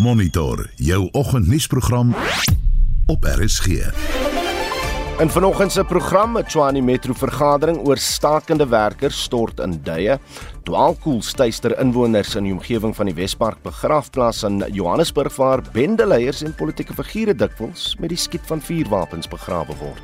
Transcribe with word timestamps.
Monitor 0.00 0.70
jou 0.76 1.08
oggendnuusprogram 1.12 2.14
op 3.06 3.24
RSG. 3.24 3.66
In 5.18 5.28
vanoggend 5.28 5.72
se 5.72 5.84
program 5.84 6.38
'n 6.38 6.44
Tshwane 6.44 6.80
Metro 6.80 7.12
vergadering 7.12 7.78
oor 7.86 7.96
stakende 7.96 8.68
werkers 8.68 9.22
stort 9.22 9.60
in 9.60 9.80
duie. 9.82 10.18
Dwaalkoel 10.62 11.22
styster 11.22 11.78
inwoners 11.78 12.34
in 12.34 12.44
die 12.44 12.52
omgewing 12.52 12.96
van 12.96 13.06
die 13.06 13.14
Wespark 13.14 13.62
begrafplaas 13.62 14.42
in 14.42 14.64
Johannesburg 14.72 15.36
waar 15.36 15.62
bendeleiers 15.72 16.42
en 16.42 16.54
politieke 16.54 16.94
figure 16.94 17.34
dikwels 17.34 17.96
met 17.98 18.08
die 18.08 18.18
skiet 18.18 18.46
van 18.46 18.60
vuurwapens 18.60 19.28
begrawe 19.28 19.76
word. 19.80 20.02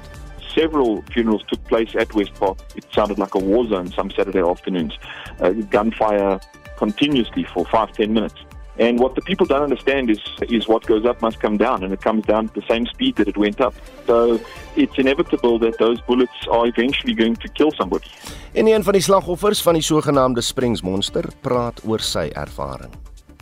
several 0.54 1.02
funerals 1.10 1.44
took 1.46 1.62
place 1.64 1.98
at 1.98 2.12
West 2.12 2.38
Park. 2.38 2.58
It 2.74 2.84
sounded 2.88 3.18
like 3.18 3.34
a 3.34 3.44
war 3.44 3.66
zone 3.66 3.90
some 3.92 4.10
Saturday 4.10 4.42
afternoons. 4.42 4.98
Uh, 5.42 5.52
gunfire 5.70 6.38
continuously 6.78 7.44
for 7.44 7.66
five, 7.66 7.92
ten 7.92 8.12
minutes. 8.12 8.46
And 8.78 8.98
what 8.98 9.14
the 9.14 9.22
people 9.22 9.46
don't 9.46 9.62
understand 9.62 10.10
is, 10.10 10.20
is 10.48 10.66
what 10.66 10.86
goes 10.86 11.04
up 11.04 11.20
must 11.20 11.40
come 11.40 11.56
down, 11.56 11.82
and 11.82 11.92
it 11.92 12.00
comes 12.00 12.26
down 12.26 12.46
at 12.46 12.54
the 12.54 12.64
same 12.68 12.86
speed 12.86 13.16
that 13.16 13.26
it 13.26 13.36
went 13.36 13.60
up. 13.60 13.74
So 14.06 14.38
it's 14.74 14.98
inevitable 14.98 15.58
that 15.58 15.78
those 15.78 16.00
bullets 16.06 16.46
are 16.50 16.66
eventually 16.66 17.14
going 17.14 17.36
to 17.36 17.48
kill 17.48 17.70
somebody. 17.70 18.10
En 18.52 18.66
een 18.66 18.82
van 18.82 18.92
die 18.92 19.02
slagoffers 19.02 19.62
van 19.62 19.72
die 19.72 19.82
sogenaamde 19.82 20.40
Springs 20.40 20.82
Monster 20.82 21.24
praat 21.40 21.82
oor 21.84 22.00
sy 22.00 22.30
ervaring. 22.32 22.92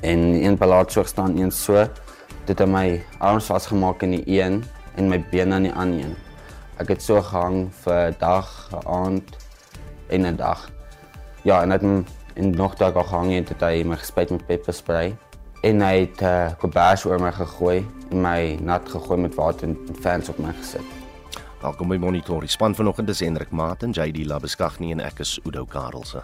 en 0.05 0.45
een 0.45 0.57
palaat 0.57 0.93
so 0.93 1.03
staan 1.03 1.39
een 1.39 1.51
so 1.51 1.87
dit 2.45 2.59
het 2.59 2.69
my 2.69 3.03
arms 3.19 3.45
vasgemaak 3.49 4.03
in 4.03 4.11
die 4.11 4.41
een 4.41 4.65
en 4.95 5.09
my 5.09 5.19
bene 5.31 5.55
aan 5.55 5.65
die 5.65 5.73
ander 5.73 6.05
een. 6.05 6.17
Ek 6.77 6.91
het 6.93 7.03
so 7.03 7.23
gehang 7.23 7.71
vir 7.85 8.13
dag, 8.19 8.69
'n 8.73 8.87
aand 8.87 9.37
en 10.09 10.27
'n 10.27 10.37
dag. 10.37 10.71
Ja, 11.43 11.63
en 11.63 11.71
het 11.71 11.81
hom 11.81 12.05
en 12.35 12.51
nog 12.51 12.75
daar 12.75 12.93
gehang 12.93 13.33
en 13.33 13.45
het 13.49 13.61
hy 13.61 13.83
my 13.85 13.97
gespuit 13.97 14.31
met 14.31 14.47
pepperspray 14.47 15.17
en 15.65 15.81
hy 15.81 15.95
het 16.03 16.21
uh, 16.21 16.51
kobers 16.61 17.07
oor 17.09 17.23
my 17.23 17.31
gegooi 17.33 17.79
en 18.11 18.21
my 18.21 18.41
nat 18.61 18.89
gegooi 18.89 19.21
met 19.23 19.37
water 19.39 19.71
en 19.71 19.97
fans 20.01 20.29
op 20.29 20.39
my 20.39 20.53
gesit. 20.59 20.85
Welkom 21.63 21.89
by 21.89 21.97
Monitor. 21.97 22.45
Die 22.45 22.53
span 22.53 22.77
vanoggend 22.77 23.09
is 23.09 23.25
Hendrik 23.25 23.51
Maat 23.51 23.83
en 23.83 23.97
JD 23.97 24.27
Labeskagni 24.29 24.93
en 24.93 25.01
ek 25.01 25.25
is 25.25 25.39
Udo 25.49 25.65
Karelse. 25.65 26.21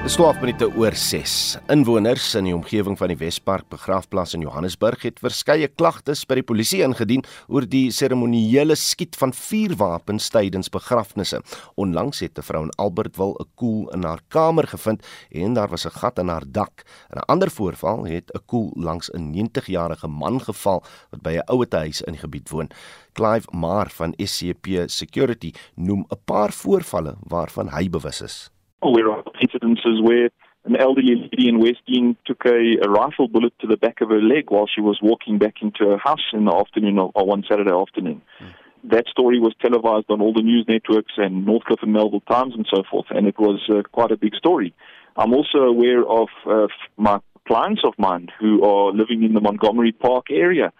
Dis 0.00 0.14
12 0.16 0.38
minute 0.40 0.66
oor 0.80 0.94
6. 0.96 1.32
Inwoners 1.68 2.30
in 2.38 2.46
die 2.48 2.54
omgewing 2.56 2.94
van 2.96 3.10
die 3.12 3.18
Wespark 3.20 3.66
begrafplaas 3.68 4.32
in 4.32 4.40
Johannesburg 4.40 5.02
het 5.04 5.18
verskeie 5.20 5.68
klagtes 5.68 6.22
by 6.24 6.38
die 6.38 6.44
polisie 6.48 6.78
ingedien 6.86 7.20
oor 7.52 7.66
die 7.68 7.90
seremonieele 7.92 8.78
skiet 8.80 9.18
van 9.20 9.34
vuurwapens 9.36 10.30
tydens 10.32 10.72
begrafnisse. 10.72 11.42
Onlangs 11.76 12.22
het 12.24 12.38
'n 12.38 12.46
vrou 12.48 12.62
in 12.64 12.72
Albertville 12.80 13.36
'n 13.44 13.48
koel 13.60 13.90
in 13.92 14.04
haar 14.04 14.22
kamer 14.28 14.66
gevind 14.66 15.04
en 15.30 15.52
daar 15.52 15.68
was 15.68 15.84
'n 15.84 15.92
gat 16.00 16.18
in 16.18 16.28
haar 16.28 16.48
dak. 16.48 16.82
In 17.12 17.18
'n 17.18 17.28
ander 17.28 17.50
voorval 17.50 18.04
het 18.04 18.32
'n 18.32 18.44
koel 18.46 18.72
langs 18.76 19.10
'n 19.12 19.30
90-jarige 19.30 20.08
man 20.08 20.40
geval 20.40 20.82
wat 21.10 21.22
by 21.22 21.36
'n 21.36 21.44
ouete 21.52 21.76
huis 21.76 22.00
in 22.00 22.12
die 22.12 22.20
gebied 22.20 22.48
woon. 22.48 22.70
Clive 23.12 23.48
Maar 23.52 23.90
van 23.90 24.14
SCP 24.16 24.88
Security 24.88 25.52
noem 25.74 26.06
'n 26.08 26.20
paar 26.24 26.52
voorvalle 26.52 27.16
waarvan 27.28 27.68
hy 27.68 27.90
bewus 27.90 28.22
is. 28.22 28.50
aware 28.82 29.10
of 29.10 29.24
incidences 29.74 30.02
where 30.02 30.30
an 30.64 30.76
elderly 30.76 31.16
lady 31.16 31.48
in 31.48 31.58
West 31.58 31.80
Dean 31.86 32.16
took 32.26 32.44
a, 32.44 32.76
a 32.82 32.90
rifle 32.90 33.28
bullet 33.28 33.52
to 33.60 33.66
the 33.66 33.76
back 33.76 34.00
of 34.00 34.10
her 34.10 34.20
leg 34.20 34.50
while 34.50 34.66
she 34.66 34.80
was 34.80 34.98
walking 35.02 35.38
back 35.38 35.54
into 35.62 35.90
her 35.90 35.98
house 35.98 36.24
in 36.32 36.44
the 36.44 36.54
afternoon 36.54 36.98
of, 36.98 37.10
or 37.14 37.26
one 37.26 37.44
Saturday 37.48 37.72
afternoon. 37.72 38.20
That 38.84 39.06
story 39.08 39.38
was 39.38 39.54
televised 39.60 40.06
on 40.10 40.20
all 40.20 40.32
the 40.32 40.42
news 40.42 40.64
networks 40.68 41.12
and 41.16 41.46
Northcliffe 41.46 41.82
and 41.82 41.92
Melville 41.92 42.22
Times 42.22 42.54
and 42.54 42.66
so 42.74 42.82
forth, 42.90 43.06
and 43.10 43.26
it 43.26 43.38
was 43.38 43.60
uh, 43.68 43.82
quite 43.92 44.10
a 44.10 44.16
big 44.16 44.34
story. 44.34 44.74
I'm 45.16 45.34
also 45.34 45.58
aware 45.58 46.06
of 46.06 46.28
uh, 46.46 46.68
my 46.96 47.20
clients 47.46 47.82
of 47.84 47.94
mine 47.98 48.28
who 48.38 48.62
are 48.64 48.92
living 48.92 49.22
in 49.22 49.34
the 49.34 49.40
Montgomery 49.40 49.92
Park 49.92 50.26
area 50.30 50.72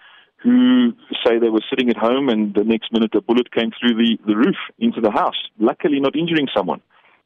who 0.43 0.93
say 1.25 1.39
they 1.39 1.51
were 1.51 1.63
sitting 1.69 1.91
at 1.91 1.97
home 1.97 2.29
and 2.29 2.55
the 2.55 2.65
next 2.65 2.93
minute 2.93 3.15
a 3.15 3.21
bullet 3.21 3.53
came 3.53 3.71
through 3.79 3.95
the, 3.95 4.17
the 4.27 4.37
roof 4.37 4.57
into 4.79 5.01
the 5.01 5.11
house, 5.11 5.37
luckily 5.59 6.01
not 6.01 6.17
injuring 6.17 6.49
someone. 6.57 6.81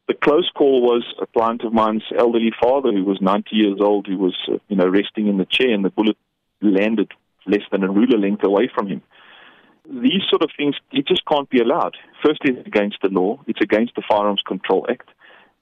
The 0.07 0.15
close 0.15 0.51
call 0.55 0.83
was 0.83 1.05
a 1.21 1.27
client 1.27 1.63
of 1.65 1.73
mine's 1.73 2.05
elderly 2.19 2.53
father 2.61 2.93
who 2.93 3.05
was 3.05 3.21
90 3.23 3.57
years 3.57 3.79
old, 3.81 4.07
who 4.07 4.19
was, 4.19 4.37
uh, 4.49 4.59
you 4.69 4.77
know, 4.77 4.87
resting 4.87 5.29
in 5.29 5.39
the 5.39 5.47
chair 5.47 5.73
and 5.73 5.85
the 5.85 5.91
bullet 5.91 6.17
landed 6.61 7.11
less 7.47 7.63
than 7.71 7.83
a 7.83 7.91
ruler 7.91 8.19
length 8.19 8.45
away 8.45 8.71
from 8.75 8.87
him. 8.87 9.03
These 9.89 10.25
sort 10.29 10.43
of 10.43 10.51
things, 10.57 10.77
it 10.93 11.07
just 11.07 11.25
can't 11.27 11.49
be 11.49 11.61
allowed. 11.61 11.97
Firstly, 12.23 12.53
it's 12.53 12.67
against 12.67 12.99
the 13.03 13.09
law. 13.09 13.39
It's 13.47 13.61
against 13.61 13.95
the 13.95 14.03
Firearms 14.07 14.43
Control 14.47 14.87
Act. 14.91 15.09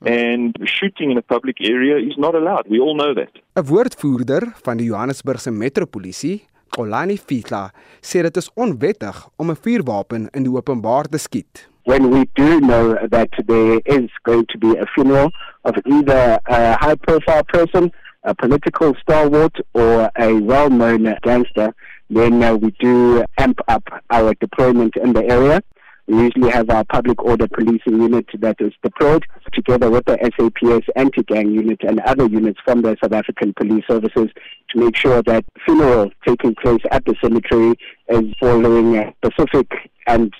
And 0.05 0.59
shooting 0.65 1.11
in 1.13 1.19
a 1.19 1.23
public 1.23 1.57
area 1.61 1.97
is 1.99 2.17
not 2.19 2.35
allowed. 2.35 2.67
We 2.69 2.81
all 2.81 2.97
know 2.97 3.15
that. 3.15 3.33
'n 3.55 3.67
Woordvoerder 3.67 4.43
van 4.65 4.77
die 4.77 4.85
Johannesburgse 4.91 5.51
Metropolisie, 5.51 6.43
Kolani 6.77 7.19
Fitla, 7.19 7.71
sê 8.01 8.23
dit 8.23 8.37
is 8.37 8.51
onwettig 8.55 9.29
om 9.37 9.51
'n 9.51 9.63
vuurwapen 9.65 10.29
in 10.33 10.43
die 10.43 10.55
openbaar 10.55 11.07
te 11.09 11.19
skiet. 11.19 11.72
When 11.85 12.11
we 12.11 12.29
do 12.37 12.61
know 12.61 12.99
that 13.11 13.31
there 13.47 13.81
is 13.87 14.09
going 14.25 14.47
to 14.51 14.59
be 14.59 14.77
a 14.77 14.87
funeral 14.95 15.31
of 15.65 15.75
either 15.87 16.39
a 16.47 16.77
high 16.79 16.95
profile 16.95 17.45
person, 17.45 17.91
a 18.25 18.35
political 18.35 18.95
stalwart, 19.01 19.57
or 19.75 20.11
a 20.19 20.35
well 20.35 20.71
known 20.71 21.13
gangster, 21.23 21.75
then 22.09 22.43
uh, 22.43 22.55
we 22.55 22.71
do 22.79 23.25
amp 23.39 23.59
up 23.69 23.85
our 24.11 24.35
deployment 24.35 24.97
in 24.97 25.13
the 25.13 25.25
area. 25.29 25.61
We 26.07 26.25
usually 26.25 26.51
have 26.51 26.69
our 26.69 26.85
public 26.85 27.23
order 27.23 27.47
policing 27.47 28.03
unit 28.03 28.27
that 28.41 28.57
is 28.59 28.73
deployed 28.83 29.25
together 29.53 29.89
with 29.89 30.05
the 30.05 30.19
SAPS 30.37 30.89
anti-gang 30.97 31.53
unit 31.53 31.81
and 31.83 32.01
other 32.01 32.27
units 32.27 32.59
from 32.65 32.83
the 32.83 32.97
South 33.03 33.13
African 33.13 33.55
police 33.55 33.85
services 33.89 34.29
to 34.71 34.79
make 34.79 34.97
sure 34.97 35.23
that 35.23 35.45
funeral 35.65 36.11
taking 36.27 36.55
place 36.57 36.83
at 36.91 37.05
the 37.05 37.15
cemetery 37.23 37.75
is 38.09 38.35
following 38.41 39.15
specific 39.25 39.71
and 40.09 40.35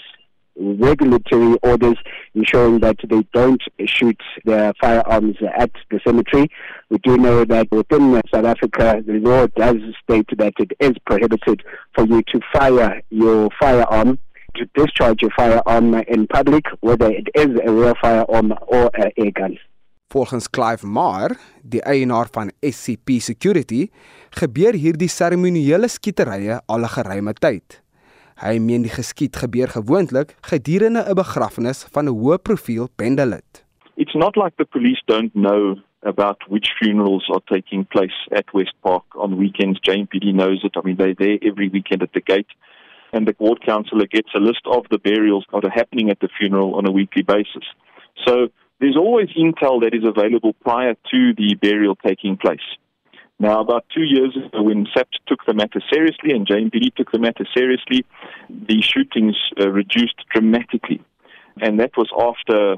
regulatory 0.57 1.57
orders 1.63 1.97
ensuring 2.35 2.81
that 2.81 2.97
they 3.09 3.27
don't 3.33 3.63
shoot 3.87 4.21
their 4.45 4.73
firearms 4.81 5.37
at 5.57 5.71
the 5.91 6.01
cemetery. 6.07 6.51
We 6.91 6.99
do 6.99 7.17
know 7.17 7.45
that 7.45 7.71
within 7.71 8.21
South 8.33 8.45
Africa, 8.45 9.03
the 9.07 9.15
law 9.15 9.47
does 9.57 9.77
state 10.03 10.29
that 10.39 10.55
it 10.59 10.73
is 10.81 10.93
prohibited 11.07 11.63
for 11.95 12.07
you 12.07 12.23
to 12.33 12.41
fire 12.53 13.03
your 13.11 13.49
firearm, 13.59 14.19
to 14.57 14.67
discharge 14.75 15.23
your 15.23 15.31
firearm 15.37 15.95
in 15.95 16.27
public, 16.27 16.65
whether 16.81 17.11
it 17.11 17.29
is 17.35 17.59
a 17.67 17.73
real 17.73 17.95
firearm 18.01 18.53
or 18.67 18.91
a 18.95 19.13
air 19.17 19.33
gun. 19.33 19.59
Volgens 20.13 20.51
Clive 20.51 20.87
Maar, 20.87 21.33
die 21.63 21.81
eienaar 21.83 22.29
van 22.31 22.51
SCP 22.61 23.17
Security, 23.25 23.87
gebeur 24.37 24.77
hierdie 24.77 25.09
seremonieele 25.09 25.89
skieterye 25.89 26.61
al 26.67 26.85
'n 26.85 26.89
geruime 26.89 27.33
tyd. 27.33 27.82
Hy 28.43 28.57
meen 28.59 28.83
die 28.83 28.91
geskiet 28.91 29.37
gebeur 29.39 29.71
gewoonlik 29.71 30.33
gedurende 30.51 31.03
'n 31.07 31.15
begrafnis 31.15 31.87
van 31.95 32.05
'n 32.11 32.19
hoë 32.19 32.39
profiel 32.43 32.89
bendelid. 32.97 33.65
It's 33.95 34.15
not 34.15 34.35
like 34.37 34.55
the 34.57 34.65
police 34.65 35.03
don't 35.07 35.33
know 35.33 35.79
about 36.01 36.39
which 36.49 36.75
funerals 36.81 37.31
are 37.31 37.43
taking 37.47 37.87
place 37.87 38.19
at 38.33 38.53
West 38.53 38.75
Park 38.81 39.05
on 39.15 39.37
weekends. 39.37 39.79
JMPD 39.81 40.33
knows 40.33 40.65
it. 40.65 40.77
I 40.77 40.81
mean, 40.83 40.97
they're 40.97 41.15
there 41.15 41.39
every 41.41 41.69
weekend 41.69 42.03
at 42.03 42.13
the 42.13 42.21
gate. 42.21 42.53
And 43.13 43.29
the 43.29 43.35
ward 43.39 43.61
councillor 43.65 44.07
gets 44.07 44.35
a 44.35 44.41
list 44.41 44.67
of 44.67 44.87
the 44.91 44.99
burials 44.99 45.47
that 45.53 45.65
are 45.65 45.79
happening 45.81 46.11
at 46.11 46.19
the 46.19 46.29
funeral 46.39 46.75
on 46.75 46.87
a 46.87 46.91
weekly 46.91 47.23
basis. 47.23 47.67
So 48.27 48.49
there's 48.81 48.97
always 48.97 49.29
intel 49.37 49.81
that 49.83 49.95
is 49.95 50.05
available 50.05 50.55
prior 50.65 50.95
to 51.13 51.35
the 51.35 51.55
burial 51.61 51.95
taking 51.95 52.37
place. 52.37 52.67
Now, 53.43 53.59
about 53.59 53.85
two 53.93 54.05
years 54.05 54.37
ago, 54.37 54.63
when 54.63 54.87
SAPT 54.97 55.19
took 55.27 55.41
the 55.49 55.53
matter 55.53 55.83
seriously 55.93 56.31
and 56.31 56.47
JMPD 56.47 56.95
took 56.95 57.11
the 57.11 57.19
matter 57.19 57.45
seriously, 57.53 58.07
the 58.49 58.81
shootings 58.81 59.35
uh, 59.61 59.69
reduced 59.69 60.15
dramatically. 60.33 61.03
And 61.61 61.81
that 61.81 61.91
was 61.97 62.09
after 62.17 62.77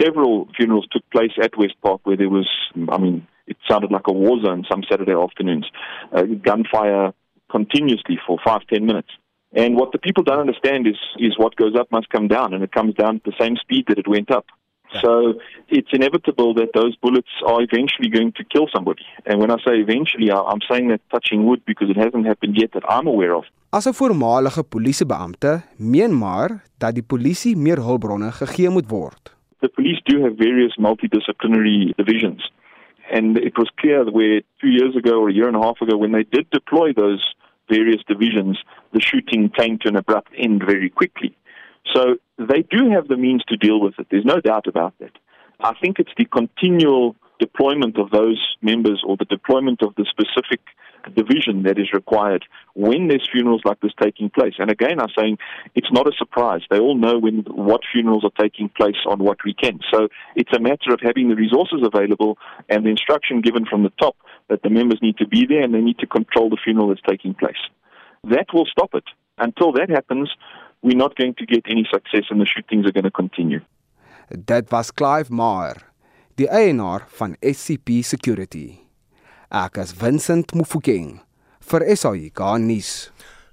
several 0.00 0.46
funerals 0.56 0.86
took 0.92 1.02
place 1.10 1.32
at 1.42 1.58
West 1.58 1.74
Park 1.82 2.02
where 2.04 2.16
there 2.16 2.28
was, 2.28 2.48
I 2.90 2.98
mean, 2.98 3.26
it 3.48 3.56
sounded 3.68 3.90
like 3.90 4.06
a 4.06 4.12
war 4.12 4.40
zone 4.40 4.64
some 4.70 4.84
Saturday 4.88 5.14
afternoons. 5.14 5.66
Uh, 6.12 6.22
gunfire 6.22 7.12
continuously 7.50 8.16
for 8.24 8.38
five, 8.46 8.60
ten 8.72 8.86
minutes. 8.86 9.10
And 9.52 9.74
what 9.74 9.90
the 9.90 9.98
people 9.98 10.22
don't 10.22 10.38
understand 10.38 10.86
is, 10.86 10.96
is 11.18 11.36
what 11.38 11.56
goes 11.56 11.74
up 11.76 11.90
must 11.90 12.08
come 12.10 12.28
down, 12.28 12.54
and 12.54 12.62
it 12.62 12.70
comes 12.70 12.94
down 12.94 13.16
at 13.16 13.24
the 13.24 13.34
same 13.40 13.56
speed 13.56 13.86
that 13.88 13.98
it 13.98 14.06
went 14.06 14.30
up. 14.30 14.46
So 15.02 15.34
it's 15.68 15.92
inevitable 15.92 16.54
that 16.54 16.70
those 16.72 16.94
bullets 16.96 17.32
are 17.46 17.60
eventually 17.62 18.08
going 18.10 18.32
to 18.32 18.44
kill 18.44 18.66
somebody. 18.68 19.04
And 19.24 19.40
when 19.40 19.50
I 19.50 19.56
say 19.64 19.74
eventually, 19.80 20.30
I'm 20.30 20.60
saying 20.68 20.88
that 20.88 21.00
touching 21.10 21.44
wood 21.46 21.60
because 21.64 21.88
it 21.90 21.96
hasn't 21.96 22.26
happened 22.26 22.56
yet 22.56 22.72
that 22.72 22.84
I'm 22.88 23.06
aware 23.06 23.34
of. 23.34 23.44
As 23.70 23.86
'n 23.86 23.94
voormalige 23.94 24.62
polisiebeampte, 24.62 25.62
meen 25.76 26.18
maar 26.18 26.62
dat 26.78 26.94
die 26.94 27.02
polisie 27.02 27.56
meer 27.56 27.78
hulpbronne 27.78 28.32
gegee 28.32 28.68
moet 28.68 28.90
word. 28.90 29.34
the 29.64 29.68
police 29.70 30.00
do 30.04 30.22
have 30.24 30.36
various 30.36 30.74
multidisciplinary 30.76 31.94
divisions. 31.96 32.40
And 33.10 33.38
it 33.38 33.56
was 33.56 33.70
clear 33.80 34.04
that 34.04 34.12
where 34.12 34.42
two 34.60 34.68
years 34.68 34.94
ago 34.96 35.14
or 35.22 35.28
a 35.30 35.32
year 35.32 35.48
and 35.48 35.56
a 35.56 35.62
half 35.62 35.80
ago, 35.80 35.96
when 35.96 36.12
they 36.12 36.24
did 36.24 36.46
deploy 36.50 36.92
those 36.92 37.22
various 37.70 38.02
divisions, 38.06 38.58
the 38.92 39.00
shooting 39.00 39.48
came 39.60 39.78
to 39.78 39.88
an 39.88 39.96
abrupt 39.96 40.32
end 40.36 40.62
very 40.72 40.90
quickly. 40.90 41.34
So 41.94 42.16
they 42.38 42.62
do 42.62 42.90
have 42.90 43.08
the 43.08 43.16
means 43.16 43.42
to 43.48 43.56
deal 43.56 43.80
with 43.80 43.94
it. 43.98 44.06
There's 44.10 44.24
no 44.24 44.40
doubt 44.40 44.66
about 44.66 44.94
that. 44.98 45.12
I 45.60 45.72
think 45.80 45.98
it's 45.98 46.12
the 46.16 46.24
continual 46.24 47.16
deployment 47.38 47.98
of 47.98 48.10
those 48.10 48.40
members 48.62 49.02
or 49.06 49.16
the 49.16 49.24
deployment 49.24 49.82
of 49.82 49.94
the 49.96 50.06
specific 50.08 50.60
division 51.14 51.64
that 51.64 51.78
is 51.78 51.92
required 51.92 52.44
when 52.74 53.08
there's 53.08 53.28
funerals 53.30 53.62
like 53.64 53.80
this 53.80 53.92
taking 54.00 54.30
place. 54.30 54.54
And 54.58 54.70
again, 54.70 55.00
I'm 55.00 55.12
saying 55.16 55.38
it's 55.74 55.92
not 55.92 56.06
a 56.06 56.12
surprise. 56.16 56.62
They 56.70 56.78
all 56.78 56.96
know 56.96 57.18
when 57.18 57.44
what 57.48 57.82
funerals 57.92 58.24
are 58.24 58.42
taking 58.42 58.70
place 58.70 58.96
on 59.06 59.18
what 59.18 59.44
weekend. 59.44 59.84
So 59.92 60.08
it's 60.34 60.52
a 60.56 60.60
matter 60.60 60.92
of 60.92 61.00
having 61.02 61.28
the 61.28 61.36
resources 61.36 61.80
available 61.84 62.38
and 62.68 62.86
the 62.86 62.90
instruction 62.90 63.42
given 63.42 63.66
from 63.66 63.82
the 63.82 63.92
top 64.00 64.16
that 64.48 64.62
the 64.62 64.70
members 64.70 65.00
need 65.02 65.18
to 65.18 65.26
be 65.26 65.46
there 65.46 65.62
and 65.62 65.74
they 65.74 65.80
need 65.80 65.98
to 65.98 66.06
control 66.06 66.48
the 66.48 66.58
funeral 66.62 66.88
that's 66.88 67.00
taking 67.08 67.34
place. 67.34 67.60
That 68.24 68.46
will 68.54 68.66
stop 68.66 68.94
it. 68.94 69.04
Until 69.36 69.72
that 69.72 69.90
happens, 69.90 70.30
we're 70.84 70.96
not 70.96 71.16
going 71.16 71.34
to 71.34 71.46
get 71.46 71.64
any 71.66 71.84
success 71.90 72.24
and 72.28 72.40
the 72.40 72.46
shootings 72.46 72.86
are 72.86 72.92
going 72.92 73.08
to 73.08 73.10
continue. 73.10 73.60
Dit 74.28 74.70
was 74.70 74.92
Clive 74.92 75.32
Maar, 75.32 75.80
die 76.36 76.48
eienaar 76.48 77.06
van 77.08 77.36
SCP 77.40 78.04
Security. 78.04 78.78
Ek 79.48 79.78
is 79.80 79.94
Vincent 79.96 80.52
Mufokeng 80.52 81.22
vir 81.70 81.86
SAIK 81.96 82.40
nuus. 82.60 82.92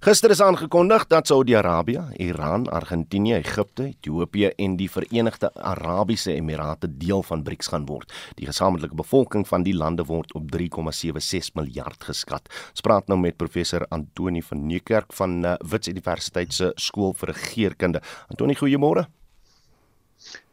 Gister 0.02 0.32
is 0.34 0.40
aangekondig 0.42 1.04
dat 1.08 1.28
Saudi-Arabië, 1.28 2.02
Iran, 2.18 2.64
Argentinië, 2.70 3.36
Egipte, 3.36 3.84
Ethiopië 3.84 4.50
en 4.58 4.74
die 4.80 4.88
Verenigde 4.90 5.52
Arabiese 5.54 6.34
Emirate 6.34 6.90
deel 6.98 7.22
van 7.24 7.44
BRICS 7.46 7.70
gaan 7.70 7.86
word. 7.86 8.10
Die 8.40 8.50
gesamentlike 8.50 8.98
bevolking 8.98 9.46
van 9.48 9.62
die 9.62 9.76
lande 9.78 10.08
word 10.10 10.34
op 10.34 10.50
3,76 10.58 11.54
miljard 11.54 12.02
geskat. 12.10 12.50
Ons 12.74 12.82
praat 12.82 13.14
nou 13.14 13.20
met 13.22 13.38
professor 13.38 13.86
Antoni 13.94 14.42
van 14.42 14.66
Nieuwkerk 14.66 15.14
van 15.14 15.46
uh, 15.46 15.54
Wits 15.70 15.94
Universiteit 15.94 16.54
se 16.54 16.74
skool 16.82 17.14
vir 17.22 17.36
regeringskunde. 17.36 18.02
Antoni, 18.34 18.58
goeiemôre. 18.58 19.06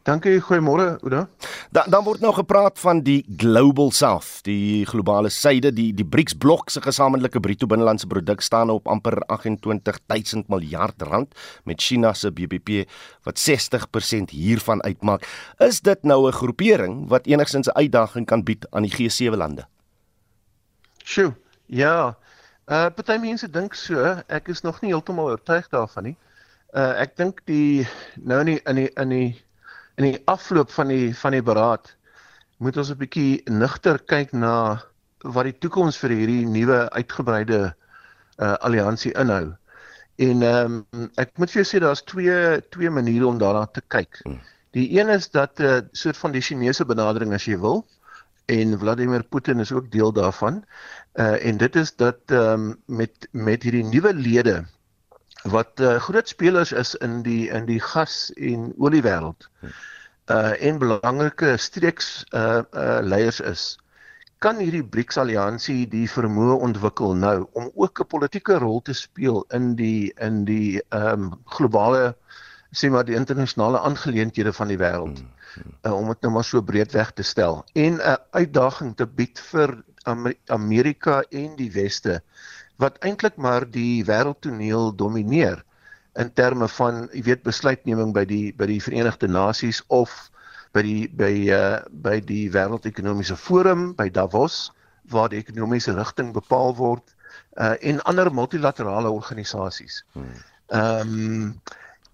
Dankie, 0.09 0.39
goeiemôre 0.41 0.95
Oudo. 1.03 1.27
Dan 1.69 1.91
dan 1.93 2.03
word 2.03 2.21
nou 2.23 2.31
gepraat 2.33 2.79
van 2.79 3.01
die 3.05 3.19
Global 3.37 3.91
South, 3.93 4.39
die 4.47 4.85
globale 4.89 5.29
suide, 5.29 5.69
die 5.75 5.91
die 5.93 6.05
BRICS 6.07 6.37
blok 6.39 6.71
se 6.73 6.81
gesamentlike 6.81 7.41
bruto 7.43 7.67
binnelandse 7.69 8.07
produk 8.09 8.41
staan 8.41 8.71
op 8.73 8.87
amper 8.87 9.19
28000 9.27 10.47
miljard 10.49 11.01
rand 11.05 11.35
met 11.69 11.81
China 11.81 12.13
se 12.13 12.31
BBP 12.31 12.87
wat 13.27 13.37
60% 13.37 14.33
hiervan 14.33 14.81
uitmaak. 14.83 15.27
Is 15.59 15.81
dit 15.81 16.03
nou 16.03 16.27
'n 16.27 16.33
groepering 16.33 17.07
wat 17.07 17.27
enigstens 17.27 17.67
'n 17.67 17.77
uitdaging 17.77 18.25
kan 18.25 18.43
bied 18.43 18.65
aan 18.71 18.83
die 18.83 18.95
G7 18.95 19.37
lande? 19.37 19.67
Sjoe. 21.03 21.35
Ja. 21.65 22.17
Uh 22.65 22.89
party 22.89 23.17
mense 23.17 23.49
dink 23.49 23.73
so, 23.73 24.21
ek 24.27 24.47
is 24.47 24.61
nog 24.61 24.81
nie 24.81 24.91
heeltemal 24.91 25.25
oortuig 25.25 25.69
daarvan 25.69 26.03
nie. 26.03 26.17
Uh 26.73 27.01
ek 27.01 27.15
dink 27.17 27.41
die 27.45 27.87
nou 28.15 28.43
nie 28.43 28.59
in 28.65 28.75
die 28.75 28.89
in 28.95 29.09
die 29.09 29.41
in 29.99 30.07
die 30.07 30.21
afloop 30.31 30.71
van 30.71 30.91
die 30.93 31.11
van 31.21 31.35
die 31.35 31.43
beraad 31.43 31.91
moet 32.63 32.77
ons 32.79 32.91
'n 32.91 32.99
bietjie 32.99 33.41
nigter 33.51 33.99
kyk 34.11 34.31
na 34.33 34.81
wat 35.23 35.47
die 35.49 35.57
toekoms 35.63 35.99
vir 35.99 36.15
hierdie 36.15 36.45
nuwe 36.47 36.79
uitgebreide 36.95 37.59
uh 38.39 38.55
alliansie 38.67 39.11
inhou. 39.23 39.55
En 40.27 40.43
ehm 40.43 40.77
um, 40.91 41.09
ek 41.23 41.35
moet 41.37 41.51
vir 41.51 41.61
jou 41.61 41.67
sê 41.67 41.81
daar's 41.83 42.03
twee 42.03 42.61
twee 42.75 42.89
maniere 42.89 43.27
om 43.27 43.37
daarna 43.39 43.65
te 43.65 43.83
kyk. 43.87 44.21
Hmm. 44.23 44.39
Die 44.75 44.87
een 44.99 45.09
is 45.09 45.29
dat 45.29 45.59
'n 45.59 45.63
uh, 45.63 45.79
soort 45.91 46.17
van 46.17 46.31
die 46.31 46.41
Chinese 46.41 46.85
benadering 46.85 47.33
as 47.33 47.45
jy 47.45 47.59
wil 47.59 47.85
en 48.45 48.79
Vladimir 48.79 49.23
Putin 49.23 49.59
is 49.59 49.71
ook 49.71 49.91
deel 49.91 50.11
daarvan. 50.13 50.63
Uh 51.13 51.45
en 51.45 51.57
dit 51.57 51.75
is 51.75 51.95
dat 51.95 52.19
ehm 52.25 52.53
um, 52.53 52.75
met 52.85 53.27
met 53.31 53.63
hierdie 53.63 53.83
nuwe 53.83 54.13
lede 54.13 54.65
wat 55.43 55.79
uh, 55.79 55.95
groot 55.95 56.27
spelers 56.27 56.71
is 56.71 56.95
in 56.95 57.21
die 57.23 57.49
in 57.49 57.65
die 57.65 57.79
gas 57.79 58.31
en 58.35 58.73
olie 58.77 59.01
wêreld. 59.01 59.49
Uh 60.29 60.55
en 60.61 60.77
belangrike 60.77 61.57
streeks 61.57 62.25
uh 62.33 62.61
uh 62.71 62.99
leiers 63.01 63.39
is. 63.39 63.77
Kan 64.39 64.59
hierdie 64.59 64.83
BRICS 64.83 65.17
alliansie 65.17 65.87
die 65.87 66.07
vermoë 66.07 66.59
ontwikkel 66.63 67.15
nou 67.15 67.47
om 67.53 67.71
ook 67.73 67.99
'n 67.99 68.07
politieke 68.07 68.59
rol 68.59 68.81
te 68.81 68.93
speel 68.93 69.45
in 69.49 69.75
die 69.75 70.13
in 70.19 70.45
die 70.45 70.81
ehm 70.89 71.31
um, 71.31 71.33
globale 71.45 72.15
sê 72.71 72.89
maar 72.89 73.05
die 73.05 73.15
internasionale 73.15 73.79
aangeleenthede 73.79 74.53
van 74.53 74.67
die 74.67 74.77
wêreld. 74.77 75.23
Uh, 75.81 75.93
om 75.93 76.07
dit 76.07 76.21
nou 76.21 76.33
maar 76.33 76.43
so 76.43 76.61
breedweg 76.61 77.11
te 77.11 77.23
stel 77.23 77.65
en 77.73 77.97
'n 77.97 78.17
uitdaging 78.31 78.95
te 78.95 79.07
bied 79.07 79.39
vir 79.39 79.83
Amerika 80.45 81.21
en 81.29 81.55
die 81.55 81.71
weste 81.71 82.21
wat 82.79 82.99
eintlik 83.03 83.35
maar 83.37 83.65
die 83.67 84.03
wêreldtoneel 84.07 84.93
domineer 84.95 85.63
in 86.19 86.31
terme 86.33 86.67
van 86.79 87.07
jy 87.13 87.23
weet 87.27 87.45
besluitneming 87.47 88.13
by 88.15 88.25
die 88.27 88.49
by 88.57 88.67
die 88.71 88.81
Verenigde 88.83 89.27
Nasies 89.27 89.81
of 89.87 90.13
by 90.75 90.83
die 90.85 91.07
by 91.21 91.31
uh 91.55 91.79
by 92.05 92.19
die 92.23 92.47
wêreldekonomiese 92.53 93.37
forum 93.39 93.91
by 93.99 94.09
Davos 94.09 94.69
waar 95.11 95.29
die 95.31 95.41
ekonomiese 95.41 95.95
rigting 95.97 96.33
bepaal 96.35 96.75
word 96.77 97.15
uh 97.59 97.75
en 97.81 98.01
ander 98.09 98.31
multilaterale 98.31 99.11
organisasies. 99.11 100.03
Hmm. 100.13 100.33
Ehm 100.69 101.15
um, 101.19 101.61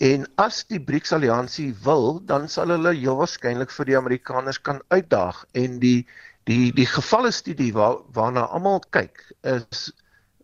en 0.03 0.25
as 0.43 0.65
die 0.67 0.79
BRICS 0.83 1.13
alliansie 1.15 1.69
wil, 1.85 2.17
dan 2.27 2.49
sal 2.51 2.73
hulle 2.73 2.91
heel 2.97 3.15
waarskynlik 3.15 3.71
vir 3.71 3.87
die 3.87 3.95
Amerikaners 3.95 4.59
kan 4.59 4.81
uitdaag 4.91 5.45
en 5.55 5.77
die 5.79 6.07
die 6.49 6.73
die 6.75 6.87
gevalle 6.89 7.31
studie 7.31 7.71
waar 7.73 8.01
waarna 8.13 8.43
almal 8.51 8.83
kyk 8.91 9.23
is 9.41 9.87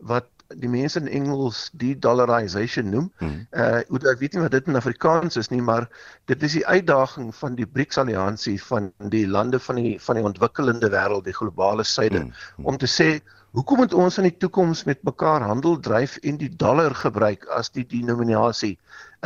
wat 0.07 0.29
die 0.59 0.69
mense 0.69 0.99
in 0.99 1.07
Engels 1.07 1.69
de-dollarization 1.79 2.89
noem. 2.89 3.09
Hmm. 3.21 3.43
Uh 3.51 4.09
ek 4.11 4.19
weet 4.19 4.35
nie 4.35 4.43
wat 4.43 4.55
dit 4.55 4.67
in 4.67 4.79
Afrikaans 4.79 5.37
is 5.39 5.51
nie, 5.51 5.61
maar 5.61 5.87
dit 6.31 6.43
is 6.43 6.57
die 6.59 6.65
uitdaging 6.67 7.29
van 7.35 7.55
die 7.55 7.67
BRICS 7.67 8.01
alliansie 8.03 8.57
van 8.63 8.91
die 9.13 9.27
lande 9.27 9.59
van 9.59 9.79
die 9.79 9.97
van 10.01 10.19
die 10.19 10.25
ontwikkelende 10.27 10.91
wêreld, 10.91 11.27
die 11.27 11.37
globale 11.37 11.83
suide 11.83 12.19
hmm. 12.25 12.33
Hmm. 12.55 12.73
om 12.73 12.77
te 12.81 12.89
sê 12.89 13.11
hoekom 13.51 13.83
moet 13.83 13.93
ons 13.93 14.17
in 14.17 14.29
die 14.29 14.37
toekoms 14.39 14.85
met 14.87 15.03
mekaar 15.07 15.43
handel 15.43 15.79
dryf 15.79 16.17
en 16.23 16.37
die 16.39 16.51
dollar 16.55 16.95
gebruik 16.95 17.47
as 17.51 17.71
die 17.71 17.87
denominasie 17.87 18.77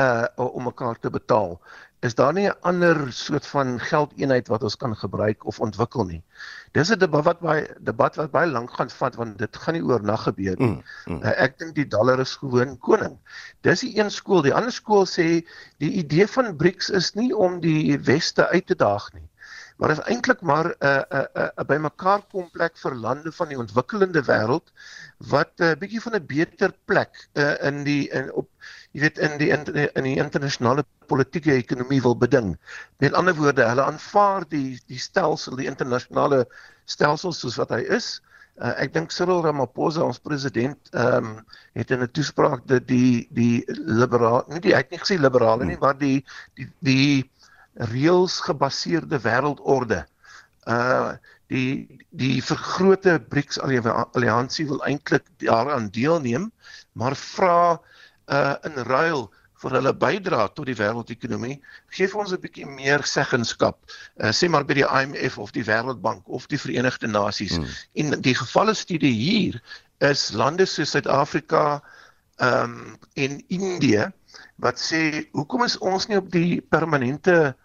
uh 0.02 0.26
om 0.36 0.70
mekaar 0.70 1.00
te 1.00 1.10
betaal? 1.10 1.60
Is 2.06 2.16
daar 2.16 2.34
nie 2.34 2.48
'n 2.48 2.58
ander 2.62 2.98
soort 3.14 3.48
van 3.48 3.80
geldeenheid 3.80 4.48
wat 4.48 4.64
ons 4.64 4.78
kan 4.78 4.96
gebruik 4.96 5.46
of 5.46 5.60
ontwikkel 5.60 6.06
nie. 6.06 6.22
Dis 6.72 6.92
'n 6.92 7.00
debat 7.00 7.24
wat 7.24 7.40
baie 7.40 7.68
debat 7.80 8.16
wat 8.16 8.32
baie 8.32 8.52
lank 8.52 8.72
gaan 8.78 8.90
vat 8.90 9.16
want 9.16 9.38
dit 9.38 9.58
gaan 9.58 9.74
nie 9.74 9.84
oornag 9.84 10.24
gebeur 10.24 10.56
nie. 10.60 10.68
Mm, 10.68 10.84
mm. 11.06 11.22
Uh, 11.24 11.34
ek 11.46 11.58
dink 11.60 11.76
die 11.76 11.88
dollar 11.88 12.20
is 12.20 12.36
gewoon 12.36 12.78
koning. 12.78 13.18
Dis 13.62 13.80
die 13.80 14.00
een 14.00 14.12
skool, 14.12 14.42
die 14.42 14.54
ander 14.54 14.72
skool 14.72 15.06
sê 15.06 15.46
die 15.78 15.92
idee 16.04 16.28
van 16.28 16.56
BRICS 16.58 16.90
is 16.90 17.14
nie 17.14 17.32
om 17.36 17.60
die 17.60 17.98
weste 18.00 18.48
uit 18.50 18.68
te 18.68 18.76
daag 18.76 19.14
nie. 19.14 19.30
Maar 19.76 19.92
is 19.92 20.00
eintlik 20.08 20.42
maar 20.42 20.66
'n 20.66 20.86
uh, 20.88 21.02
'n 21.10 21.16
uh, 21.18 21.44
'n 21.44 21.52
uh, 21.60 21.66
bymekaar 21.68 22.22
kom 22.32 22.50
plek 22.52 22.78
vir 22.78 22.96
lande 22.96 23.32
van 23.32 23.48
die 23.48 23.58
ontwikkelende 23.60 24.22
wêreld 24.24 24.72
wat 25.18 25.52
'n 25.58 25.64
uh, 25.64 25.76
bietjie 25.80 26.02
van 26.02 26.16
'n 26.16 26.26
beter 26.26 26.72
plek 26.86 27.28
uh, 27.34 27.56
in 27.70 27.84
die 27.84 28.10
in 28.10 28.32
op 28.34 28.50
jy 28.92 29.02
weet 29.02 29.18
in 29.18 29.38
die 29.38 29.50
in 29.52 29.64
die, 29.64 29.90
in 29.94 30.04
die 30.08 30.16
internasionale 30.24 30.86
politieke 31.08 31.52
ekonomie 31.52 32.02
wil 32.02 32.16
beding. 32.18 32.56
Met 33.04 33.14
ander 33.14 33.36
woorde, 33.36 33.68
hulle 33.68 33.84
aanvaar 33.84 34.48
die 34.48 34.80
die 34.88 35.00
stelsel, 35.00 35.56
die 35.56 35.68
internasionale 35.68 36.46
stelsel 36.86 37.34
soos 37.34 37.60
wat 37.60 37.76
hy 37.76 37.84
is. 38.00 38.22
Uh, 38.56 38.72
ek 38.80 38.94
dink 38.96 39.12
Cyril 39.12 39.42
Ramaphosa 39.44 40.06
ons 40.08 40.22
president 40.24 40.94
ehm 40.96 41.26
um, 41.26 41.32
het 41.76 41.90
in 41.92 42.00
'n 42.06 42.12
toespraak 42.16 42.62
dat 42.72 42.88
die 42.88 43.28
die 43.36 43.64
liberaal 43.68 44.46
nie 44.48 44.62
die 44.64 44.72
hy 44.72 44.80
het 44.80 44.92
nie 44.96 45.00
gesê 45.02 45.18
liberale 45.20 45.66
nie, 45.66 45.76
hmm. 45.76 45.84
maar 45.84 45.98
die 46.00 46.24
die 46.56 46.70
die 46.80 47.30
reëls 47.76 48.40
gebaseerde 48.48 49.20
wêreldorde 49.22 50.06
uh 50.68 51.16
die 51.54 52.02
die 52.10 52.42
vergrote 52.42 53.20
BRICS 53.30 53.60
alliansie 53.62 54.66
wil 54.66 54.82
eintlik 54.88 55.28
daaraan 55.44 55.92
deelneem 55.94 56.52
maar 56.94 57.16
vra 57.16 57.82
uh 58.32 58.56
in 58.66 58.82
ruil 58.90 59.28
vir 59.66 59.78
hulle 59.78 59.94
bydra 59.98 60.48
tot 60.54 60.68
die 60.70 60.78
wêreldekonomie, 60.78 61.56
gee 61.96 62.08
vir 62.12 62.22
ons 62.22 62.34
'n 62.34 62.42
bietjie 62.42 62.66
meer 62.70 63.04
seggenskap. 63.08 63.78
Uh 64.20 64.32
sê 64.36 64.50
maar 64.50 64.66
by 64.66 64.78
die 64.82 64.86
IMF 64.86 65.38
of 65.38 65.54
die 65.56 65.64
Wêreldbank 65.64 66.28
of 66.28 66.48
die 66.48 66.60
Verenigde 66.60 67.08
Nasies. 67.08 67.58
Hmm. 67.58 67.66
En 67.94 68.22
die 68.22 68.36
gevalle 68.36 68.76
studie 68.76 69.14
hier 69.14 69.62
is 70.00 70.32
lande 70.34 70.66
soos 70.66 70.92
Suid-Afrika 70.92 71.82
ehm 72.38 72.64
um, 72.64 72.98
en 73.16 73.44
Indië 73.48 74.12
wat 74.60 74.80
sê 74.80 75.30
hoekom 75.32 75.64
is 75.64 75.78
ons 75.78 76.08
nie 76.08 76.18
op 76.18 76.28
die 76.32 76.62
permanente 76.62 77.56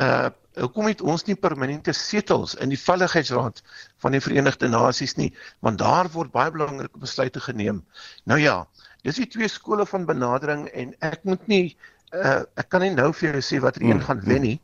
uh 0.00 0.28
hoekom 0.60 0.88
het 0.90 1.00
ons 1.00 1.22
nie 1.24 1.36
permanente 1.38 1.92
setels 1.94 2.56
in 2.58 2.72
die 2.72 2.78
veiligheidsraad 2.78 3.60
van 4.02 4.12
die 4.12 4.20
Verenigde 4.20 4.68
Nasies 4.68 5.14
nie 5.16 5.30
want 5.62 5.78
daar 5.78 6.10
word 6.10 6.32
baie 6.34 6.50
belangrike 6.50 6.98
besluite 6.98 7.40
geneem. 7.40 7.84
Nou 8.26 8.38
ja, 8.40 8.66
Dis 9.06 9.20
die 9.20 9.28
twee 9.32 9.48
skole 9.48 9.86
van 9.88 10.04
benadering 10.08 10.66
en 10.76 10.92
ek 11.06 11.24
moet 11.28 11.46
nie 11.48 11.64
uh, 12.12 12.42
ek 12.60 12.68
kan 12.72 12.84
nie 12.84 12.92
nou 12.92 13.10
vir 13.16 13.30
jou 13.30 13.44
sê 13.44 13.60
watter 13.64 13.84
een 13.84 13.96
hmm, 13.96 14.06
gaan 14.08 14.24
wen 14.26 14.44
nie. 14.44 14.58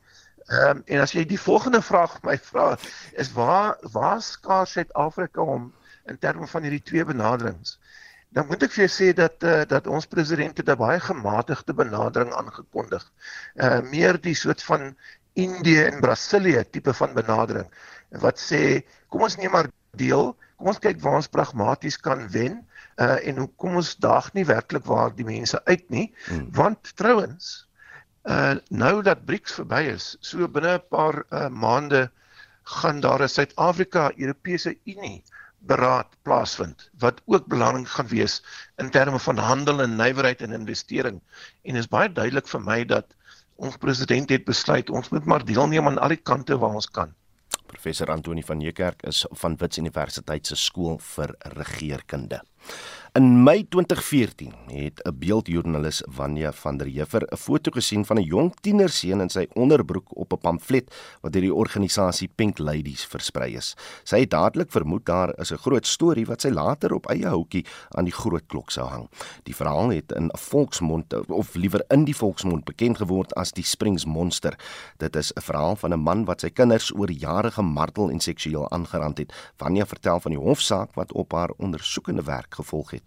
Ehm 0.47 0.79
um, 0.79 0.83
en 0.87 1.03
as 1.03 1.15
jy 1.17 1.25
die 1.27 1.41
volgende 1.41 1.81
vraag 1.83 2.19
my 2.27 2.37
vra 2.49 2.67
is 3.23 3.33
waar 3.35 3.79
waar 3.95 4.21
skaars 4.23 4.77
Suid-Afrika 4.77 5.47
om 5.57 5.71
in 6.11 6.19
terme 6.23 6.47
van 6.51 6.67
hierdie 6.67 6.85
twee 6.91 7.07
benaderings? 7.09 7.79
Dan 8.37 8.47
moet 8.51 8.67
ek 8.67 8.75
vir 8.75 8.85
jou 8.85 8.93
sê 8.93 9.09
dat 9.17 9.47
uh, 9.47 9.63
dat 9.71 9.89
ons 9.89 10.11
president 10.13 10.59
het 10.61 10.69
'n 10.69 10.79
baie 10.85 11.01
gematigde 11.01 11.75
benadering 11.75 12.35
aangekondig. 12.37 13.09
Uh 13.55 13.81
meer 13.91 14.21
die 14.21 14.37
soort 14.37 14.63
van 14.63 14.93
Indië 15.37 15.83
en 15.91 16.01
Brasilië 16.01 16.65
tipe 16.71 16.95
van 16.97 17.15
benadering. 17.15 17.69
wat 18.23 18.39
sê 18.39 18.85
kom 19.11 19.25
ons 19.27 19.37
neem 19.37 19.51
maar 19.51 19.69
deel, 19.99 20.31
kom 20.57 20.71
ons 20.73 20.81
kyk 20.83 21.01
waar 21.03 21.19
ons 21.21 21.31
pragmaties 21.33 21.99
kan 22.01 22.27
wen 22.33 22.61
uh 23.03 23.17
en 23.29 23.43
kom 23.61 23.77
ons 23.81 23.97
daag 24.01 24.31
nie 24.33 24.47
werklik 24.49 24.87
waar 24.89 25.11
die 25.15 25.27
mense 25.27 25.59
uit 25.67 25.85
nie, 25.93 26.07
hmm. 26.29 26.47
want 26.57 26.93
trouens 26.97 27.67
uh 28.25 28.55
nou 28.71 29.03
dat 29.03 29.27
BRICS 29.27 29.59
verby 29.61 29.83
is, 29.93 30.15
so 30.21 30.49
binne 30.49 30.79
'n 30.79 30.87
paar 30.91 31.25
uh, 31.31 31.49
maande 31.49 32.07
gaan 32.77 33.01
daar 33.01 33.23
'n 33.23 33.29
Suid-Afrika 33.29 34.11
Europese 34.17 34.77
Unie 34.85 35.23
beraad 35.67 36.15
plaasvind 36.23 36.91
wat 37.03 37.21
ook 37.27 37.47
belangrik 37.47 37.89
gaan 37.89 38.09
wees 38.09 38.43
in 38.77 38.91
terme 38.91 39.19
van 39.19 39.39
handel 39.39 39.83
en 39.83 39.97
nywerheid 39.97 40.43
en 40.43 40.53
investering. 40.53 41.21
En 41.63 41.77
is 41.77 41.89
baie 41.89 42.13
duidelik 42.13 42.49
vir 42.49 42.61
my 42.61 42.85
dat 42.85 43.16
ons 43.57 43.77
president 43.81 44.31
het 44.31 44.45
besluit 44.45 44.91
ons 44.91 45.09
moet 45.13 45.25
maar 45.25 45.45
deelneem 45.45 45.89
aan 45.89 45.99
al 45.99 46.15
die 46.15 46.23
kante 46.23 46.59
waar 46.59 46.77
ons 46.77 46.91
kan. 46.91 47.15
Professor 47.67 48.11
Antoni 48.11 48.43
van 48.47 48.61
Niekerk 48.63 49.03
is 49.09 49.25
van 49.41 49.57
Wits 49.61 49.79
Universiteit 49.79 50.47
se 50.47 50.57
skool 50.57 50.99
vir 51.15 51.35
regeringskunde. 51.57 52.41
In 53.17 53.43
Mei 53.43 53.65
2014 53.69 54.53
het 54.67 55.01
'n 55.03 55.19
beeldjoernalis 55.19 56.03
Vanya 56.09 56.53
van 56.53 56.77
der 56.77 56.87
Heever 56.87 57.23
'n 57.33 57.37
foto 57.37 57.71
gesien 57.71 58.05
van 58.05 58.19
'n 58.19 58.23
jong 58.23 58.55
tienerseun 58.61 59.21
in 59.21 59.31
sy 59.31 59.47
onderbroek 59.53 60.17
op 60.17 60.33
'n 60.33 60.39
pamflet 60.39 60.95
wat 61.21 61.33
deur 61.33 61.43
die 61.43 61.55
organisasie 61.55 62.29
Pink 62.35 62.59
Ladies 62.59 63.05
versprei 63.05 63.57
is. 63.57 63.77
Sy 64.05 64.21
het 64.21 64.31
dadelik 64.31 64.71
vermoed 64.71 65.05
daar 65.07 65.39
is 65.39 65.53
'n 65.53 65.57
groot 65.57 65.87
storie 65.87 66.27
wat 66.27 66.41
sy 66.41 66.49
later 66.49 66.93
op 66.93 67.07
eie 67.07 67.27
houtjie 67.27 67.65
aan 67.89 68.05
die 68.05 68.13
groot 68.13 68.47
klok 68.47 68.71
sou 68.71 68.89
hang. 68.89 69.09
Die 69.43 69.55
verhaal 69.55 69.89
het 69.89 70.13
in 70.13 70.25
'n 70.25 70.39
volksmond 70.39 71.29
of 71.29 71.55
liewer 71.55 71.85
in 71.89 72.05
die 72.05 72.17
volksmond 72.17 72.65
bekend 72.65 72.97
geword 72.97 73.35
as 73.35 73.53
die 73.53 73.65
Springs 73.65 74.05
Monster. 74.05 74.59
Dit 74.97 75.17
is 75.17 75.33
'n 75.33 75.41
verhaal 75.41 75.77
van 75.77 75.93
'n 75.93 76.01
man 76.01 76.25
wat 76.25 76.41
sy 76.41 76.51
kinders 76.51 76.95
oor 76.95 77.11
jare 77.11 77.51
gemartel 77.51 78.11
en 78.11 78.21
seksueel 78.21 78.71
aangerand 78.71 79.19
het. 79.19 79.33
Vanya 79.57 79.87
vertel 79.87 80.21
van 80.21 80.31
die 80.31 80.41
hofsaak 80.41 80.95
wat 80.95 81.13
op 81.13 81.33
haar 81.33 81.51
ondersoekende 81.57 82.23
werk 82.23 82.55
gevolg 82.55 82.91
het. 82.91 83.06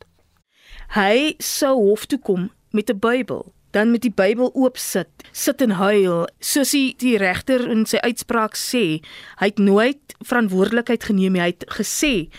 Hy 0.95 1.35
sou 1.39 1.75
hof 1.75 2.05
toe 2.05 2.19
kom 2.19 2.51
met 2.71 2.89
'n 2.89 2.99
Bybel, 2.99 3.53
dan 3.71 3.91
met 3.91 4.01
die 4.01 4.13
Bybel 4.13 4.49
oop 4.53 4.77
sit, 4.77 5.09
sit 5.31 5.61
en 5.61 5.77
huil, 5.77 6.27
soos 6.39 6.71
die, 6.71 6.95
die 6.97 7.17
regter 7.17 7.69
in 7.69 7.85
sy 7.85 7.97
uitspraak 7.97 8.55
sê, 8.57 9.01
hy 9.37 9.45
het 9.51 9.59
nooit 9.61 10.15
verantwoordelikheid 10.25 11.03
geneem 11.03 11.33
nie. 11.33 11.41
Hy 11.41 11.53
het 11.53 11.65
gesê 11.69 12.29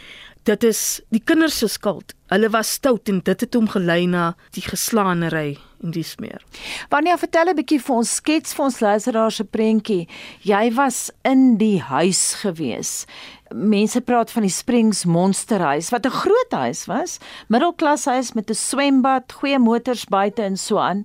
dit 0.49 0.65
is 0.65 1.01
die 1.13 1.23
kinders 1.23 1.59
se 1.59 1.69
skuld. 1.69 2.15
Hulle 2.33 2.49
was 2.51 2.73
stout 2.79 3.09
en 3.13 3.21
dit 3.25 3.43
het 3.45 3.55
hom 3.55 3.69
gelei 3.69 4.07
na 4.09 4.35
die 4.57 4.65
geslaanery 4.65 5.59
en 5.85 5.95
dis 5.95 6.15
meer. 6.21 6.41
Wanneer 6.93 7.19
vertel 7.19 7.51
'n 7.51 7.57
bietjie 7.57 7.81
vir 7.81 7.97
ons 7.97 8.15
skets 8.15 8.55
vir 8.55 8.65
ons 8.65 8.81
luisteraars 8.81 9.37
se 9.37 9.45
prentjie. 9.45 10.09
Jy 10.43 10.75
was 10.75 11.11
in 11.25 11.57
die 11.57 11.81
huis 11.81 12.35
gewees 12.43 13.07
mense 13.55 14.01
praat 14.01 14.31
van 14.31 14.43
die 14.47 14.53
Springs 14.53 15.05
Monsterhuis 15.05 15.91
wat 15.91 16.07
'n 16.07 16.19
groot 16.23 16.53
huis 16.53 16.87
was, 16.87 17.19
middelklashuis 17.49 18.33
met 18.33 18.51
'n 18.51 18.55
swembad, 18.55 19.33
goeie 19.33 19.59
motors 19.59 20.05
buite 20.05 20.43
en 20.43 20.57
so 20.57 20.79
aan. 20.79 21.05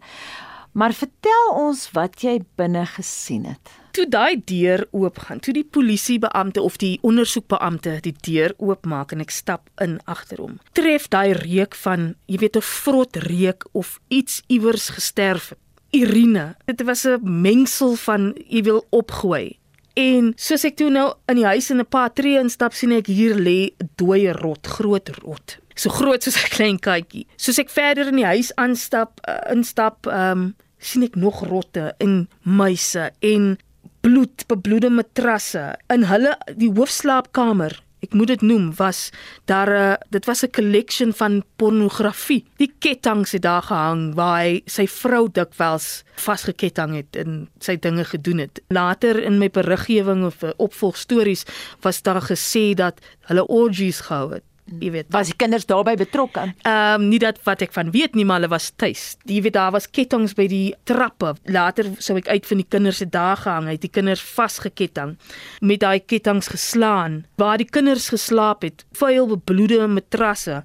Maar 0.72 0.94
vertel 0.94 1.54
ons 1.54 1.92
wat 1.92 2.22
jy 2.22 2.42
binne 2.56 2.86
gesien 2.86 3.46
het. 3.46 3.70
Toe 3.92 4.10
daai 4.10 4.42
deur 4.44 4.88
oopgaan, 4.92 5.40
toe 5.40 5.54
die 5.54 5.64
polisiebeampte 5.64 6.62
of 6.62 6.78
die 6.78 7.00
ondersoekbeampte 7.02 8.00
die 8.02 8.16
deur 8.22 8.54
oopmaak 8.58 9.12
en 9.12 9.22
ek 9.22 9.32
stap 9.32 9.70
in 9.80 10.00
agter 10.04 10.38
hom. 10.38 10.60
Tref 10.72 11.08
daai 11.08 11.32
reuk 11.32 11.76
van, 11.76 12.16
jy 12.26 12.38
weet 12.38 12.58
'n 12.58 12.62
vrot 12.62 13.16
reuk 13.16 13.68
of 13.72 14.00
iets 14.08 14.42
iewers 14.48 14.90
gesterf. 14.90 15.54
Irine. 15.92 16.56
Dit 16.66 16.84
was 16.84 17.06
'n 17.06 17.42
mengsel 17.42 17.96
van 17.96 18.36
jy 18.48 18.64
wil 18.64 18.86
opgooi 18.90 19.60
En 19.96 20.34
soos 20.36 20.66
ek 20.68 20.76
toe 20.76 20.90
nou 20.92 21.08
in 21.32 21.40
die 21.40 21.48
huis 21.48 21.70
in 21.72 21.80
'n 21.80 21.88
paar 21.88 22.12
tree 22.14 22.40
instap 22.40 22.74
sien 22.74 22.92
ek 22.92 23.08
hier 23.08 23.36
lê 23.36 23.72
dooie 23.96 24.34
rot, 24.34 24.68
groot 24.68 25.10
rot. 25.24 25.58
So 25.76 25.90
groot 25.90 26.24
soos 26.24 26.36
'n 26.36 26.50
klein 26.50 26.80
katjie. 26.80 27.28
Soos 27.38 27.60
ek 27.60 27.70
verder 27.70 28.08
in 28.08 28.16
die 28.16 28.26
huis 28.26 28.52
aanstap, 28.56 29.20
uh, 29.28 29.40
instap, 29.52 30.08
ehm 30.08 30.32
um, 30.32 30.56
sien 30.78 31.04
ek 31.04 31.16
nog 31.16 31.48
rotte 31.48 31.96
en 32.00 32.28
muise 32.44 33.12
en 33.20 33.58
bloed, 34.02 34.48
bebloede 34.48 34.90
matrasse 34.90 35.76
in 35.90 36.04
hulle 36.04 36.38
die 36.56 36.70
hoofslaapkamer 36.70 37.80
ek 38.06 38.14
moet 38.14 38.34
dit 38.34 38.46
noem 38.46 38.70
was 38.80 39.10
daar 39.50 39.72
uh, 39.72 39.84
eh, 39.86 39.98
dit 40.10 40.26
was 40.26 40.44
'n 40.44 40.52
collection 40.52 41.14
van 41.14 41.44
pornografie. 41.56 42.46
Die 42.58 42.72
ketTINGS 42.80 43.32
het 43.32 43.42
daar 43.42 43.62
gehang 43.62 44.16
waar 44.16 44.42
hy 44.42 44.62
sy 44.66 44.88
vrou 44.88 45.28
dikwels 45.32 46.04
vasgeketting 46.16 46.96
het 46.96 47.16
en 47.16 47.50
sy 47.60 47.76
dinge 47.80 48.06
gedoen 48.06 48.38
het. 48.38 48.62
Later 48.70 49.24
in 49.24 49.38
my 49.38 49.50
beriggewing 49.50 50.26
of 50.26 50.44
uh, 50.44 50.50
opvolgstories 50.58 51.46
was 51.82 52.02
daar 52.02 52.22
gesê 52.22 52.74
dat 52.74 53.00
hulle 53.28 53.48
orgies 53.48 54.00
gehou 54.00 54.34
het 54.34 54.44
jy 54.66 54.90
weet 54.92 55.12
was 55.14 55.30
die 55.30 55.38
kinders 55.38 55.68
daarbey 55.70 55.96
betrokke 56.00 56.48
ehm 56.66 57.02
um, 57.02 57.08
nie 57.12 57.20
dat 57.22 57.38
wat 57.46 57.62
ek 57.62 57.74
van 57.76 57.92
weet 57.94 58.16
nie 58.18 58.26
maar 58.26 58.42
hulle 58.42 58.52
was 58.52 58.72
tuis. 58.76 59.16
Jy 59.30 59.42
weet 59.46 59.54
daar 59.54 59.72
was 59.76 59.88
ketTINGS 59.88 60.34
by 60.38 60.48
die 60.50 60.74
trappe. 60.90 61.36
Later 61.46 61.92
sou 62.00 62.18
ek 62.18 62.28
uit 62.28 62.46
van 62.50 62.62
die 62.62 62.68
kinders 62.70 63.02
se 63.02 63.06
dae 63.06 63.36
gehang 63.38 63.70
het 63.70 63.82
die 63.82 63.92
kinders 63.94 64.24
vasgeketting 64.36 65.16
met 65.62 65.84
daai 65.84 66.00
ketTINGS 66.00 66.50
geslaan. 66.56 67.24
Waar 67.38 67.62
die 67.62 67.70
kinders 67.70 68.10
geslaap 68.10 68.66
het 68.66 68.86
vuil 68.98 69.30
bebloede 69.36 69.88
matrasse. 69.88 70.64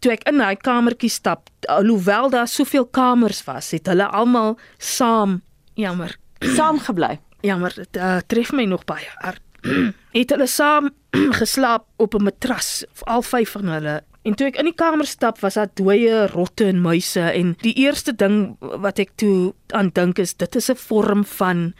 Toe 0.00 0.16
ek 0.16 0.26
in 0.30 0.40
daai 0.40 0.56
kamertjie 0.56 1.12
stap 1.12 1.52
alhoewel 1.68 2.30
daar 2.30 2.48
soveel 2.48 2.86
kamers 2.86 3.44
was 3.44 3.70
het 3.70 3.86
hulle 3.86 4.08
almal 4.08 4.56
saam 4.78 5.40
jammer 5.78 6.16
saam 6.56 6.80
gebly 6.82 7.18
jammer 7.42 7.74
dit 7.76 7.96
uh, 7.96 8.18
tref 8.26 8.52
my 8.52 8.66
nog 8.68 8.84
baie 8.88 9.08
hard 9.22 9.42
het 10.16 10.32
hulle 10.34 10.46
saam 10.46 10.90
geslaap 11.40 11.86
op 11.96 12.14
'n 12.14 12.22
matras, 12.22 12.84
al 13.06 13.22
vyf 13.22 13.50
van 13.50 13.68
hulle. 13.68 14.02
En 14.22 14.34
toe 14.34 14.46
ek 14.46 14.58
in 14.62 14.68
die 14.70 14.78
kamer 14.78 15.06
stap, 15.06 15.40
was 15.42 15.54
daar 15.58 15.70
dooie 15.74 16.26
rotte 16.30 16.68
en 16.70 16.82
muise 16.82 17.24
en 17.34 17.56
die 17.62 17.74
eerste 17.74 18.14
ding 18.14 18.56
wat 18.60 19.00
ek 19.02 19.16
toe 19.18 19.52
aan 19.74 19.90
dink 19.94 20.18
is 20.22 20.34
dit 20.34 20.56
is 20.56 20.70
'n 20.70 20.78
vorm 20.78 21.24
van 21.24 21.74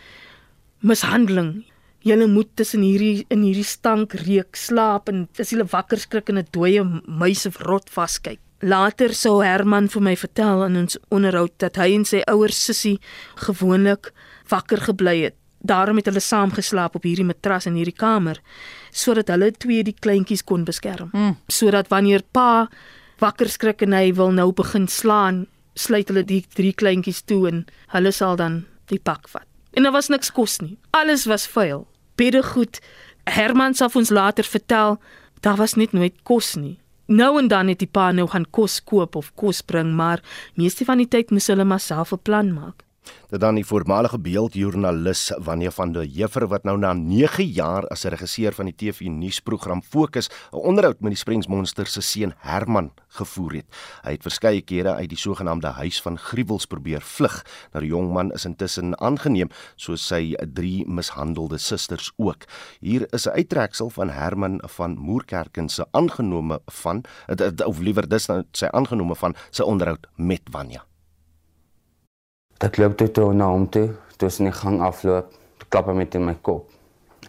mishandeling. 0.81 1.65
Julle 2.03 2.27
moet 2.27 2.51
tussen 2.55 2.83
hierdie 2.83 3.25
in 3.31 3.43
hierdie 3.43 3.65
stank 3.65 4.13
reuk 4.13 4.57
slaap 4.57 5.09
en 5.09 5.29
as 5.39 5.51
jy 5.51 5.63
wakker 5.63 5.99
skrik 5.99 6.29
en 6.29 6.39
'n 6.39 6.49
dooie 6.51 6.83
muis 7.07 7.47
of 7.47 7.57
rot 7.63 7.91
vaskyk. 7.91 8.41
Later 8.61 9.15
sou 9.15 9.43
Herman 9.43 9.89
vir 9.89 10.03
my 10.03 10.17
vertel 10.17 10.65
in 10.65 10.77
ons 10.77 10.99
onderhoud 11.11 11.53
dat 11.59 11.77
hy 11.77 11.95
en 11.95 12.05
sy 12.05 12.23
ouers 12.27 12.65
sussie 12.65 13.01
gewoonlik 13.37 14.13
wakker 14.49 14.81
gebly 14.81 15.23
het 15.23 15.42
daarom 15.63 15.97
het 15.97 16.09
hulle 16.11 16.21
saam 16.21 16.51
geslaap 16.51 16.97
op 16.99 17.07
hierdie 17.07 17.27
matras 17.27 17.69
in 17.71 17.79
hierdie 17.79 17.97
kamer 17.97 18.41
sodat 18.91 19.31
hulle 19.33 19.53
twee 19.57 19.85
die 19.87 19.95
kleintjies 19.95 20.45
kon 20.45 20.67
beskerm. 20.69 21.09
Mm. 21.13 21.37
Sodat 21.49 21.89
wanneer 21.89 22.23
pa 22.33 22.69
wakker 23.23 23.49
skrik 23.49 23.83
en 23.87 23.95
hy 23.97 24.11
wil 24.19 24.35
nou 24.35 24.51
begin 24.53 24.89
slaan, 24.91 25.47
sluit 25.79 26.11
hulle 26.11 26.25
die 26.27 26.43
drie 26.55 26.75
kleintjies 26.75 27.23
toe 27.25 27.47
en 27.49 27.65
hulle 27.95 28.13
sal 28.13 28.37
dan 28.37 28.65
die 28.93 29.01
pak 29.01 29.31
vat. 29.33 29.47
En 29.73 29.87
daar 29.87 29.95
was 29.95 30.11
niks 30.13 30.33
kos 30.35 30.59
nie. 30.61 30.77
Alles 30.91 31.25
was 31.31 31.47
vuil. 31.49 31.87
Beddegoed. 32.21 32.83
Herman 33.31 33.75
sal 33.75 33.95
ons 33.95 34.11
later 34.11 34.45
vertel, 34.45 34.99
daar 35.41 35.57
was 35.57 35.79
net 35.79 35.95
nooit 35.97 36.15
kos 36.29 36.57
nie. 36.59 36.77
Nou 37.07 37.39
en 37.39 37.49
dan 37.49 37.69
het 37.69 37.81
die 37.81 37.89
pa 37.91 38.11
nou 38.13 38.27
gaan 38.29 38.47
kos 38.51 38.81
koop 38.85 39.17
of 39.17 39.33
kos 39.35 39.63
bring, 39.63 39.95
maar 39.95 40.23
meeste 40.55 40.85
van 40.85 41.01
die 41.01 41.09
tyd 41.09 41.31
moes 41.31 41.49
hulle 41.51 41.65
maar 41.65 41.81
self 41.81 42.13
'n 42.13 42.23
plan 42.23 42.53
maak. 42.53 42.85
Dit 43.33 43.41
dan 43.41 43.57
die 43.57 43.65
voormalige 43.65 44.19
beeldjoernalis 44.21 45.31
Wanie 45.41 45.71
van 45.73 45.95
der 45.95 46.05
Heever 46.05 46.45
wat 46.53 46.67
nou 46.69 46.75
na 46.77 46.93
9 46.93 47.47
jaar 47.57 47.87
as 47.89 48.05
regisseur 48.05 48.53
van 48.53 48.69
die 48.69 48.75
TV 48.77 49.09
nuusprogram 49.09 49.81
Fokus 49.83 50.29
'n 50.53 50.61
onderhoud 50.61 51.01
met 51.01 51.13
die 51.13 51.19
Springsmonster 51.19 51.87
se 51.87 52.01
seun 52.01 52.35
Herman 52.39 52.91
gevoer 53.09 53.53
het. 53.53 53.67
Hy 54.05 54.11
het 54.11 54.23
verskeie 54.23 54.61
kere 54.61 54.95
uit 54.95 55.09
die 55.09 55.19
sogenaamde 55.19 55.67
huis 55.67 56.03
van 56.03 56.19
gruwels 56.19 56.67
probeer 56.67 57.01
vlug. 57.01 57.45
Nou 57.73 57.81
die 57.81 57.91
jong 57.91 58.13
man 58.13 58.33
is 58.33 58.45
intussen 58.45 59.01
aangeneem 59.01 59.49
soos 59.77 60.07
sy 60.07 60.37
drie 60.53 60.85
mishandelde 60.87 61.59
susters 61.59 62.13
ook. 62.17 62.45
Hier 62.81 63.07
is 63.13 63.27
'n 63.27 63.37
uittreksel 63.37 63.91
van 63.91 64.11
Herman 64.11 64.61
van 64.77 64.99
Moerkerken 64.99 65.69
se 65.69 65.87
aangenome 65.91 66.61
van 66.67 67.05
of 67.65 67.79
liewer 67.79 68.09
dis 68.09 68.27
nou 68.27 68.43
sy 68.53 68.67
aangenome 68.67 69.15
van 69.15 69.35
sy 69.51 69.63
onderhoud 69.63 70.07
met 70.17 70.43
Wanie. 70.51 70.92
Ek 72.63 72.77
loop 72.79 72.93
toe 72.95 73.09
toe 73.11 73.33
na 73.35 73.49
hom 73.51 73.65
toe, 73.75 73.89
toe 74.23 74.29
sien 74.31 74.47
ek 74.47 74.55
gang 74.61 74.77
afloop, 74.87 75.33
klap 75.67 75.89
hy 75.91 75.97
met 75.99 76.13
in 76.15 76.23
my 76.29 76.37
kop. 76.47 76.69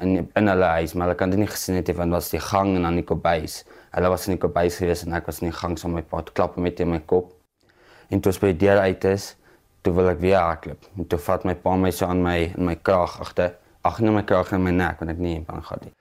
In 0.06 0.28
in 0.38 0.50
hulle 0.52 0.68
huis, 0.75 0.92
maar 0.94 1.10
ek 1.10 1.18
kan 1.24 1.32
dit 1.34 1.42
nie 1.42 1.48
gesien 1.50 1.80
het 1.80 1.90
want 1.98 2.13
was 2.13 2.30
die 2.30 2.42
gang 2.52 2.75
en 2.75 2.86
dan 2.86 3.00
die 3.00 3.06
kophuis. 3.10 3.56
Hulle 3.96 4.12
was 4.13 4.28
in 4.28 4.36
die 4.36 4.42
kophuis 4.44 4.78
gewees 4.78 5.02
en 5.08 5.16
ek 5.18 5.25
was 5.25 5.42
in 5.42 5.50
die 5.50 5.56
gang 5.58 5.74
saam 5.82 5.96
met 5.98 6.06
my 6.06 6.12
pa, 6.12 6.22
toe 6.28 6.36
klap 6.38 6.60
hy 6.60 6.68
met 6.68 6.84
in 6.86 6.92
my 6.92 7.00
kop. 7.10 7.32
En 8.13 8.22
toe 8.22 8.34
spesiaal 8.36 8.60
deur 8.62 8.84
uit 8.84 9.08
is, 9.10 9.25
toe 9.82 9.96
wil 9.98 10.12
ek 10.12 10.22
weer 10.22 10.38
hardloop. 10.38 10.86
En 11.02 11.10
toe 11.10 11.20
vat 11.25 11.50
my 11.50 11.58
pa 11.66 11.74
my 11.82 11.92
so 11.98 12.06
aan 12.06 12.22
my 12.22 12.38
in 12.52 12.70
my 12.70 12.78
kraag 12.78 13.18
agter, 13.25 13.58
ag 13.82 13.98
nee 14.06 14.13
my 14.13 14.22
kraag 14.30 14.54
in 14.54 14.62
my 14.68 14.75
nek 14.75 15.02
want 15.02 15.16
ek 15.16 15.25
nie 15.25 15.34
in 15.40 15.50
bang 15.50 15.66
gehad 15.66 15.90
nie. 15.90 15.96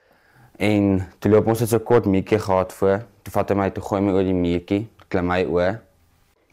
En 0.61 0.93
toe 1.25 1.33
loop 1.33 1.49
ons 1.55 1.65
net 1.65 1.73
so 1.73 1.81
kort 1.81 2.05
meetjie 2.05 2.43
gehad 2.51 2.77
voor. 2.83 3.01
Toe 3.25 3.33
vat 3.39 3.49
hy 3.49 3.61
my 3.63 3.73
toe 3.73 3.89
gooi 3.89 4.05
my 4.05 4.13
oor 4.13 4.29
die 4.29 4.37
meetjie, 4.37 4.83
klim 5.09 5.33
my 5.33 5.41
oor. 5.49 5.81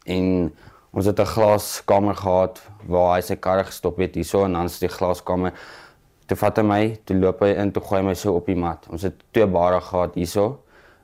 En 0.08 0.48
Ons 0.92 1.06
het 1.06 1.20
'n 1.20 1.26
glaskamer 1.26 2.16
gehad 2.16 2.62
waar 2.88 3.16
hy 3.16 3.22
sy 3.22 3.36
kar 3.36 3.64
gestop 3.66 3.98
het 3.98 4.16
hierso 4.16 4.46
en 4.46 4.54
dan 4.54 4.66
is 4.66 4.80
die 4.80 4.90
glaskamer 4.90 5.54
toe 6.30 6.38
vat 6.38 6.58
hy 6.58 6.64
my, 6.64 6.82
toe 7.06 7.16
loop 7.18 7.42
hy 7.42 7.56
in, 7.58 7.72
toe 7.72 7.82
gooi 7.82 8.02
hy 8.02 8.06
my 8.06 8.14
so 8.14 8.36
op 8.38 8.46
die 8.46 8.56
mat. 8.56 8.86
Ons 8.94 9.02
het 9.08 9.16
twee 9.34 9.48
bare 9.50 9.82
gehad 9.82 10.14
hierso 10.14 10.60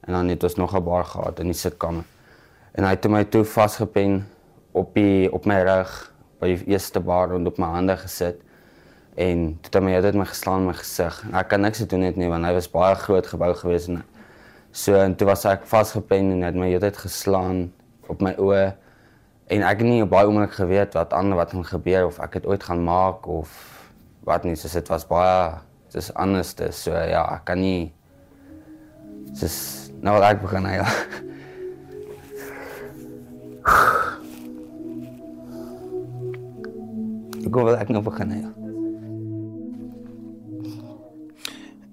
en 0.06 0.14
dan 0.14 0.30
het 0.30 0.44
ons 0.44 0.56
nog 0.56 0.76
'n 0.76 0.84
bar 0.84 1.06
gehad 1.06 1.40
in 1.40 1.48
die 1.48 1.54
sitkamer. 1.54 2.04
En 2.76 2.84
hy 2.84 2.90
het 2.90 3.08
my 3.10 3.24
toe 3.24 3.44
vasgepen 3.44 4.26
op 4.74 4.94
die 4.94 5.32
op 5.32 5.46
my 5.46 5.62
rug 5.64 6.12
by 6.40 6.48
die 6.48 6.66
eerste 6.68 7.00
bar 7.00 7.34
en 7.34 7.48
op 7.48 7.58
my 7.58 7.68
hande 7.68 7.98
gesit 7.98 8.42
en 9.16 9.58
toe 9.62 9.70
het 9.72 9.76
hy 9.76 9.82
my 9.82 9.92
het 9.92 10.16
my 10.16 10.26
geslaan 10.26 10.60
in 10.60 10.68
my 10.68 10.74
gesig. 10.74 11.24
Ek 11.34 11.48
kan 11.48 11.62
niks 11.62 11.80
doen 11.80 12.00
net 12.00 12.18
nie 12.18 12.30
want 12.30 12.46
hy 12.46 12.54
was 12.54 12.68
baie 12.68 12.96
groot 12.96 13.28
gebou 13.28 13.54
gewees 13.54 13.88
en 13.88 14.04
so 14.72 14.96
en 14.96 15.16
toe 15.16 15.28
was 15.28 15.46
ek 15.46 15.66
vasgepen 15.66 16.32
en 16.32 16.42
hy 16.42 16.46
het 16.46 16.56
my 16.56 16.70
heeltyd 16.70 16.98
geslaan 16.98 17.72
op 18.10 18.22
my 18.22 18.36
oë 18.38 18.74
en 19.48 19.62
ek 19.62 19.82
het 19.82 19.88
nie 19.88 20.02
op 20.04 20.10
baie 20.14 20.28
oomblik 20.28 20.56
geweet 20.58 20.96
wat 20.98 21.14
ander 21.14 21.38
wat 21.38 21.54
gaan 21.54 21.66
gebeur 21.68 22.08
of 22.10 22.20
ek 22.24 22.40
dit 22.40 22.48
ooit 22.50 22.64
gaan 22.64 22.82
maak 22.84 23.28
of 23.30 23.54
wat 24.26 24.44
nie, 24.44 24.56
so 24.58 24.72
dit 24.72 24.90
was 24.90 25.06
baie 25.06 25.54
dis 25.94 26.10
anders 26.14 26.56
dis 26.58 26.84
so 26.88 26.92
ja, 26.92 27.24
ek 27.38 27.46
kan 27.52 27.62
nie 27.62 27.94
dis 29.40 29.92
nou 30.02 30.18
wat 30.18 30.32
ek 30.34 30.42
begin 30.44 30.66
hy. 30.70 30.80
Ek 37.46 37.54
gou 37.54 37.62
wil 37.68 37.76
ek 37.78 37.92
nou 37.94 38.02
begin 38.02 38.32
hy. 38.34 38.65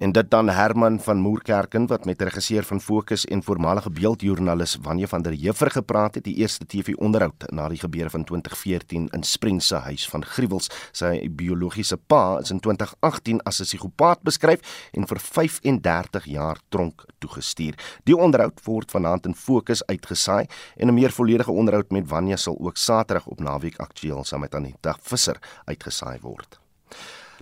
En 0.02 0.12
dit 0.12 0.30
dan 0.30 0.49
Herman 0.49 1.00
van 1.00 1.16
Moerkerken 1.16 1.87
wat 1.87 2.04
met 2.04 2.23
regisseur 2.23 2.64
van 2.64 2.80
Fokus 2.80 3.25
en 3.25 3.42
voormalige 3.42 3.90
beeldjoernalis 3.90 4.76
Wanje 4.82 5.09
van 5.09 5.23
der 5.23 5.32
Heever 5.32 5.71
gepraat 5.71 6.14
het 6.14 6.25
die 6.25 6.35
eerste 6.35 6.66
TV-onderhoud 6.66 7.44
na 7.47 7.68
die 7.68 7.78
gebeure 7.78 8.11
van 8.11 8.25
2014 8.25 9.09
in 9.12 9.23
Springs 9.23 9.66
se 9.66 9.76
huis 9.76 10.09
van 10.09 10.25
gruwels. 10.25 10.71
Sy 10.90 11.28
biologiese 11.30 11.97
pa 11.97 12.40
is 12.40 12.50
in 12.50 12.61
2018 12.61 13.42
as 13.42 13.61
'n 13.61 13.64
psigopaat 13.64 14.23
beskryf 14.23 14.90
en 14.92 15.06
vir 15.06 15.21
35 15.21 16.25
jaar 16.25 16.59
tronk 16.68 17.04
toegestuur. 17.18 17.75
Die 18.04 18.16
onderhoud 18.16 18.64
word 18.64 18.90
vanaand 18.90 19.26
in 19.26 19.35
Fokus 19.35 19.87
uitgesaai 19.87 20.47
en 20.76 20.88
'n 20.88 20.94
meer 20.94 21.12
volledige 21.12 21.52
onderhoud 21.52 21.90
met 21.90 22.09
Wanje 22.09 22.37
sal 22.37 22.59
ook 22.59 22.76
Saterdag 22.76 23.26
op 23.26 23.40
Naweek 23.40 23.76
Aktueel 23.76 24.25
saam 24.25 24.40
met 24.40 24.54
Anita 24.54 24.97
Visser 25.00 25.38
uitgesaai 25.64 26.18
word. 26.21 26.61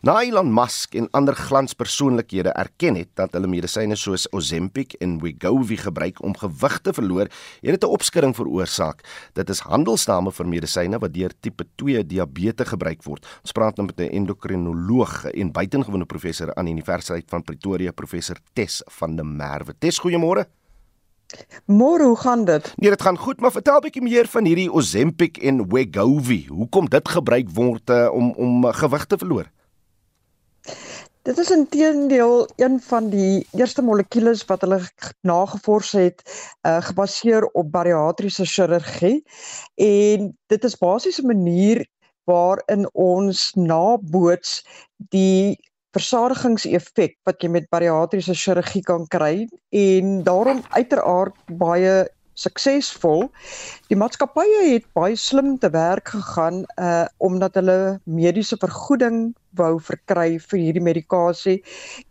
Na 0.00 0.22
Elon 0.24 0.48
Musk 0.48 0.94
en 0.96 1.10
ander 1.12 1.36
glanspersoonlikhede 1.36 2.54
erken 2.56 2.96
het 2.96 3.10
dat 3.20 3.34
hulle 3.36 3.50
medisyne 3.52 3.98
soos 4.00 4.22
Ozempic 4.32 4.94
en 5.04 5.18
Wegovy 5.20 5.76
gebruik 5.76 6.22
om 6.24 6.32
gewig 6.40 6.78
te 6.80 6.94
verloor, 6.96 7.28
het 7.60 7.74
dit 7.76 7.84
'n 7.84 7.92
opskudding 7.92 8.32
veroorsaak. 8.36 9.04
Dit 9.34 9.50
is 9.50 9.60
handelsname 9.60 10.32
vir 10.32 10.46
medisyne 10.48 10.98
wat 10.98 11.12
deur 11.12 11.32
tipe 11.40 11.64
2 11.76 12.06
diabetes 12.06 12.68
gebruik 12.68 13.02
word. 13.02 13.26
Ons 13.42 13.52
praat 13.52 13.76
nou 13.76 13.86
met 13.86 14.00
'n 14.00 14.16
endokrinoloog 14.16 15.24
en 15.24 15.52
buitengewone 15.52 16.06
professor 16.06 16.54
aan 16.54 16.64
die 16.64 16.74
Universiteit 16.74 17.24
van 17.28 17.42
Pretoria, 17.42 17.92
professor 17.92 18.36
Tess 18.54 18.82
van 18.86 19.16
der 19.16 19.26
Merwe. 19.26 19.74
Tess, 19.78 20.00
goeiemôre. 20.00 20.46
Môre, 21.66 22.04
hoe 22.04 22.16
gaan 22.16 22.44
dit? 22.44 22.72
Nee, 22.76 22.90
dit 22.90 23.02
gaan 23.02 23.18
goed, 23.18 23.40
maar 23.40 23.52
vertel 23.52 23.76
'n 23.76 23.80
bietjie 23.80 24.02
meer 24.02 24.26
van 24.26 24.44
hierdie 24.44 24.72
Ozempic 24.72 25.36
en 25.36 25.68
Wegovy. 25.68 26.46
Hoekom 26.48 26.88
dit 26.88 27.08
gebruik 27.08 27.50
word 27.50 27.90
uh, 27.90 28.08
om 28.12 28.30
om 28.30 28.64
uh, 28.64 28.72
gewig 28.72 29.04
te 29.04 29.18
verloor? 29.18 29.50
Dit 31.22 31.38
is 31.38 31.50
intedeel 31.50 32.48
een 32.56 32.80
van 32.80 33.08
die 33.12 33.46
eerste 33.52 33.82
molekules 33.82 34.44
wat 34.48 34.62
hulle 34.64 34.78
nagevors 35.20 35.90
het 35.92 36.22
uh, 36.24 36.78
gebaseer 36.80 37.44
op 37.44 37.68
bariatriese 37.74 38.46
chirurgie 38.48 39.18
en 39.84 40.30
dit 40.48 40.64
is 40.64 40.78
basies 40.80 41.20
'n 41.20 41.26
manier 41.26 41.84
waarin 42.24 42.88
ons 42.92 43.52
naboots 43.54 44.64
die 44.96 45.60
versadigingseffek 45.92 47.18
wat 47.28 47.44
jy 47.44 47.50
met 47.52 47.68
bariatriese 47.68 48.34
chirurgie 48.34 48.82
kan 48.82 49.04
kry 49.06 49.44
en 49.68 50.22
daarom 50.24 50.64
uiteraard 50.72 51.36
baie 51.60 52.08
suksesvol. 52.32 53.28
Die 53.92 53.96
maatskappye 53.96 54.72
het 54.72 54.88
baie 54.96 55.16
slim 55.16 55.58
te 55.58 55.68
werk 55.70 56.08
gegaan 56.16 56.64
uh 56.80 57.04
omdat 57.18 57.54
hulle 57.60 58.00
mediese 58.04 58.56
vergoeding 58.56 59.34
wou 59.58 59.78
verkry 59.82 60.38
vir 60.50 60.62
hierdie 60.64 60.84
medikasie 60.84 61.58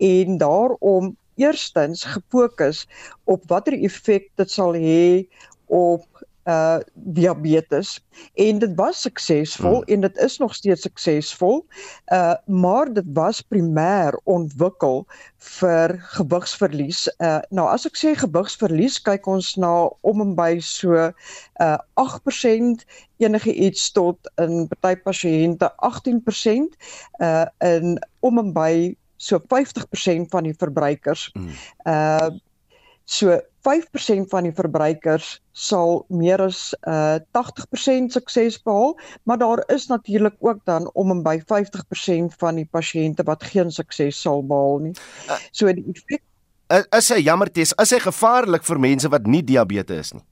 en 0.09 0.37
daarom 0.41 1.13
eerstens 1.39 2.03
gefokus 2.03 2.85
op 3.23 3.45
watter 3.51 3.77
effek 3.77 4.27
dit 4.39 4.51
sal 4.51 4.75
hê 4.75 5.27
op 5.67 6.25
uh 6.49 6.79
diabetes 6.93 7.97
en 8.33 8.59
dit 8.59 8.73
was 8.75 9.01
suksesvol 9.01 9.81
hmm. 9.81 9.93
en 9.93 10.01
dit 10.07 10.17
is 10.17 10.37
nog 10.37 10.55
steeds 10.55 10.81
suksesvol. 10.81 11.65
Uh 12.13 12.33
maar 12.45 12.93
dit 12.93 13.05
was 13.13 13.41
primêr 13.41 14.17
ontwikkel 14.23 15.05
vir 15.59 15.95
gewigsverlies. 16.15 17.05
Uh 17.19 17.39
nou 17.49 17.67
as 17.69 17.85
ek 17.89 17.99
sê 17.99 18.15
gewigsverlies, 18.17 18.99
kyk 19.05 19.27
ons 19.29 19.53
na 19.61 19.89
om 20.01 20.23
en 20.25 20.33
by 20.37 20.57
so 20.63 21.11
uh 21.61 21.77
8% 22.01 22.85
enige 23.19 23.53
iets 23.53 23.91
tot 23.91 24.31
in 24.41 24.67
party 24.79 24.95
pasiënte 25.05 25.71
18% 25.85 26.75
uh 27.19 27.45
in 27.65 27.97
om 28.25 28.41
en 28.41 28.53
by 28.55 28.73
so 29.19 29.39
50% 29.51 30.31
van 30.31 30.47
die 30.47 30.55
verbruikers. 30.57 31.29
Hmm. 31.35 31.51
Uh 31.85 32.29
So 33.09 33.39
5% 33.65 34.29
van 34.29 34.45
die 34.45 34.53
verbruikers 34.53 35.39
sal 35.57 36.03
meer 36.13 36.43
as 36.45 36.59
uh 36.87 37.17
80% 37.33 38.13
sukses 38.13 38.59
behaal, 38.61 38.93
maar 39.25 39.39
daar 39.41 39.63
is 39.73 39.87
natuurlik 39.89 40.35
ook 40.39 40.61
dan 40.69 40.85
om 40.93 41.11
en 41.11 41.23
by 41.25 41.39
50% 41.41 42.37
van 42.37 42.61
die 42.61 42.67
pasiënte 42.69 43.25
wat 43.25 43.43
geen 43.49 43.71
sukses 43.73 44.21
sal 44.21 44.45
behaal 44.45 44.77
nie. 44.85 44.93
So 45.51 45.73
die 45.73 45.87
effek 45.89 46.21
is 46.99 47.09
hy 47.09 47.23
jammer 47.25 47.49
tes, 47.49 47.73
is 47.81 47.95
hy 47.97 47.99
gevaarlik 48.03 48.63
vir 48.69 48.79
mense 48.79 49.09
wat 49.09 49.25
nie 49.25 49.41
diabetes 49.43 50.13
is 50.13 50.13
nie. 50.19 50.25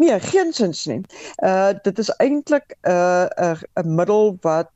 Nee, 0.00 0.16
geensins 0.20 0.86
nie. 0.88 1.02
Uh 1.44 1.76
dit 1.84 1.98
is 1.98 2.08
eintlik 2.24 2.72
'n 2.72 2.90
uh, 2.90 3.28
'n 3.36 3.52
uh, 3.52 3.84
'n 3.84 3.94
middel 4.00 4.38
wat 4.40 4.72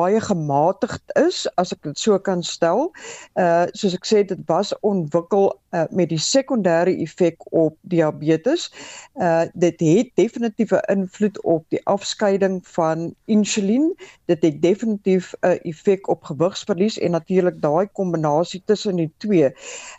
baie 0.00 0.20
gematigd 0.20 1.02
is 1.20 1.44
as 1.60 1.74
ek 1.74 1.82
dit 1.88 1.98
so 1.98 2.18
kan 2.18 2.42
stel. 2.46 2.90
Uh 3.38 3.66
soos 3.76 3.96
ek 3.96 4.06
sê 4.08 4.22
dit 4.26 4.42
was 4.48 4.72
ontwikkel 4.86 5.50
uh, 5.74 5.84
met 5.90 6.10
die 6.10 6.20
sekondêre 6.20 6.92
effek 7.04 7.44
op 7.52 7.76
diabetes. 7.92 8.68
Uh 9.14 9.44
dit 9.54 9.80
het 9.80 10.12
definitiewe 10.20 10.80
invloed 10.92 11.40
op 11.42 11.64
die 11.74 11.80
afskeiding 11.84 12.60
van 12.74 13.10
insulien. 13.24 13.90
Dit 14.30 14.42
het 14.46 14.62
definitief 14.62 15.32
'n 15.40 15.46
uh, 15.46 15.58
effek 15.72 16.08
op 16.08 16.24
gewigsverlies 16.24 16.98
en 16.98 17.10
natuurlik 17.10 17.60
daai 17.62 17.86
kombinasie 17.92 18.62
tussen 18.64 18.96
die 18.96 19.12
twee 19.18 19.52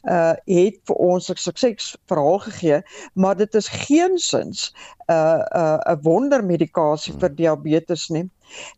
uh 0.09 0.33
het 0.45 0.79
vir 0.87 0.95
ons 0.95 1.29
'n 1.29 1.35
suksesverhaal 1.35 2.39
gegee, 2.39 2.81
maar 3.13 3.37
dit 3.37 3.55
is 3.55 3.67
geensins 3.67 4.73
'n 5.07 5.13
uh, 5.13 5.43
'n 5.51 5.91
uh, 5.91 5.97
wondermedikasie 6.01 7.13
vir 7.19 7.35
diabetes 7.35 8.09
nie. 8.09 8.29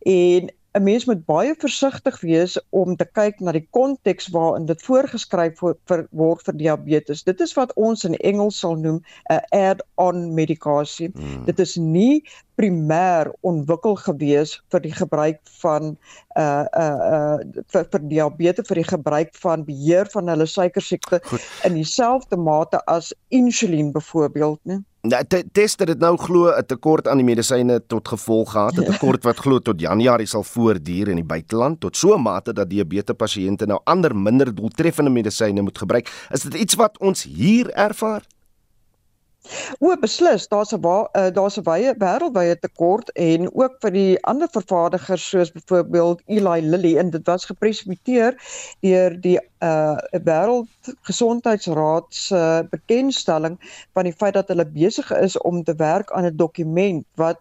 En 0.02 0.50
'n 0.74 0.82
mens 0.82 1.04
moet 1.06 1.24
baie 1.24 1.54
versigtig 1.58 2.20
wees 2.20 2.58
om 2.70 2.96
te 2.96 3.06
kyk 3.06 3.40
na 3.40 3.52
die 3.54 3.66
konteks 3.70 4.26
waarin 4.34 4.66
dit 4.66 4.82
voorgeskryf 4.82 5.60
word 5.62 5.78
vir, 5.90 6.06
vir 6.46 6.56
diabetes. 6.58 7.22
Dit 7.22 7.40
is 7.40 7.54
wat 7.54 7.74
ons 7.78 8.02
in 8.04 8.16
Engels 8.16 8.58
sal 8.58 8.74
noem 8.74 8.98
'n 9.30 9.40
add-on 9.54 10.34
medikasie. 10.34 11.12
Hmm. 11.14 11.44
Dit 11.46 11.62
is 11.62 11.76
nie 11.76 12.24
primêr 12.58 13.30
ontwikkel 13.42 13.96
gewees 14.06 14.56
vir 14.72 14.84
die 14.84 14.94
gebruik 14.94 15.40
van 15.62 15.96
uh 16.38 16.64
uh 16.84 16.98
uh 17.16 17.36
vir, 17.72 17.84
vir 17.92 18.02
diabetes 18.10 18.68
vir 18.68 18.82
die 18.82 18.88
gebruik 18.88 19.34
van 19.42 19.64
beheer 19.66 20.10
van 20.14 20.28
hulle 20.32 20.46
suikersiekte 20.46 21.20
in 21.64 21.78
dieselfde 21.78 22.36
mate 22.36 22.80
as 22.86 23.12
insulien 23.28 23.92
byvoorbeeld, 23.92 24.60
né? 24.64 24.82
Nou, 25.04 25.20
test 25.52 25.82
het 25.82 25.90
dit 25.90 26.00
nou 26.00 26.16
glo 26.16 26.48
'n 26.48 26.64
tekort 26.66 27.08
aan 27.08 27.20
die 27.20 27.26
medisyne 27.26 27.80
tot 27.86 28.08
gevolg 28.08 28.52
gehad, 28.52 28.78
'n 28.78 28.84
tekort 28.84 29.24
wat 29.24 29.36
glo 29.36 29.58
tot 29.58 29.80
Januarie 29.80 30.26
sal 30.26 30.42
voortduur 30.42 31.08
in 31.08 31.16
die 31.16 31.24
buiteland 31.24 31.80
tot 31.80 31.96
so 31.96 32.14
'n 32.14 32.22
mate 32.22 32.52
dat 32.52 32.70
diabetes 32.70 33.16
pasiënte 33.16 33.66
nou 33.66 33.80
ander 33.84 34.16
minder 34.16 34.54
doeltreffende 34.54 35.10
medisyne 35.10 35.60
moet 35.60 35.78
gebruik. 35.78 36.08
Is 36.30 36.42
dit 36.42 36.54
iets 36.54 36.74
wat 36.74 36.98
ons 36.98 37.22
hier 37.22 37.70
ervaar? 37.70 38.22
O, 39.78 39.92
beslis, 40.00 40.48
daar's 40.48 40.72
'n 40.72 40.80
uh, 40.84 41.30
daar's 41.38 41.58
'n 41.58 41.64
baie 41.66 41.94
wêreldwye 42.04 42.56
tekort 42.58 43.10
en 43.12 43.50
ook 43.52 43.74
vir 43.84 43.92
die 43.96 44.14
ander 44.32 44.48
vervaardigers 44.48 45.28
soos 45.28 45.52
byvoorbeeld 45.52 46.22
Eli 46.26 46.60
Lilly 46.60 46.96
en 46.98 47.10
dit 47.10 47.26
was 47.26 47.44
gepresenteer 47.44 48.38
deur 48.80 49.20
die 49.20 49.38
uh 49.60 49.96
wêreldgesondheidsraad 50.84 52.04
se 52.08 52.66
bekendstelling 52.70 53.58
van 53.92 54.04
die 54.04 54.12
feit 54.12 54.34
dat 54.34 54.48
hulle 54.48 54.66
besig 54.66 55.10
is 55.16 55.38
om 55.38 55.62
te 55.64 55.74
werk 55.74 56.12
aan 56.12 56.26
'n 56.26 56.36
dokument 56.36 57.06
wat 57.14 57.40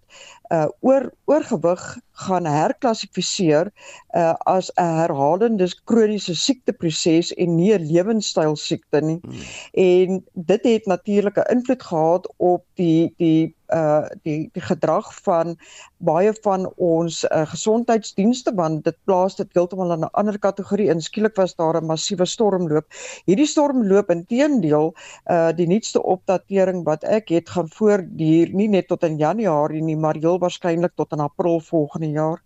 uh 0.52 0.68
oor 0.80 1.12
oorgewig 1.26 2.00
gaan 2.12 2.46
herklassifiseer 2.46 3.72
uh 4.16 4.34
as 4.46 4.72
'n 4.76 4.96
herhalende 5.02 5.68
kroniese 5.84 6.36
siekteproses 6.36 7.34
en 7.34 7.56
nie 7.56 7.74
'n 7.74 7.88
lewenstyl 7.92 8.56
siekte 8.56 9.02
nie. 9.02 9.20
Hmm. 9.22 9.42
En 9.74 10.26
dit 10.34 10.64
het 10.64 10.86
natuurlik 10.86 11.38
'n 11.38 11.52
invloed 11.56 11.84
gehad 11.84 12.34
op 12.38 12.64
die 12.74 13.14
die 13.18 13.56
uh 13.74 14.06
die 14.24 14.50
die 14.54 14.62
gedrag 14.62 15.10
van 15.26 15.56
baie 15.98 16.34
van 16.44 16.68
ons 16.78 17.24
uh, 17.24 17.44
gesondheidsdienste 17.50 18.54
want 18.56 18.84
dit 18.86 18.98
plaas 19.06 19.36
dit 19.40 19.50
heeltemal 19.58 19.94
in 19.96 20.06
'n 20.06 20.14
ander 20.14 20.40
kategorie 20.40 20.90
en 20.90 21.02
skielik 21.02 21.36
was 21.36 21.56
daar 21.56 21.82
'n 21.82 21.86
massiewe 21.86 22.26
stormloop. 22.26 22.86
Hierdie 23.26 23.48
stormloop 23.48 24.10
inteendeel 24.10 24.94
uh 25.30 25.52
die 25.52 25.68
nuutste 25.68 26.04
opdatering 26.04 26.84
wat 26.86 27.04
ek 27.04 27.30
het 27.30 27.50
gaan 27.50 27.70
voortduur 27.70 28.54
nie 28.54 28.68
net 28.68 28.88
tot 28.88 29.04
in 29.04 29.18
Januarie 29.18 29.82
nie, 29.82 29.98
maar 29.98 30.16
heel 30.16 30.40
waarskynlik 30.40 30.96
tot 30.96 31.12
in 31.12 31.20
April 31.20 31.60
volgende 31.60 32.10
jaar. 32.10 32.42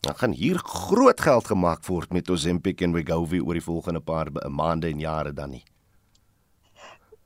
Dan 0.00 0.14
gaan 0.14 0.32
hier 0.32 0.58
groot 0.58 1.20
geld 1.20 1.46
gemaak 1.46 1.86
word 1.86 2.12
met 2.12 2.30
Ozempic 2.30 2.80
en 2.80 2.92
Wegovy 2.92 3.40
oor 3.40 3.58
die 3.58 3.62
volgende 3.62 4.00
paar 4.00 4.30
maande 4.48 4.86
en 4.86 4.98
jare 4.98 5.32
dan 5.32 5.50
nie. 5.50 5.64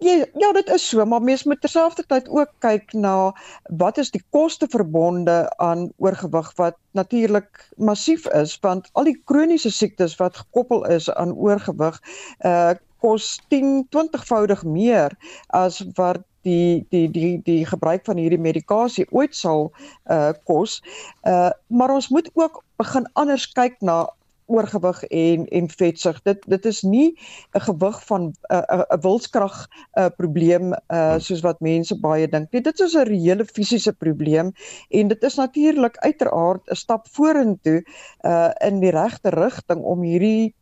Ja, 0.02 0.24
ja, 0.34 0.52
dit 0.52 0.70
is 0.70 0.88
so, 0.88 1.04
maar 1.04 1.22
mens 1.22 1.44
moet 1.44 1.60
terselfdertyd 1.60 2.28
ook 2.28 2.50
kyk 2.58 2.92
na 2.92 3.32
wat 3.78 3.98
is 4.02 4.10
die 4.10 4.22
koste 4.34 4.66
verbonde 4.70 5.36
aan 5.62 5.92
oorgewig 5.96 6.48
wat 6.58 6.76
natuurlik 6.98 7.68
massief 7.76 8.26
is 8.26 8.56
want 8.64 8.88
al 8.98 9.06
die 9.06 9.20
kroniese 9.30 9.70
siektes 9.70 10.16
wat 10.18 10.40
gekoppel 10.40 10.82
is 10.90 11.06
aan 11.12 11.34
oorgewig 11.34 12.00
uh 12.46 12.72
kos 13.02 13.28
10 13.50 13.86
20voudig 13.94 14.62
meer 14.64 15.14
as 15.58 15.78
wat 15.98 16.22
die 16.46 16.86
die 16.90 17.06
die 17.10 17.38
die 17.46 17.62
gebruik 17.66 18.04
van 18.06 18.18
hierdie 18.18 18.42
medikasie 18.42 19.06
ooit 19.10 19.34
sal 19.38 19.70
uh 20.10 20.32
kos. 20.50 20.80
Uh 21.22 21.50
maar 21.66 21.94
ons 21.94 22.08
moet 22.08 22.30
ook 22.34 22.62
begin 22.82 23.06
anders 23.12 23.46
kyk 23.54 23.78
na 23.80 24.06
oorgewig 24.52 25.02
en 25.04 25.46
en 25.48 25.68
vetsug. 25.68 26.22
Dit 26.22 26.44
dit 26.46 26.66
is 26.70 26.82
nie 26.82 27.18
'n 27.54 27.60
gewig 27.60 27.98
van 28.06 28.22
'n 28.22 28.34
uh, 28.54 28.84
'n 28.96 29.00
wilskrag 29.00 29.56
'n 29.66 30.00
uh, 30.00 30.08
probleem 30.16 30.72
uh 30.72 31.18
soos 31.18 31.40
wat 31.40 31.60
mense 31.60 32.00
baie 32.00 32.28
dink. 32.28 32.52
Nee, 32.52 32.62
dit 32.62 32.80
is 32.80 32.94
'n 32.94 33.08
reële 33.08 33.44
fisiese 33.44 33.92
probleem 33.92 34.52
en 34.90 35.08
dit 35.08 35.22
is 35.22 35.34
natuurlik 35.34 35.96
uiteraard 35.96 36.70
'n 36.70 36.74
stap 36.74 37.06
vorentoe 37.08 37.84
uh 38.24 38.50
in 38.68 38.80
die 38.80 38.90
regte 38.90 39.30
rigting 39.30 39.80
om 39.82 40.02
hierdie 40.02 40.54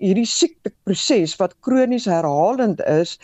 hierdie 0.00 0.26
siekteproses 0.28 1.34
wat 1.40 1.56
kronies 1.66 2.06
herhalend 2.08 2.80
is 2.92 3.16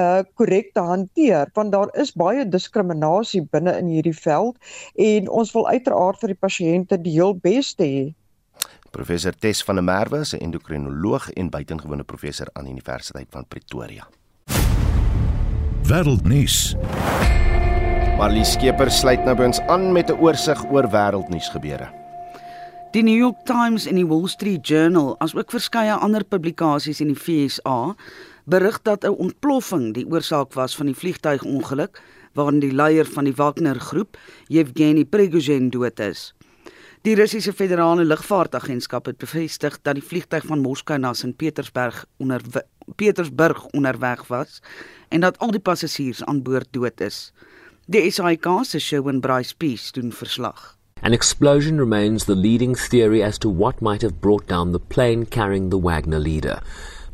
uh 0.00 0.22
korrek 0.38 0.72
te 0.74 0.84
hanteer 0.90 1.50
want 1.58 1.74
daar 1.74 1.90
is 2.02 2.14
baie 2.14 2.44
diskriminasie 2.48 3.42
binne 3.50 3.74
in 3.80 3.90
hierdie 3.90 4.16
veld 4.18 4.56
en 5.08 5.30
ons 5.40 5.52
wil 5.56 5.66
uiteraard 5.68 6.20
vir 6.22 6.34
die 6.34 6.42
pasiënte 6.46 7.00
die 7.02 7.16
heel 7.18 7.34
beste 7.34 7.84
hê. 7.84 8.06
Professor 8.96 9.34
Tess 9.36 9.60
van 9.60 9.76
der 9.76 9.84
Merwe 9.84 10.18
is 10.24 10.32
'n 10.32 10.40
endokrinoloog 10.40 11.30
en 11.30 11.50
buitengewone 11.50 12.04
professor 12.04 12.46
aan 12.52 12.64
die 12.64 12.72
Universiteit 12.72 13.26
van 13.30 13.44
Pretoria. 13.48 14.08
Wêreldnuus. 15.82 16.76
Marlie 18.16 18.44
Skeper 18.44 18.90
sluit 18.90 19.24
nou 19.24 19.36
by 19.36 19.42
ons 19.42 19.60
aan 19.60 19.92
met 19.92 20.10
'n 20.10 20.16
oorsig 20.20 20.64
oor 20.70 20.88
wêreldnuus 20.90 21.48
gebeure. 21.48 21.92
Die 22.90 23.02
New 23.02 23.16
York 23.16 23.44
Times 23.44 23.86
en 23.86 23.94
die 23.94 24.06
Wall 24.06 24.26
Street 24.26 24.68
Journal, 24.68 25.18
asook 25.18 25.50
verskeie 25.50 25.94
ander 25.94 26.24
publikasies 26.24 27.00
in 27.00 27.06
die 27.06 27.20
VSA, 27.20 27.94
berig 28.44 28.82
dat 28.82 29.04
'n 29.04 29.16
ontploffing 29.18 29.94
die 29.94 30.06
oorsaak 30.10 30.54
was 30.54 30.76
van 30.76 30.86
die 30.86 30.96
vliegtuigongeluk 30.96 32.02
waarin 32.32 32.60
die 32.60 32.72
leier 32.72 33.06
van 33.06 33.24
die 33.24 33.34
Wagner 33.34 33.80
groep, 33.80 34.16
Yevgeny 34.46 35.04
Prigozhin, 35.04 35.70
dood 35.70 36.00
is. 36.00 36.34
Die 37.06 37.14
Russiese 37.14 37.52
Federale 37.52 38.02
Lugvaartagentskap 38.04 39.06
het 39.06 39.18
bevestig 39.22 39.76
dat 39.86 39.94
die 39.94 40.02
vliegtyg 40.02 40.42
van 40.50 40.58
Moskou 40.58 40.96
na 40.98 41.12
Sint 41.14 41.36
Petersburg 41.38 42.00
onder 42.18 42.42
Petersburg 42.98 43.60
onderweg 43.78 44.24
was 44.26 44.58
en 45.14 45.22
dat 45.22 45.38
al 45.38 45.54
die 45.54 45.62
passasiers 45.62 46.24
aan 46.24 46.42
boord 46.42 46.66
dood 46.74 47.00
is. 47.00 47.30
Die 47.86 48.10
SAIK 48.10 48.48
se 48.66 48.80
Shawn 48.82 49.20
Bryce 49.20 49.54
Peace 49.54 49.92
doen 49.92 50.10
verslag. 50.12 50.74
An 51.02 51.12
explosion 51.12 51.78
remains 51.78 52.24
the 52.24 52.34
leading 52.34 52.74
theory 52.74 53.22
as 53.22 53.38
to 53.38 53.54
what 53.54 53.80
might 53.80 54.02
have 54.02 54.18
brought 54.20 54.48
down 54.48 54.72
the 54.72 54.82
plane 54.88 55.26
carrying 55.26 55.70
the 55.70 55.80
Wagner 55.80 56.18
leader. 56.18 56.58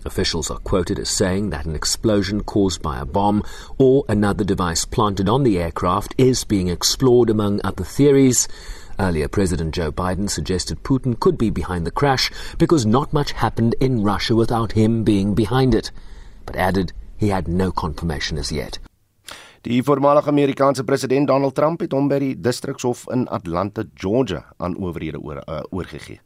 Officials 0.04 0.50
are 0.50 0.58
quoted 0.58 0.98
as 0.98 1.10
saying 1.10 1.50
that 1.50 1.66
an 1.66 1.74
explosion 1.74 2.42
caused 2.44 2.80
by 2.80 2.98
a 2.98 3.04
bomb 3.04 3.42
or 3.76 4.04
another 4.08 4.42
device 4.42 4.86
planted 4.86 5.28
on 5.28 5.42
the 5.42 5.58
aircraft 5.58 6.14
is 6.16 6.44
being 6.44 6.68
explored 6.68 7.28
among 7.28 7.60
other 7.62 7.84
theories. 7.84 8.48
Earlier, 9.02 9.26
President 9.26 9.74
Joe 9.74 9.90
Biden 9.90 10.28
suggested 10.30 10.84
Putin 10.84 11.18
could 11.18 11.36
be 11.36 11.50
behind 11.50 11.84
the 11.84 11.90
crash 11.90 12.30
because 12.56 12.86
not 12.86 13.12
much 13.12 13.32
happened 13.32 13.74
in 13.80 14.04
Russia 14.04 14.36
without 14.36 14.72
him 14.72 15.02
being 15.02 15.34
behind 15.34 15.74
it, 15.74 15.90
but 16.46 16.54
added 16.54 16.92
he 17.16 17.28
had 17.28 17.48
no 17.48 17.72
confirmation 17.72 18.38
as 18.38 18.52
yet. 18.52 18.78
Die 19.62 19.82
voormalige 19.82 20.28
Amerikaanse 20.30 20.84
president 20.84 21.26
Donald 21.26 21.54
Trump 21.54 21.80
het 21.80 21.92
hom 21.92 22.06
by 22.10 22.18
die 22.22 22.34
distrikshof 22.38 23.04
in 23.10 23.26
Atlanta, 23.28 23.84
Georgia, 23.94 24.44
aan 24.58 24.76
owerhede 24.78 25.18
oor, 25.18 25.42
uh, 25.48 25.60
oorgegee. 25.70 26.20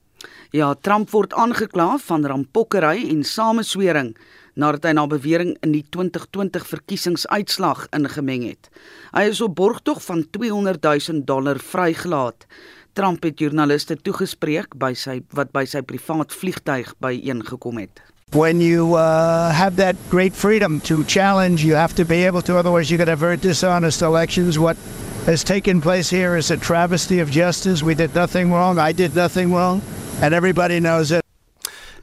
Ja, 0.53 0.75
Trump 0.81 1.11
word 1.11 1.33
aangekla 1.33 1.97
van 1.99 2.27
rampokkery 2.27 3.09
en 3.09 3.25
sameswering 3.25 4.17
nadat 4.57 4.89
hy 4.89 4.95
na 4.97 5.05
bewering 5.09 5.55
in 5.65 5.75
die 5.77 5.85
2020 5.95 6.67
verkiesingsuitslag 6.73 7.87
ingemeng 7.97 8.49
het. 8.49 8.71
Hy 9.13 9.29
is 9.31 9.43
op 9.45 9.57
borgtog 9.59 10.03
van 10.09 10.25
200 10.33 10.83
000 10.83 11.25
dollar 11.29 11.61
vrygelaat. 11.61 12.49
Trump 12.97 13.23
het 13.29 13.41
joernaliste 13.41 13.99
toegespreek 14.01 14.79
by 14.81 14.95
sy 14.97 15.21
wat 15.37 15.53
by 15.53 15.67
sy 15.69 15.85
privaat 15.85 16.33
vliegtyg 16.33 16.95
byeengekom 17.05 17.83
het. 17.85 18.01
When 18.33 18.61
you 18.61 18.97
uh, 18.97 19.53
have 19.53 19.77
that 19.77 19.97
great 20.11 20.33
freedom 20.33 20.81
to 20.81 21.05
challenge, 21.05 21.63
you 21.63 21.77
have 21.77 21.95
to 21.95 22.05
be 22.05 22.27
able 22.27 22.43
to, 22.43 22.57
otherwise, 22.59 22.91
you 22.91 22.99
could 22.99 23.09
have 23.09 23.21
very 23.21 23.37
dishonest 23.37 24.03
elections. 24.03 24.59
What 24.59 24.77
has 25.27 25.45
taken 25.45 25.81
place 25.81 26.11
here 26.11 26.37
is 26.37 26.51
a 26.51 26.57
travesty 26.57 27.21
of 27.21 27.31
justice. 27.31 27.83
We 27.83 27.95
did 27.95 28.15
nothing 28.15 28.53
wrong. 28.53 28.79
I 28.79 28.93
did 28.93 29.15
nothing 29.15 29.53
wrong. 29.53 29.81
And 30.23 30.35
everybody 30.35 30.81
knows 30.81 31.13
it. 31.13 31.26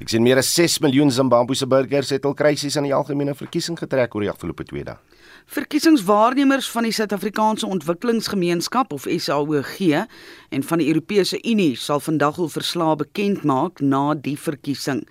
Ek 0.03 0.09
sien 0.11 0.25
meer 0.25 0.35
as 0.41 0.49
6 0.51 0.81
miljoen 0.83 1.11
Zimbabwese 1.15 1.63
burgers 1.71 2.09
het 2.11 2.25
al 2.27 2.33
krisis 2.35 2.75
aan 2.75 2.83
die 2.83 2.91
algemene 2.91 3.31
verkiesing 3.39 3.77
getrek 3.79 4.11
oor 4.11 4.25
die 4.25 4.31
afgelope 4.33 4.65
2 4.67 4.81
dae. 4.83 4.97
Verkiesingswaarnemers 5.55 6.67
van 6.73 6.83
die 6.83 6.91
Suid-Afrikaanse 6.91 7.69
Ontwikkelingsgemeenskap 7.71 8.91
of 8.91 9.07
SAOG 9.07 9.77
en 10.51 10.65
van 10.67 10.83
die 10.83 10.89
Europese 10.91 11.39
Unie 11.39 11.77
sal 11.79 12.03
vandag 12.03 12.35
hul 12.41 12.51
verslae 12.51 12.97
bekend 12.99 13.45
maak 13.47 13.79
na 13.79 14.09
die 14.11 14.35
verkiesing. 14.35 15.05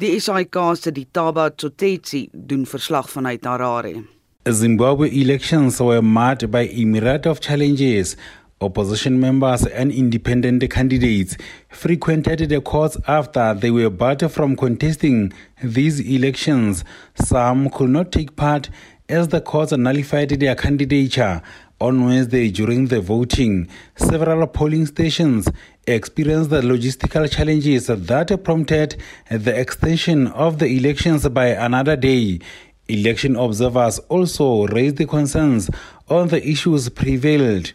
Die 0.00 0.14
SAIK 0.16 0.56
se 0.80 0.94
Ditaba 0.96 1.50
Tsotetsi 1.50 2.30
doen 2.32 2.64
verslag 2.64 3.12
vanuit 3.12 3.44
Harare. 3.44 4.06
Zimbabwe 4.48 5.10
elections 5.12 5.78
were 5.80 6.00
marked 6.00 6.50
by 6.50 6.64
a 6.72 6.86
myriad 6.86 7.26
of 7.26 7.40
challenges 7.40 8.16
Opposition 8.62 9.18
members 9.18 9.64
and 9.64 9.90
independent 9.90 10.68
candidates 10.70 11.34
frequented 11.70 12.40
the 12.50 12.60
courts 12.60 12.98
after 13.08 13.54
they 13.54 13.70
were 13.70 13.88
barred 13.88 14.30
from 14.30 14.54
contesting 14.54 15.32
these 15.62 15.98
elections. 16.00 16.84
Some 17.14 17.70
could 17.70 17.88
not 17.88 18.12
take 18.12 18.36
part 18.36 18.68
as 19.08 19.28
the 19.28 19.40
courts 19.40 19.72
nullified 19.72 20.28
their 20.28 20.54
candidature 20.54 21.40
on 21.80 22.04
Wednesday 22.04 22.50
during 22.50 22.88
the 22.88 23.00
voting. 23.00 23.66
Several 23.96 24.46
polling 24.46 24.84
stations 24.84 25.48
experienced 25.86 26.50
the 26.50 26.60
logistical 26.60 27.30
challenges 27.30 27.86
that 27.86 28.44
prompted 28.44 29.00
the 29.30 29.58
extension 29.58 30.26
of 30.26 30.58
the 30.58 30.66
elections 30.66 31.26
by 31.30 31.46
another 31.46 31.96
day. 31.96 32.40
Election 32.88 33.36
observers 33.36 34.00
also 34.10 34.66
raised 34.66 34.98
the 34.98 35.06
concerns 35.06 35.70
on 36.10 36.28
the 36.28 36.46
issues 36.46 36.90
prevailed. 36.90 37.72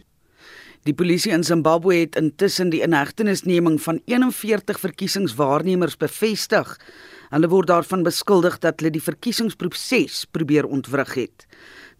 Die 0.86 0.94
polisie 0.94 1.32
in 1.34 1.42
Zimbabwe 1.42 1.96
het 1.96 2.14
intussen 2.14 2.68
die 2.70 2.78
inhegtenisneming 2.86 3.80
van 3.82 3.96
41 4.04 4.78
verkiesingswaarnemers 4.78 5.96
bevestig. 5.98 6.68
Hulle 7.32 7.48
word 7.50 7.72
daarvan 7.72 8.04
beskuldig 8.06 8.60
dat 8.62 8.78
hulle 8.78 8.92
die 8.94 9.02
verkiesingsproses 9.02 10.20
probeer 10.30 10.68
ontwrig 10.70 11.16
het. 11.18 11.46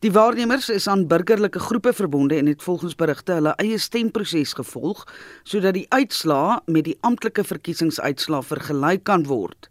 Die 0.06 0.12
waarnemers 0.14 0.68
is 0.70 0.86
aan 0.86 1.08
burgerlike 1.10 1.58
groepe 1.58 1.90
verbonde 1.98 2.38
en 2.38 2.46
het 2.46 2.62
volgens 2.62 2.94
berigte 2.94 3.40
hulle 3.40 3.56
eie 3.58 3.78
stemproses 3.82 4.54
gevolg 4.54 5.02
sodat 5.42 5.74
die 5.74 5.88
uitslae 5.90 6.60
met 6.70 6.86
die 6.86 6.98
amptelike 7.00 7.42
verkiesingsuitslae 7.42 8.46
vergelyk 8.52 9.02
kan 9.02 9.26
word. 9.26 9.66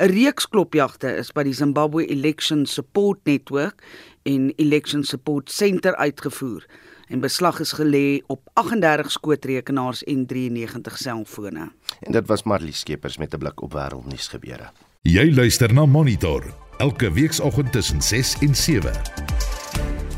'n 0.00 0.08
Reeks 0.16 0.48
klopjagte 0.48 1.12
is 1.12 1.32
by 1.32 1.42
die 1.42 1.52
Zimbabwe 1.52 2.08
Election 2.08 2.64
Support 2.66 3.20
Network 3.24 3.84
en 4.24 4.52
Election 4.56 5.04
Support 5.04 5.52
Center 5.52 5.96
uitgevoer 5.96 6.64
en 7.08 7.20
beslag 7.20 7.60
is 7.60 7.72
gelê 7.72 8.22
op 8.26 8.40
38 8.52 9.10
skootrekenaars 9.10 10.04
en 10.04 10.26
93 10.26 10.98
selfone. 10.98 11.70
En 12.00 12.12
dit 12.12 12.26
was 12.26 12.42
Marlie 12.42 12.72
Skeepers 12.72 13.16
met 13.18 13.34
'n 13.34 13.38
blik 13.38 13.62
op 13.62 13.72
wêreldnuus 13.72 14.28
gebeure. 14.28 14.70
Jy 15.02 15.34
luister 15.34 15.72
na 15.72 15.86
Monitor 15.86 16.44
elke 16.78 17.12
weekoggend 17.12 17.72
tussen 17.72 18.02
6 18.02 18.36
en 18.40 18.54
7. 18.54 18.92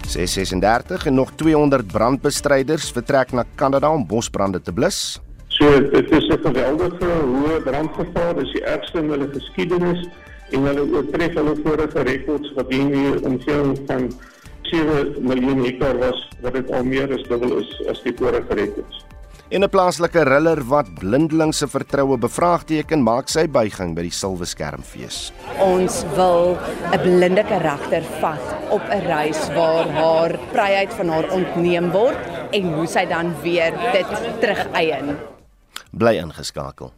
636 0.09 1.07
en 1.07 1.14
nog 1.14 1.33
200 1.37 1.87
brandbestryders 1.87 2.90
vertrek 2.90 3.33
na 3.33 3.44
Kanada 3.55 3.92
om 3.92 4.07
bosbrande 4.07 4.61
te 4.61 4.72
blus. 4.72 5.20
So 5.48 5.90
dit 5.90 6.11
is 6.11 6.29
'n 6.29 6.40
geweldige 6.42 7.05
hoë 7.05 7.62
brandgevaar, 7.62 8.35
dis 8.35 8.53
die 8.53 8.64
ergste 8.64 8.98
in 8.98 9.09
hulle 9.09 9.29
geskiedenis 9.33 10.09
en 10.51 10.62
hulle 10.62 10.85
oortref 10.96 11.35
hulle 11.35 11.55
vorige 11.64 12.03
rekords 12.03 12.53
wat 12.55 12.72
hier 12.72 12.81
in 12.81 12.92
die 12.92 13.24
omgewing 13.24 13.79
van 13.87 14.12
7 14.70 15.22
miljoen 15.24 15.64
hektaar 15.64 15.98
was 15.98 16.28
wat 16.42 16.52
dit 16.52 16.70
al 16.70 16.85
meer 16.85 17.12
as 17.14 17.22
dubbel 17.28 17.59
is 17.61 17.70
as 17.90 18.02
die 18.04 18.14
vorige 18.16 18.54
rekords. 18.54 19.04
En 19.48 19.64
'n 19.64 19.70
plaaslike 19.70 20.22
riller 20.28 20.61
wat 20.68 20.94
blindeling 20.94 21.54
se 21.54 21.68
vertroue 21.68 22.18
bevraagteken, 22.18 23.02
maak 23.02 23.28
sy 23.28 23.46
buiging 23.48 23.94
by 23.96 24.02
die 24.02 24.12
Silwe 24.12 24.44
Skermfees. 24.44 25.33
Ons 25.59 26.04
wil 26.16 26.59
'n 26.92 27.00
blinde 27.00 27.44
karakter 27.44 28.04
vat 28.20 28.44
op 28.70 28.83
'n 28.90 29.07
reis 29.07 29.48
waar 29.57 29.88
haar 29.88 30.38
vryheid 30.52 30.92
van 30.92 31.09
haar 31.09 31.31
ontneem 31.33 31.90
word 31.90 32.18
en 32.52 32.74
hoe 32.74 32.87
sy 32.87 33.07
dan 33.07 33.35
weer 33.42 33.72
dit 33.92 34.11
terugeien. 34.40 35.16
Bly 35.92 36.16
ingeskakel. 36.16 36.92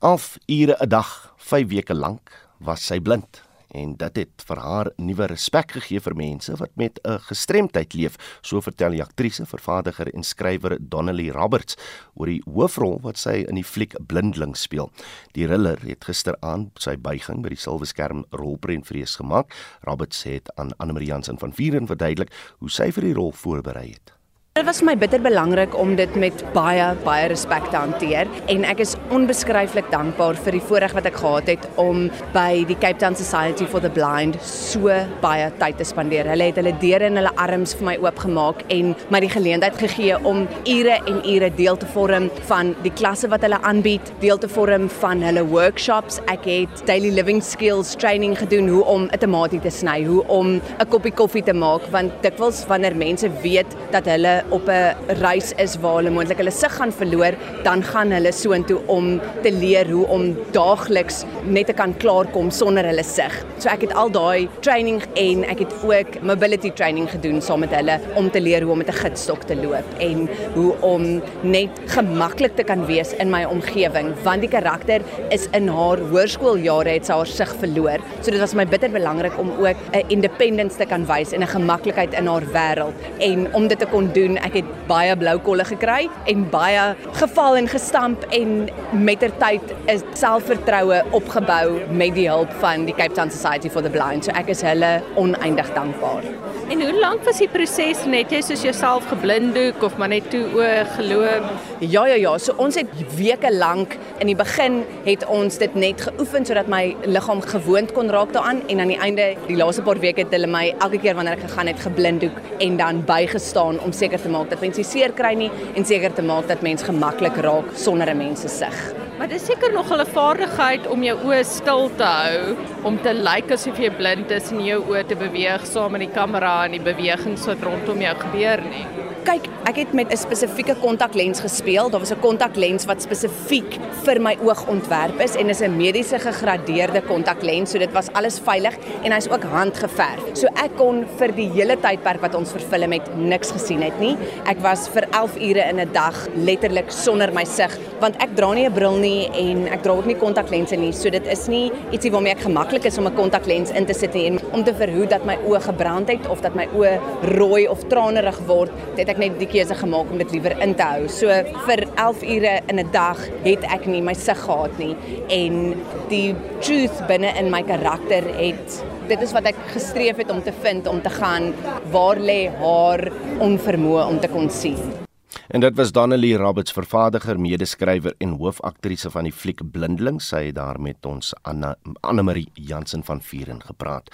11 0.00 0.38
ure 0.46 0.76
'n 0.80 0.88
dag, 0.88 1.34
5 1.36 1.68
weke 1.68 1.94
lank 1.94 2.30
was 2.58 2.86
sy 2.86 3.00
blind 3.00 3.42
en 3.72 3.96
dit 3.96 4.20
het 4.22 4.44
vir 4.46 4.60
haar 4.60 4.90
nuwe 5.00 5.26
respek 5.32 5.74
gegee 5.78 6.00
vir 6.04 6.16
mense 6.18 6.54
wat 6.60 6.70
met 6.76 7.00
'n 7.04 7.18
gestremdheid 7.28 7.94
leef, 7.94 8.16
so 8.42 8.60
vertel 8.60 8.90
die 8.90 9.02
aktrise, 9.02 9.46
vervaardiger 9.46 10.14
en 10.14 10.22
skrywer 10.22 10.78
Donnelly 10.80 11.30
Roberts 11.30 11.76
oor 12.14 12.26
die 12.26 12.42
hoofrol 12.44 13.00
wat 13.02 13.18
sy 13.18 13.44
in 13.48 13.54
die 13.54 13.64
fliek 13.64 13.94
Blindling 14.06 14.56
speel. 14.56 14.90
Die 15.32 15.46
riller 15.46 15.78
het 15.82 16.04
gisteraand 16.04 16.70
sy 16.78 16.96
buiging 16.96 17.42
by 17.42 17.48
die 17.48 17.56
Silwerskerm 17.56 18.24
rolprentfees 18.30 19.16
gemaak. 19.16 19.52
Roberts 19.82 20.22
het 20.22 20.50
aan 20.56 20.70
Anne 20.78 20.92
Marie 20.92 21.08
Jansen 21.08 21.38
van 21.38 21.52
Vieren 21.52 21.86
verduidelik 21.86 22.32
hoe 22.58 22.70
sy 22.70 22.90
vir 22.92 23.02
die 23.02 23.14
rol 23.14 23.32
voorberei 23.32 23.88
het. 23.92 24.21
Dit 24.52 24.66
was 24.66 24.82
my 24.82 24.92
bitter 24.94 25.18
belangrik 25.18 25.72
om 25.80 25.94
dit 25.96 26.16
met 26.20 26.42
baie 26.52 26.84
baie 27.06 27.28
respek 27.32 27.70
te 27.72 27.78
hanteer 27.80 28.28
en 28.52 28.66
ek 28.68 28.82
is 28.84 28.90
onbeskryflik 29.16 29.86
dankbaar 29.88 30.36
vir 30.44 30.58
die 30.58 30.60
voorreg 30.68 30.92
wat 30.92 31.06
ek 31.08 31.16
gehad 31.22 31.46
het 31.48 31.62
om 31.80 32.02
by 32.34 32.60
die 32.68 32.76
Cape 32.76 33.00
Town 33.00 33.16
Society 33.16 33.64
for 33.64 33.80
the 33.80 33.88
Blind 33.88 34.36
so 34.44 34.92
baie 35.22 35.46
tyd 35.62 35.78
te 35.80 35.86
spandeer. 35.88 36.28
Hulle 36.28 36.50
het 36.50 36.60
hulle 36.60 36.74
deure 36.82 37.08
en 37.08 37.16
hulle 37.16 37.32
arms 37.40 37.72
vir 37.78 37.88
my 37.88 37.94
oopgemaak 38.04 38.60
en 38.76 38.92
my 39.08 39.22
die 39.24 39.30
geleentheid 39.32 39.78
gegee 39.80 40.18
om 40.20 40.44
ure 40.68 40.98
en 41.00 41.24
ure 41.24 41.48
deel 41.62 41.80
te 41.80 41.88
vorm 41.96 42.28
van 42.52 42.74
die 42.84 42.92
klasse 43.00 43.32
wat 43.32 43.48
hulle 43.48 43.62
aanbied, 43.64 44.12
deel 44.20 44.36
te 44.36 44.52
vorm 44.52 44.90
van 44.98 45.24
hulle 45.24 45.46
workshops. 45.48 46.20
Ek 46.28 46.44
het 46.50 46.84
daily 46.92 47.14
living 47.16 47.40
skills 47.40 47.94
training 47.96 48.36
gedoen 48.36 48.68
hoe 48.68 48.84
om 48.84 49.08
'n 49.08 49.24
tamatie 49.24 49.64
te 49.64 49.72
sny, 49.72 50.04
hoe 50.04 50.28
om 50.28 50.60
'n 50.60 50.88
koppie 50.92 51.16
koffie 51.24 51.42
te 51.42 51.56
maak 51.56 51.88
want 51.88 52.12
dikwels 52.20 52.66
wanneer 52.68 52.94
mense 52.94 53.32
weet 53.40 53.80
dat 53.96 54.04
hulle 54.04 54.41
op 54.48 54.68
'n 54.68 54.94
reis 55.20 55.52
is 55.56 55.76
waar 55.76 55.96
hulle 55.96 56.10
moontlik 56.10 56.38
hulle 56.38 56.50
sig 56.50 56.72
gaan 56.76 56.92
verloor, 56.92 57.34
dan 57.62 57.82
gaan 57.82 58.10
hulle 58.10 58.32
soontoe 58.32 58.80
om 58.86 59.20
te 59.42 59.52
leer 59.52 59.90
hoe 59.90 60.06
om 60.06 60.36
daagliks 60.50 61.24
net 61.44 61.66
te 61.66 61.72
kan 61.72 61.96
klaarkom 61.96 62.50
sonder 62.50 62.84
hulle 62.84 63.04
sig. 63.04 63.32
So 63.58 63.68
ek 63.68 63.80
het 63.80 63.94
al 63.94 64.10
daai 64.10 64.48
training 64.60 65.02
en 65.14 65.44
ek 65.44 65.58
het 65.58 65.72
ook 65.84 66.22
mobility 66.22 66.70
training 66.70 67.10
gedoen 67.10 67.40
saam 67.42 67.60
met 67.60 67.70
hulle 67.70 68.00
om 68.14 68.30
te 68.30 68.40
leer 68.40 68.62
hoe 68.62 68.72
om 68.72 68.78
met 68.78 68.88
'n 68.88 69.00
gidsstok 69.02 69.42
te 69.42 69.56
loop 69.56 69.86
en 69.98 70.28
hoe 70.54 70.74
om 70.80 71.22
net 71.40 71.70
gemaklik 71.86 72.56
te 72.56 72.62
kan 72.62 72.86
wees 72.86 73.12
in 73.12 73.30
my 73.30 73.44
omgewing 73.44 74.14
want 74.22 74.40
die 74.40 74.50
karakter 74.50 75.02
is 75.30 75.46
in 75.52 75.68
haar 75.68 75.98
hoërskooljare 75.98 76.88
het 76.88 77.06
sy 77.06 77.12
haar 77.12 77.26
sig 77.26 77.54
verloor. 77.60 77.98
So 78.20 78.30
dit 78.30 78.40
was 78.40 78.54
my 78.54 78.66
bitter 78.66 78.90
belangrik 78.90 79.38
om 79.38 79.50
ook 79.50 79.76
'n 79.92 80.04
independence 80.08 80.76
te 80.76 80.86
kan 80.86 81.06
wys 81.06 81.32
en 81.32 81.42
'n 81.42 81.46
gemaklikheid 81.46 82.12
in 82.14 82.26
haar 82.26 82.44
wêreld 82.52 82.94
en 83.18 83.54
om 83.54 83.68
dit 83.68 83.78
te 83.78 83.86
kon 83.86 84.10
doen 84.12 84.31
doen. 84.32 84.42
Ek 84.44 84.58
het 84.60 84.70
baie 84.88 85.14
blou 85.18 85.36
kolle 85.44 85.64
gekry 85.68 86.08
en 86.30 86.46
baie 86.52 86.84
geval 87.18 87.58
en 87.60 87.68
gestamp 87.70 88.24
en 88.30 88.68
mettertyd 88.92 89.74
is 89.92 90.04
selfvertroue 90.18 91.02
opgebou 91.16 91.80
met 91.90 92.14
die 92.16 92.28
hulp 92.30 92.52
van 92.62 92.86
die 92.88 92.96
Cape 92.96 93.14
Town 93.14 93.30
Society 93.30 93.70
for 93.70 93.82
the 93.82 93.92
Blind. 93.92 94.24
So 94.24 94.34
ek 94.38 94.52
is 94.52 94.64
hulle 94.66 95.00
oneindig 95.20 95.72
dankbaar. 95.76 96.26
En 96.72 96.80
hoe 96.80 97.00
lank 97.00 97.20
was 97.28 97.36
die 97.36 97.50
proses 97.52 97.98
net 98.08 98.30
jy 98.32 98.38
soos 98.40 98.62
jouself 98.64 99.04
geblinddoek 99.10 99.82
of 99.84 99.98
maar 100.00 100.08
net 100.08 100.30
toe 100.32 100.40
o 100.56 100.68
geloop? 100.94 101.50
Ja 101.84 102.06
ja 102.08 102.16
ja, 102.16 102.32
so 102.40 102.54
ons 102.56 102.78
het 102.80 102.88
weke 103.18 103.50
lank 103.52 103.98
in 104.24 104.30
die 104.30 104.36
begin 104.38 104.78
het 105.04 105.26
ons 105.28 105.60
dit 105.60 105.76
net 105.76 106.00
geoefen 106.06 106.48
sodat 106.48 106.72
my 106.72 106.80
liggaam 107.04 107.44
gewoond 107.44 107.92
kon 107.92 108.08
raak 108.16 108.32
daaraan 108.32 108.64
en 108.72 108.80
aan 108.80 108.94
die 108.94 108.98
einde 109.04 109.28
die 109.50 109.58
laaste 109.60 109.84
paar 109.84 110.00
weke 110.00 110.24
het 110.24 110.32
hulle 110.32 110.48
my 110.48 110.64
elke 110.78 111.02
keer 111.04 111.20
wanneer 111.20 111.36
ek 111.36 111.44
gegaan 111.50 111.74
het 111.74 111.84
geblinddoek 111.84 112.40
en 112.64 112.80
dan 112.80 113.04
bygestaan 113.04 113.84
om 113.84 113.92
seker 113.92 114.24
te 114.24 114.32
maak 114.32 114.48
dat 114.56 114.64
mense 114.64 114.88
seer 114.94 115.12
kry 115.12 115.36
nie 115.44 115.52
en 115.76 115.84
seker 115.84 116.16
te 116.16 116.24
maak 116.24 116.48
dat 116.48 116.64
mens 116.64 116.88
gemaklik 116.88 117.36
raak 117.44 117.76
sonder 117.76 118.08
'n 118.08 118.16
mens 118.16 118.48
se 118.48 118.48
sig. 118.48 119.01
Maar 119.18 119.28
dis 119.28 119.44
seker 119.44 119.72
nog 119.72 119.92
'n 119.92 120.06
vaardigheid 120.06 120.86
om 120.86 121.02
jou 121.02 121.16
oë 121.28 121.44
stil 121.44 121.90
te 121.96 122.04
hou 122.04 122.56
om 122.82 123.02
te 123.02 123.12
lyk 123.14 123.50
asof 123.52 123.78
jy 123.78 123.90
blind 123.90 124.30
is 124.30 124.50
en 124.50 124.64
jou 124.64 124.80
oë 124.90 125.06
te 125.06 125.16
beweeg 125.16 125.66
saam 125.66 125.92
met 125.92 126.00
die 126.00 126.14
kamera 126.14 126.64
en 126.64 126.70
die 126.70 126.80
bewegings 126.80 127.46
wat 127.46 127.62
rondom 127.62 128.00
jou 128.00 128.16
gebeur 128.16 128.60
nie. 128.62 128.86
Kyk, 129.22 129.44
ek 129.70 129.76
het 129.78 129.92
met 129.94 130.10
'n 130.10 130.16
spesifieke 130.16 130.74
kontaklens 130.82 131.40
gespeel. 131.40 131.90
Daar 131.90 132.00
was 132.00 132.10
'n 132.10 132.20
kontaklens 132.20 132.84
wat 132.84 133.02
spesifiek 133.02 133.78
vir 134.04 134.20
my 134.20 134.36
oog 134.42 134.66
ontwerp 134.66 135.20
is 135.20 135.36
en 135.36 135.48
is 135.48 135.60
'n 135.60 135.76
mediese 135.76 136.18
gegradeerde 136.18 137.02
kontaklens, 137.02 137.70
so 137.70 137.78
dit 137.78 137.92
was 137.92 138.08
alles 138.12 138.40
veilig 138.40 138.74
en 139.02 139.12
hy's 139.12 139.28
ook 139.28 139.42
handgeverf. 139.42 140.22
So 140.32 140.46
ek 140.46 140.76
kon 140.76 141.06
vir 141.18 141.32
die 141.32 141.50
hele 141.50 141.76
tydperk 141.76 142.20
wat 142.20 142.34
ons 142.34 142.50
vervul 142.50 142.90
het 142.90 143.16
niks 143.16 143.50
gesien 143.50 143.82
het 143.82 144.00
nie. 144.00 144.16
Ek 144.44 144.58
was 144.60 144.88
vir 144.88 145.06
11 145.10 145.36
ure 145.36 145.68
in 145.68 145.78
'n 145.78 145.92
dag 145.92 146.28
letterlik 146.34 146.90
sonder 146.90 147.32
my 147.32 147.44
sig, 147.44 147.78
want 148.00 148.16
ek 148.16 148.34
dra 148.34 148.52
nie 148.52 148.66
'n 148.66 148.72
bril 148.72 148.96
nie 148.96 149.28
en 149.28 149.68
ek 149.68 149.82
dra 149.82 149.92
ook 149.92 150.06
nie 150.06 150.16
kontaklense 150.16 150.76
nie. 150.76 150.92
So 150.92 151.10
dit 151.10 151.26
is 151.26 151.46
nie 151.46 151.70
ietsie 151.92 152.10
waarmee 152.10 152.32
ek 152.32 152.40
gemaklik 152.40 152.84
is 152.84 152.98
om 152.98 153.06
'n 153.06 153.14
kontaklens 153.14 153.70
in 153.70 153.86
te 153.86 153.94
sit 153.94 154.14
en 154.14 154.40
om 154.52 154.64
te 154.64 154.74
verhoed 154.74 155.10
dat 155.10 155.24
my 155.24 155.38
oë 155.46 155.60
gebrand 155.60 156.08
het 156.08 156.28
of 156.28 156.40
dat 156.40 156.54
my 156.54 156.66
oë 156.74 156.98
rooi 157.22 157.68
of 157.68 157.84
tranerig 157.88 158.38
word. 158.46 158.70
Dit 158.96 159.11
ek 159.12 159.20
net 159.22 159.38
die 159.40 159.50
keuse 159.50 159.76
gemaak 159.76 160.10
om 160.12 160.20
dit 160.22 160.32
liewer 160.36 160.56
in 160.64 160.74
te 160.78 160.86
hou. 160.86 161.08
So 161.12 161.28
vir 161.66 161.84
11 161.96 162.24
ure 162.36 162.54
in 162.68 162.80
'n 162.80 162.90
dag 162.92 163.18
het 163.44 163.64
ek 163.64 163.86
nie 163.86 164.00
my 164.00 164.14
sig 164.14 164.38
gehad 164.38 164.78
nie 164.78 164.96
en 165.28 165.76
die 166.08 166.34
truth 166.60 167.06
binne 167.08 167.30
in 167.38 167.50
my 167.50 167.62
karakter 167.62 168.22
het 168.38 168.82
dit 169.08 169.22
is 169.22 169.32
wat 169.32 169.46
ek 169.50 169.56
gestreef 169.74 170.16
het 170.16 170.30
om 170.30 170.42
te 170.42 170.52
vind 170.62 170.86
om 170.86 171.02
te 171.02 171.10
gaan 171.10 171.52
waar 171.90 172.16
lê 172.16 172.48
haar 172.48 173.10
onvermoë 173.40 174.08
om 174.08 174.20
te 174.20 174.28
kon 174.28 174.50
sien. 174.50 175.01
En 175.48 175.60
dit 175.60 175.76
was 175.76 175.92
Donnelly 175.92 176.34
Roberts, 176.34 176.72
vervaardiger, 176.72 177.40
medeskrywer 177.40 178.14
en 178.18 178.36
hoofaktrise 178.40 179.10
van 179.10 179.24
die 179.24 179.32
fliek 179.32 179.60
Blindeling. 179.72 180.20
Sy 180.22 180.46
het 180.46 180.56
daar 180.56 180.80
met 180.80 181.06
ons 181.06 181.32
Anna 181.42 181.74
Anne 182.00 182.22
Marie 182.22 182.48
Jansen 182.54 183.04
van 183.04 183.22
Vieren 183.22 183.62
gepraat. 183.62 184.10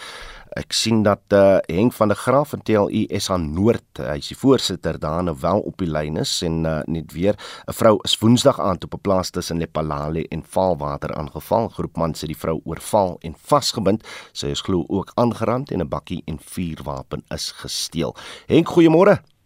Ek 0.58 0.72
sien 0.72 1.02
dat 1.02 1.22
eh 1.28 1.38
uh, 1.38 1.58
Henk 1.66 1.92
van 1.92 2.08
der 2.08 2.16
Graaf 2.16 2.48
van 2.48 2.62
TLU 2.62 3.06
SA 3.20 3.36
Noord, 3.36 4.00
uh, 4.00 4.08
hy 4.10 4.18
is 4.18 4.28
die 4.28 4.38
voorsitter 4.38 4.98
daar 4.98 5.22
nou 5.22 5.36
wel 5.40 5.60
op 5.60 5.78
die 5.78 5.90
lyn 5.90 6.16
is 6.16 6.42
en 6.42 6.64
uh, 6.64 6.80
net 6.86 7.12
weer 7.12 7.36
'n 7.66 7.72
vrou 7.72 7.98
is 8.04 8.18
Woensdag 8.18 8.60
aand 8.60 8.84
op 8.84 8.94
'n 8.94 9.00
plaas 9.00 9.30
tussen 9.30 9.58
Lepalale 9.58 10.26
en 10.28 10.42
Vaalwater 10.42 11.14
aangeval. 11.14 11.68
Groepman 11.68 12.14
sê 12.14 12.26
die 12.26 12.38
vrou 12.38 12.60
oorval 12.64 13.18
en 13.20 13.34
vasgebind. 13.36 14.06
Sy 14.32 14.46
is 14.46 14.60
glo 14.60 14.84
ook 14.88 15.12
aangerand 15.14 15.70
en 15.70 15.80
'n 15.80 15.88
bakkie 15.88 16.22
en 16.26 16.38
vuurwapen 16.40 17.24
is 17.28 17.50
gesteel. 17.50 18.16
Henk, 18.46 18.68
goeiemôre. 18.68 19.37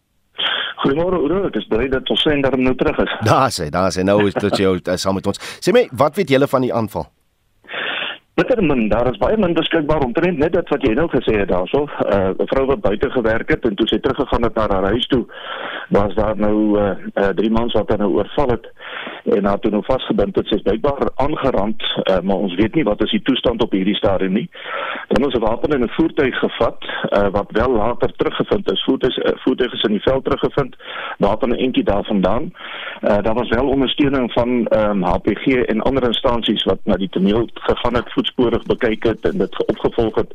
Goeiemôre 0.83 1.19
Oudo, 1.23 1.45
ek 1.47 1.57
is 1.61 1.67
bly 1.71 1.87
dat 1.93 2.09
ons 2.11 2.25
hom 2.27 2.63
nou 2.67 2.75
terug 2.79 2.99
is. 3.05 3.13
Daar 3.23 3.51
sê, 3.55 3.69
daar 3.71 3.93
sê 3.95 4.03
nou 4.03 4.19
is 4.27 4.35
dit 4.35 4.63
jou 4.65 4.77
saam 4.99 5.15
met 5.15 5.29
ons. 5.31 5.39
Sê 5.63 5.75
my, 5.75 5.87
wat 5.95 6.19
weet 6.19 6.33
julle 6.35 6.49
van 6.51 6.67
die 6.67 6.73
aanval? 6.75 7.07
Bitter 8.35 8.63
min, 8.65 8.89
daar 8.89 9.11
is 9.11 9.19
baie 9.21 9.37
min 9.37 9.53
beskikbaar 9.53 10.01
omtrent 10.07 10.39
net 10.41 10.55
dit 10.57 10.71
wat 10.73 10.85
jy 10.87 10.95
nou 10.97 11.05
gesê 11.13 11.35
het 11.37 11.51
daarso. 11.51 11.83
Uh, 11.85 12.31
'n 12.33 12.41
uh, 12.41 12.47
Vrou 12.53 12.65
wat 12.67 12.81
buite 12.81 13.11
gewerk 13.11 13.49
het 13.49 13.65
en 13.69 13.75
toe 13.77 13.87
sy 13.87 13.99
teruggegaan 14.01 14.43
het 14.43 14.55
na 14.55 14.67
haar 14.71 14.89
huis 14.89 15.07
toe, 15.07 15.27
was 15.89 16.15
daar 16.15 16.37
nou 16.37 16.81
uh, 16.81 16.97
uh, 17.15 17.29
drie 17.37 17.51
mans 17.51 17.73
wat 17.73 17.89
haar 17.89 17.99
nou 17.99 18.13
oorval 18.13 18.49
het 18.49 18.73
en 19.25 19.45
haar 19.45 19.59
toe 19.59 19.71
nou 19.71 19.83
vasgebind 19.85 20.37
het. 20.37 20.47
Sy 20.47 20.55
is 20.55 20.63
blykbaar 20.63 21.11
aangerand, 21.15 21.83
uh, 21.83 22.21
maar 22.21 22.37
ons 22.37 22.55
weet 22.55 22.75
nie 22.75 22.85
wat 22.85 23.03
is 23.05 23.11
die 23.11 23.23
toestand 23.23 23.63
op 23.63 23.73
hierdie 23.77 23.95
stadium 23.95 24.33
nie. 24.33 24.49
Dan 25.09 25.29
is 25.29 25.35
'n 25.35 25.45
wapen 25.45 25.77
in 25.77 25.85
'n 25.85 25.93
voertuig 25.99 26.39
gevat 26.39 26.79
uh, 26.85 27.29
wat 27.31 27.51
wel 27.51 27.71
later 27.71 28.13
teruggevind 28.17 28.73
is. 28.73 28.85
Voertuig 28.85 29.17
uh, 29.17 29.33
voertuig 29.45 29.73
is 29.73 29.83
in 29.83 29.93
die 29.93 30.03
veld 30.09 30.25
teruggevind, 30.25 30.77
wapen 31.19 31.49
'n 31.49 31.65
entjie 31.67 31.85
daarvandaan. 31.85 32.53
Uh, 33.03 33.23
daar 33.23 33.35
was 33.35 33.49
wel 33.49 33.69
ondersteuning 33.69 34.33
van 34.33 34.67
um, 34.71 35.03
HPG 35.03 35.47
en 35.47 35.81
ander 35.81 36.05
instansies 36.05 36.65
wat 36.65 36.79
na 36.85 36.97
die 36.97 37.09
toneel 37.09 37.49
gegaan 37.55 37.95
het 37.95 38.13
voetsporig 38.23 38.63
bekyk 38.67 39.05
het 39.05 39.25
en 39.31 39.39
dit 39.39 39.67
opgevolg 39.67 40.15
het. 40.15 40.33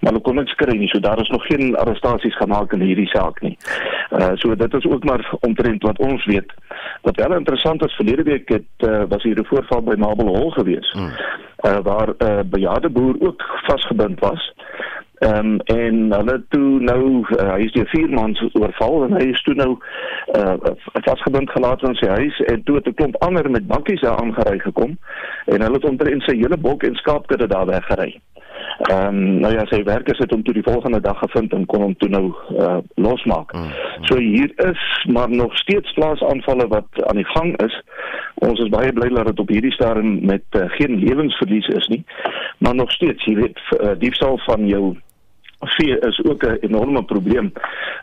Maar 0.00 0.12
hulle 0.12 0.22
kon 0.22 0.34
niks 0.34 0.54
kry 0.54 0.76
nie. 0.76 0.88
So 0.88 1.00
daar 1.00 1.20
is 1.20 1.28
nog 1.28 1.46
geen 1.46 1.76
arrestasies 1.76 2.36
gemaak 2.36 2.72
in 2.72 2.80
hierdie 2.80 3.08
saak 3.08 3.40
nie. 3.40 3.56
Uh 4.10 4.32
so 4.34 4.54
dit 4.54 4.74
is 4.74 4.86
ook 4.86 5.04
maar 5.04 5.24
omtrent 5.40 5.82
wat 5.82 5.98
ons 5.98 6.24
weet. 6.24 6.52
Wat 7.02 7.16
wel 7.16 7.34
interessant 7.34 7.84
is, 7.84 7.94
verlede 7.94 8.22
week 8.22 8.48
het 8.48 8.88
uh, 8.88 9.02
was 9.08 9.22
hier 9.22 9.38
'n 9.40 9.44
voorval 9.44 9.82
by 9.82 9.94
Mabel 9.98 10.34
Hall 10.34 10.50
gewees. 10.50 10.90
Hmm. 10.90 11.10
Uh 11.66 11.78
waar 11.82 12.08
'n 12.08 12.24
uh, 12.24 12.40
bejaarde 12.44 12.88
boer 12.88 13.16
ook 13.20 13.42
vasgebind 13.66 14.20
was 14.20 14.52
Ehm 15.18 15.46
um, 15.46 15.60
en 15.64 16.12
hulle 16.12 16.44
toe 16.48 16.80
nou 16.80 17.02
uh, 17.24 17.52
hy 17.54 17.64
is 17.64 17.72
deur 17.72 17.88
vier 17.88 18.10
maande 18.12 18.50
oorval 18.52 19.06
en 19.06 19.14
hy 19.16 19.30
is 19.32 19.42
toe 19.46 19.54
nou 19.56 19.70
uh 20.36 20.56
vasgebind 21.06 21.50
gelaat 21.50 21.84
in 21.88 21.96
sy 21.96 22.08
huis 22.18 22.40
en 22.52 22.62
toe 22.68 22.76
het 22.76 22.88
'n 22.90 22.94
klomp 22.94 23.16
ander 23.24 23.50
met 23.50 23.66
bakkies 23.66 24.04
daar 24.04 24.20
aangery 24.20 24.58
gekom 24.58 24.98
en 25.46 25.60
hulle 25.60 25.80
het 25.80 25.88
omtrent 25.88 26.22
sy 26.22 26.36
hele 26.36 26.56
bok 26.56 26.82
en 26.82 27.00
skaapkudde 27.00 27.48
daar 27.48 27.66
weggery. 27.66 28.20
Ehm 28.90 29.06
um, 29.06 29.40
nou 29.40 29.52
ja, 29.54 29.64
sy 29.66 29.82
werkers 29.82 30.18
het 30.18 30.30
hom 30.30 30.42
toe 30.42 30.54
die 30.54 30.66
volgende 30.66 31.00
dag 31.00 31.18
gevind 31.18 31.52
en 31.52 31.64
kon 31.66 31.80
hom 31.80 31.96
toe 31.96 32.08
nou 32.08 32.34
uh, 32.52 32.78
losmaak. 32.94 33.52
Mm, 33.52 33.62
mm. 33.62 34.04
So 34.04 34.18
hier 34.18 34.52
is 34.68 35.04
maar 35.08 35.30
nog 35.30 35.56
steeds 35.56 35.92
plaasaanvalle 35.92 36.68
wat 36.68 37.04
aan 37.08 37.16
die 37.16 37.30
gang 37.32 37.56
is. 37.64 37.80
Ons 38.34 38.60
is 38.60 38.68
baie 38.68 38.92
bly 38.92 39.08
dat 39.08 39.26
dit 39.26 39.40
op 39.40 39.48
hierdie 39.48 39.72
stadium 39.72 40.26
met 40.26 40.44
uh, 40.60 40.68
geen 40.76 40.98
lewensverlies 41.00 41.66
is 41.66 41.86
nie, 41.88 42.04
maar 42.58 42.74
nog 42.74 42.92
steeds, 42.92 43.24
jy 43.24 43.34
weet, 43.34 43.60
uh, 43.80 43.96
diefstal 43.98 44.38
van 44.44 44.66
jou 44.66 44.96
vee 45.68 45.98
is 46.08 46.24
ook 46.24 46.42
'n 46.44 46.58
enorme 46.60 47.02
probleem. 47.04 47.52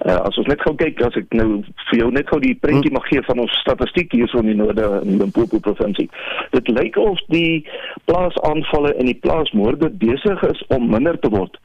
Uh, 0.06 0.16
as 0.16 0.38
ons 0.38 0.48
net 0.48 0.62
gou 0.62 0.76
kyk 0.76 1.02
as 1.02 1.16
ek 1.16 1.34
nou 1.34 1.64
vir 1.90 2.00
jou 2.00 2.12
net 2.12 2.30
gou 2.30 2.40
die 2.40 2.56
prentjie 2.56 2.92
mag 2.92 3.08
gee 3.08 3.22
van 3.22 3.40
ons 3.40 3.60
statistiek 3.60 4.12
hierso 4.12 4.38
in 4.38 4.46
die 4.46 4.56
noorde 4.56 5.02
in 5.04 5.10
die 5.10 5.18
Limpopo 5.18 5.60
provinsie. 5.60 6.10
Dit 6.52 6.68
lyk 6.68 6.98
of 6.98 7.20
die 7.28 7.68
plaasaanvalle 8.06 8.94
en 8.96 9.06
die 9.06 9.20
plaasmoorde 9.22 9.90
besig 9.90 10.44
is 10.44 10.64
om 10.68 10.90
minder 10.90 11.20
te 11.20 11.30
word. 11.30 11.58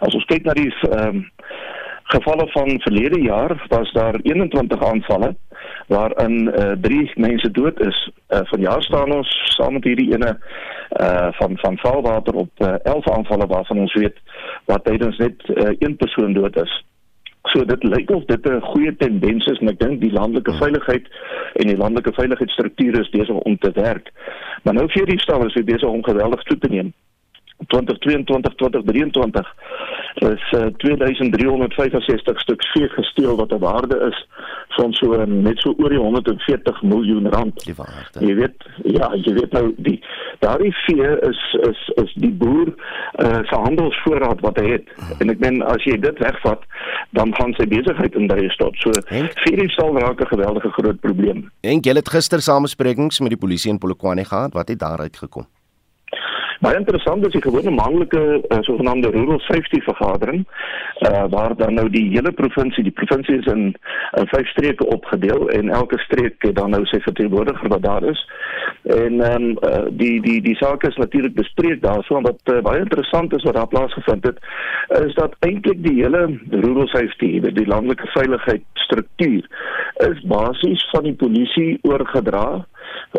As 0.00 0.14
ons 0.14 0.24
kyk 0.24 0.44
na 0.44 0.52
die 0.52 0.72
ehm 0.90 1.08
um, 1.08 1.26
gevalle 2.06 2.46
van 2.50 2.80
verlede 2.80 3.20
jaar 3.20 3.64
was 3.68 3.92
daar 3.92 4.18
21 4.22 4.82
aanvalle 4.82 5.34
waarin 5.86 6.50
uh, 6.58 6.72
drie 6.80 7.10
mense 7.14 7.50
dood 7.50 7.80
is. 7.80 8.10
Uh, 8.28 8.40
Vanjaar 8.42 8.82
staan 8.82 9.12
ons 9.12 9.30
saam 9.56 9.72
met 9.72 9.84
hierdie 9.84 10.12
ene 10.14 10.38
uh 11.00 11.28
van 11.38 11.58
van 11.58 11.78
valwater 11.78 12.34
op 12.34 12.50
uh, 12.58 12.74
11 12.82 13.08
aanvalle 13.10 13.46
waarvan 13.46 13.78
ons 13.78 13.94
weet 13.94 14.18
wat 14.64 14.84
tydens 14.84 15.16
net 15.18 15.48
uh, 15.48 15.72
een 15.78 15.96
persoon 15.96 16.32
dood 16.32 16.56
is. 16.62 16.84
So 17.42 17.64
dit 17.64 17.82
lyk 17.82 18.10
of 18.10 18.24
dit 18.24 18.46
'n 18.50 18.60
goeie 18.60 18.96
tendens 18.96 19.46
is 19.46 19.58
en 19.58 19.68
ek 19.68 19.78
dink 19.78 20.00
die 20.00 20.12
landelike 20.12 20.50
hmm. 20.50 20.60
veiligheid 20.60 21.06
en 21.52 21.66
die 21.66 21.76
landelike 21.76 22.12
veiligheidsstrukture 22.12 23.00
is 23.00 23.10
besig 23.10 23.34
om 23.34 23.58
te 23.58 23.70
werk. 23.74 24.12
Maar 24.62 24.74
nou 24.74 24.88
vir 24.88 25.06
die 25.06 25.20
stal 25.20 25.46
is 25.46 25.54
dit 25.54 25.64
besig 25.64 25.88
om 25.88 26.04
geweldig 26.04 26.42
toe 26.42 26.58
te 26.58 26.68
neem. 26.68 26.92
2022 27.66 28.54
2023 28.54 29.54
is 30.14 30.52
uh, 30.52 30.66
2365 30.76 32.40
stuks 32.40 32.72
vee 32.72 32.88
gesteel 32.88 33.36
wat 33.36 33.52
'n 33.52 33.58
waarde 33.58 33.98
is 34.10 34.26
van 34.68 34.92
so 34.92 35.24
net 35.24 35.58
so 35.58 35.74
oor 35.78 35.88
die 35.88 35.98
140 35.98 36.82
miljoen 36.82 37.28
rand. 37.28 37.64
Die 37.64 37.74
waarde. 37.74 38.26
Jy 38.26 38.34
weet 38.34 38.56
ja, 38.84 39.14
jy 39.14 39.32
weet 39.32 39.52
nou 39.52 39.74
die 39.76 40.04
daardie 40.38 40.74
vee 40.84 41.08
is 41.28 41.40
is 41.68 41.80
is 42.04 42.12
die 42.14 42.32
boer 42.32 42.68
uh, 42.68 43.40
se 43.48 43.56
handelsvoorraad 43.56 44.40
wat 44.40 44.60
hy 44.60 44.66
het. 44.70 44.88
Hmm. 44.96 45.16
En 45.18 45.30
ek 45.30 45.38
meen 45.38 45.62
as 45.62 45.84
jy 45.84 45.98
dit 46.00 46.18
wegvat, 46.18 46.62
dan 47.10 47.34
gaan 47.34 47.54
sy 47.56 47.66
besigheid 47.66 48.14
in 48.14 48.26
daai 48.26 48.48
stad. 48.50 48.76
So 48.84 48.92
vee 49.44 49.68
sal 49.68 49.98
raak 49.98 50.20
'n 50.20 50.32
geweldige 50.34 50.70
groot 50.70 51.00
probleem. 51.00 51.50
En 51.60 51.80
jy 51.80 51.92
het 51.96 52.08
gister 52.08 52.40
samesprekings 52.42 53.20
met 53.20 53.30
die 53.30 53.42
polisie 53.44 53.70
in 53.70 53.78
Polokwane 53.78 54.24
gehad. 54.24 54.52
Wat 54.52 54.68
het 54.68 54.78
daaruit 54.78 55.16
gekom? 55.16 55.46
Baie 56.64 56.76
interessant 56.78 57.26
is 57.26 57.32
die 57.34 57.42
gewone 57.44 57.70
maandelike 57.70 58.20
uh, 58.48 58.58
sogenaamde 58.68 59.10
rural 59.10 59.40
safety 59.44 59.80
vergadering 59.84 60.44
uh, 61.08 61.24
waar 61.30 61.56
dan 61.56 61.74
nou 61.74 61.88
die 61.92 62.08
hele 62.14 62.32
provinsie, 62.32 62.84
die 62.86 62.94
provinsie 62.96 63.38
is 63.38 63.48
in 63.52 63.66
uh, 63.74 64.24
vyf 64.32 64.48
streke 64.54 64.86
opgedeel 64.86 65.48
en 65.58 65.68
elke 65.68 65.98
streek 66.06 66.48
het 66.48 66.56
dan 66.56 66.72
nou 66.72 66.84
sy 66.88 67.00
verteenwoordiger 67.04 67.68
wat 67.68 67.82
daar 67.82 68.06
is. 68.12 68.22
En 68.84 69.20
ehm 69.20 69.42
um, 69.42 69.58
uh, 69.68 69.84
die 69.90 70.20
die 70.24 70.40
die 70.42 70.56
saak 70.56 70.86
is 70.88 70.96
natuurlik 70.96 71.34
bespreek 71.34 71.82
daarso 71.82 72.16
en 72.16 72.28
wat 72.28 72.52
uh, 72.52 72.60
baie 72.64 72.80
interessant 72.80 73.36
is 73.36 73.44
wat 73.44 73.54
daar 73.54 73.68
plaasgevind 73.68 74.24
het 74.24 74.38
is 75.06 75.14
dat 75.14 75.36
eintlik 75.40 75.82
die 75.82 75.96
hele 76.02 76.38
rural 76.50 76.88
safety, 76.88 77.40
die 77.40 77.66
landelike 77.66 78.06
veiligheid 78.14 78.64
struktuur 78.86 79.44
is 80.08 80.24
basies 80.30 80.88
van 80.92 81.08
die 81.08 81.14
polisie 81.14 81.78
oorgedra 81.82 82.64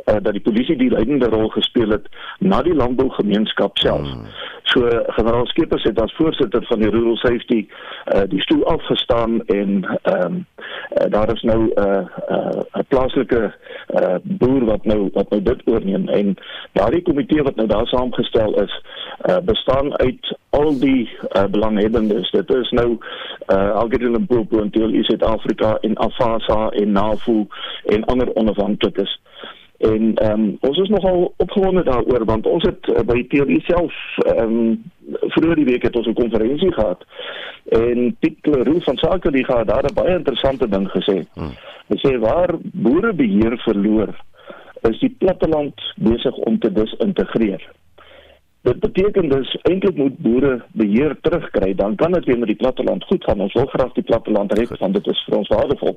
uh, 0.06 0.16
dat 0.22 0.32
die 0.32 0.42
polisie 0.42 0.78
die 0.78 0.90
leidende 0.90 1.30
rol 1.30 1.50
gespeel 1.50 1.90
het 1.90 2.08
na 2.40 2.62
die 2.62 2.76
landbougemeenskap 2.76 3.78
self. 3.78 4.08
Hmm. 4.08 4.28
So 4.64 4.90
generaal 5.16 5.46
Skeepers 5.46 5.84
het 5.84 6.02
as 6.02 6.16
voorsitter 6.16 6.66
van 6.66 6.80
die 6.80 6.90
Rural 6.90 7.16
Safety 7.16 7.68
uh, 7.68 8.22
die 8.28 8.42
stoel 8.42 8.66
afgestaan 8.66 9.42
en 9.46 9.84
ehm 10.02 10.26
um, 10.26 10.46
uh, 11.02 11.06
daar 11.10 11.34
is 11.34 11.42
nou 11.42 11.60
'n 11.64 11.80
uh, 11.80 11.98
'n 11.98 12.80
uh, 12.80 12.84
plaaslike 12.88 13.54
uh, 14.02 14.16
boer 14.24 14.66
wat 14.66 14.86
nou 14.86 15.10
wat 15.14 15.30
nou 15.30 15.42
dit 15.42 15.62
oorneem 15.66 16.08
en 16.08 16.36
daardie 16.72 17.02
komitee 17.02 17.44
wat 17.44 17.56
nou 17.56 17.68
daar 17.68 17.88
saamgestel 17.88 18.62
is 18.64 18.84
uh, 19.30 19.38
bestaan 19.38 19.98
uit 19.98 20.38
al 20.50 20.80
die 20.80 21.10
uh, 21.36 21.46
belanghebbendes. 21.46 22.32
Dit 22.32 22.50
is 22.50 22.70
nou 22.70 22.98
uh, 23.48 23.72
Algerië 23.72 24.10
Limpopo 24.10 24.62
en 24.62 24.70
Deel 24.70 25.04
Suid-Afrika 25.04 25.78
en 25.82 25.96
Afasa 25.96 26.70
en 26.70 26.92
NAVO 26.92 27.48
en 27.86 28.06
ander 28.06 28.36
onafhanklikes. 28.36 29.20
En 29.78 30.16
ehm 30.16 30.32
um, 30.32 30.58
ons 30.60 30.78
is 30.78 30.90
nogal 30.90 31.34
opgewonde 31.38 31.84
daaroor 31.84 32.26
want 32.26 32.46
ons 32.46 32.63
het 32.63 32.88
uh, 32.88 33.00
by 33.06 33.28
TLI 33.28 33.60
self 33.66 33.94
ehm 34.26 34.40
um, 34.44 34.84
vroeër 35.36 35.56
die 35.56 35.66
week 35.66 35.84
het 35.84 35.96
ons 35.96 36.08
'n 36.08 36.13
konferensie 36.13 36.74
gehad. 36.74 37.06
En 37.70 38.16
Piet 38.20 38.38
Leroux 38.42 38.84
van 38.84 38.98
Sakeliga 38.98 39.58
het 39.58 39.68
daar 39.68 39.86
'n 39.86 39.94
baie 39.94 40.16
interessante 40.18 40.70
ding 40.70 40.90
gesê. 40.90 41.18
Hmm. 41.34 41.54
Hy 41.88 41.98
sê 41.98 42.18
waar 42.20 42.56
boere 42.62 43.13
beheer 43.13 43.58
verloor, 43.58 44.16
is 44.82 45.00
die 45.00 45.16
platteland 45.18 45.94
besig 45.96 46.36
om 46.36 46.60
te 46.60 46.72
disintegreer. 46.72 47.72
Dit 48.68 48.80
beteken 48.80 49.30
dus 49.30 49.58
eintlik 49.62 49.96
moet 49.96 50.18
boere 50.18 50.62
beheer 50.72 51.16
terugkry, 51.22 51.76
dan 51.76 51.96
kan 51.96 52.12
dit 52.12 52.26
weer 52.26 52.40
met 52.40 52.48
die 52.48 52.56
platteland 52.56 53.04
goed 53.04 53.24
gaan. 53.24 53.40
Ons 53.40 53.54
wil 53.54 53.66
graag 53.66 53.94
die 53.94 54.04
platteland 54.04 54.54
red 54.60 54.78
want 54.80 54.94
dit 54.94 55.08
is 55.08 55.24
vir 55.28 55.38
ons 55.38 55.48
waardevol. 55.48 55.96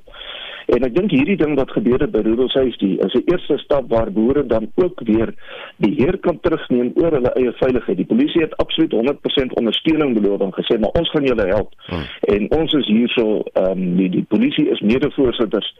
En 0.74 0.86
ek 0.86 0.94
dink 0.94 1.10
hierdie 1.10 1.36
ding 1.40 1.56
wat 1.58 1.72
gebeur 1.74 1.98
het 2.04 2.12
by 2.14 2.22
Rural 2.22 2.48
Safety 2.54 2.92
is 3.06 3.14
'n 3.18 3.26
eerste 3.32 3.58
stap 3.58 3.90
waar 3.90 4.12
boere 4.12 4.46
dan 4.46 4.70
ook 4.74 5.00
weer 5.04 5.34
die 5.76 5.94
heer 5.98 6.18
kan 6.18 6.40
terugneem 6.40 6.92
oor 6.94 7.12
hulle 7.18 7.32
eie 7.32 7.52
veiligheid. 7.52 7.96
Die 7.96 8.12
polisie 8.12 8.42
het 8.42 8.56
absoluut 8.56 8.92
100% 8.92 9.54
ondersteuning 9.54 10.14
beloof 10.20 10.40
en 10.40 10.54
gesê 10.54 10.78
maar 10.78 10.94
ons 11.00 11.10
gaan 11.10 11.24
julle 11.24 11.46
help. 11.46 11.72
Hmm. 11.86 12.06
En 12.20 12.50
ons 12.60 12.72
is 12.72 12.86
hierso 12.86 13.42
ehm 13.52 13.70
um, 13.70 13.96
die, 13.96 14.10
die 14.10 14.26
polisie 14.28 14.68
is 14.70 14.80
mede-voorsitters 14.80 15.74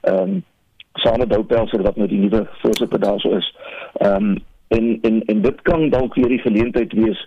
ehm 0.00 0.22
um, 0.22 0.44
saam 0.92 1.18
met 1.18 1.30
Doupelser 1.30 1.82
wat 1.82 1.96
nou 1.96 2.08
die 2.08 2.18
nuwe 2.18 2.46
voorsitter 2.62 3.00
daarso 3.00 3.36
is. 3.36 3.54
Ehm 3.92 4.24
um, 4.24 4.42
en 4.76 4.98
en 5.08 5.22
en 5.32 5.42
dit 5.42 5.62
kan 5.68 5.88
dalk 5.90 6.14
weer 6.14 6.28
die 6.28 6.42
geleentheid 6.44 6.92
wees 6.92 7.20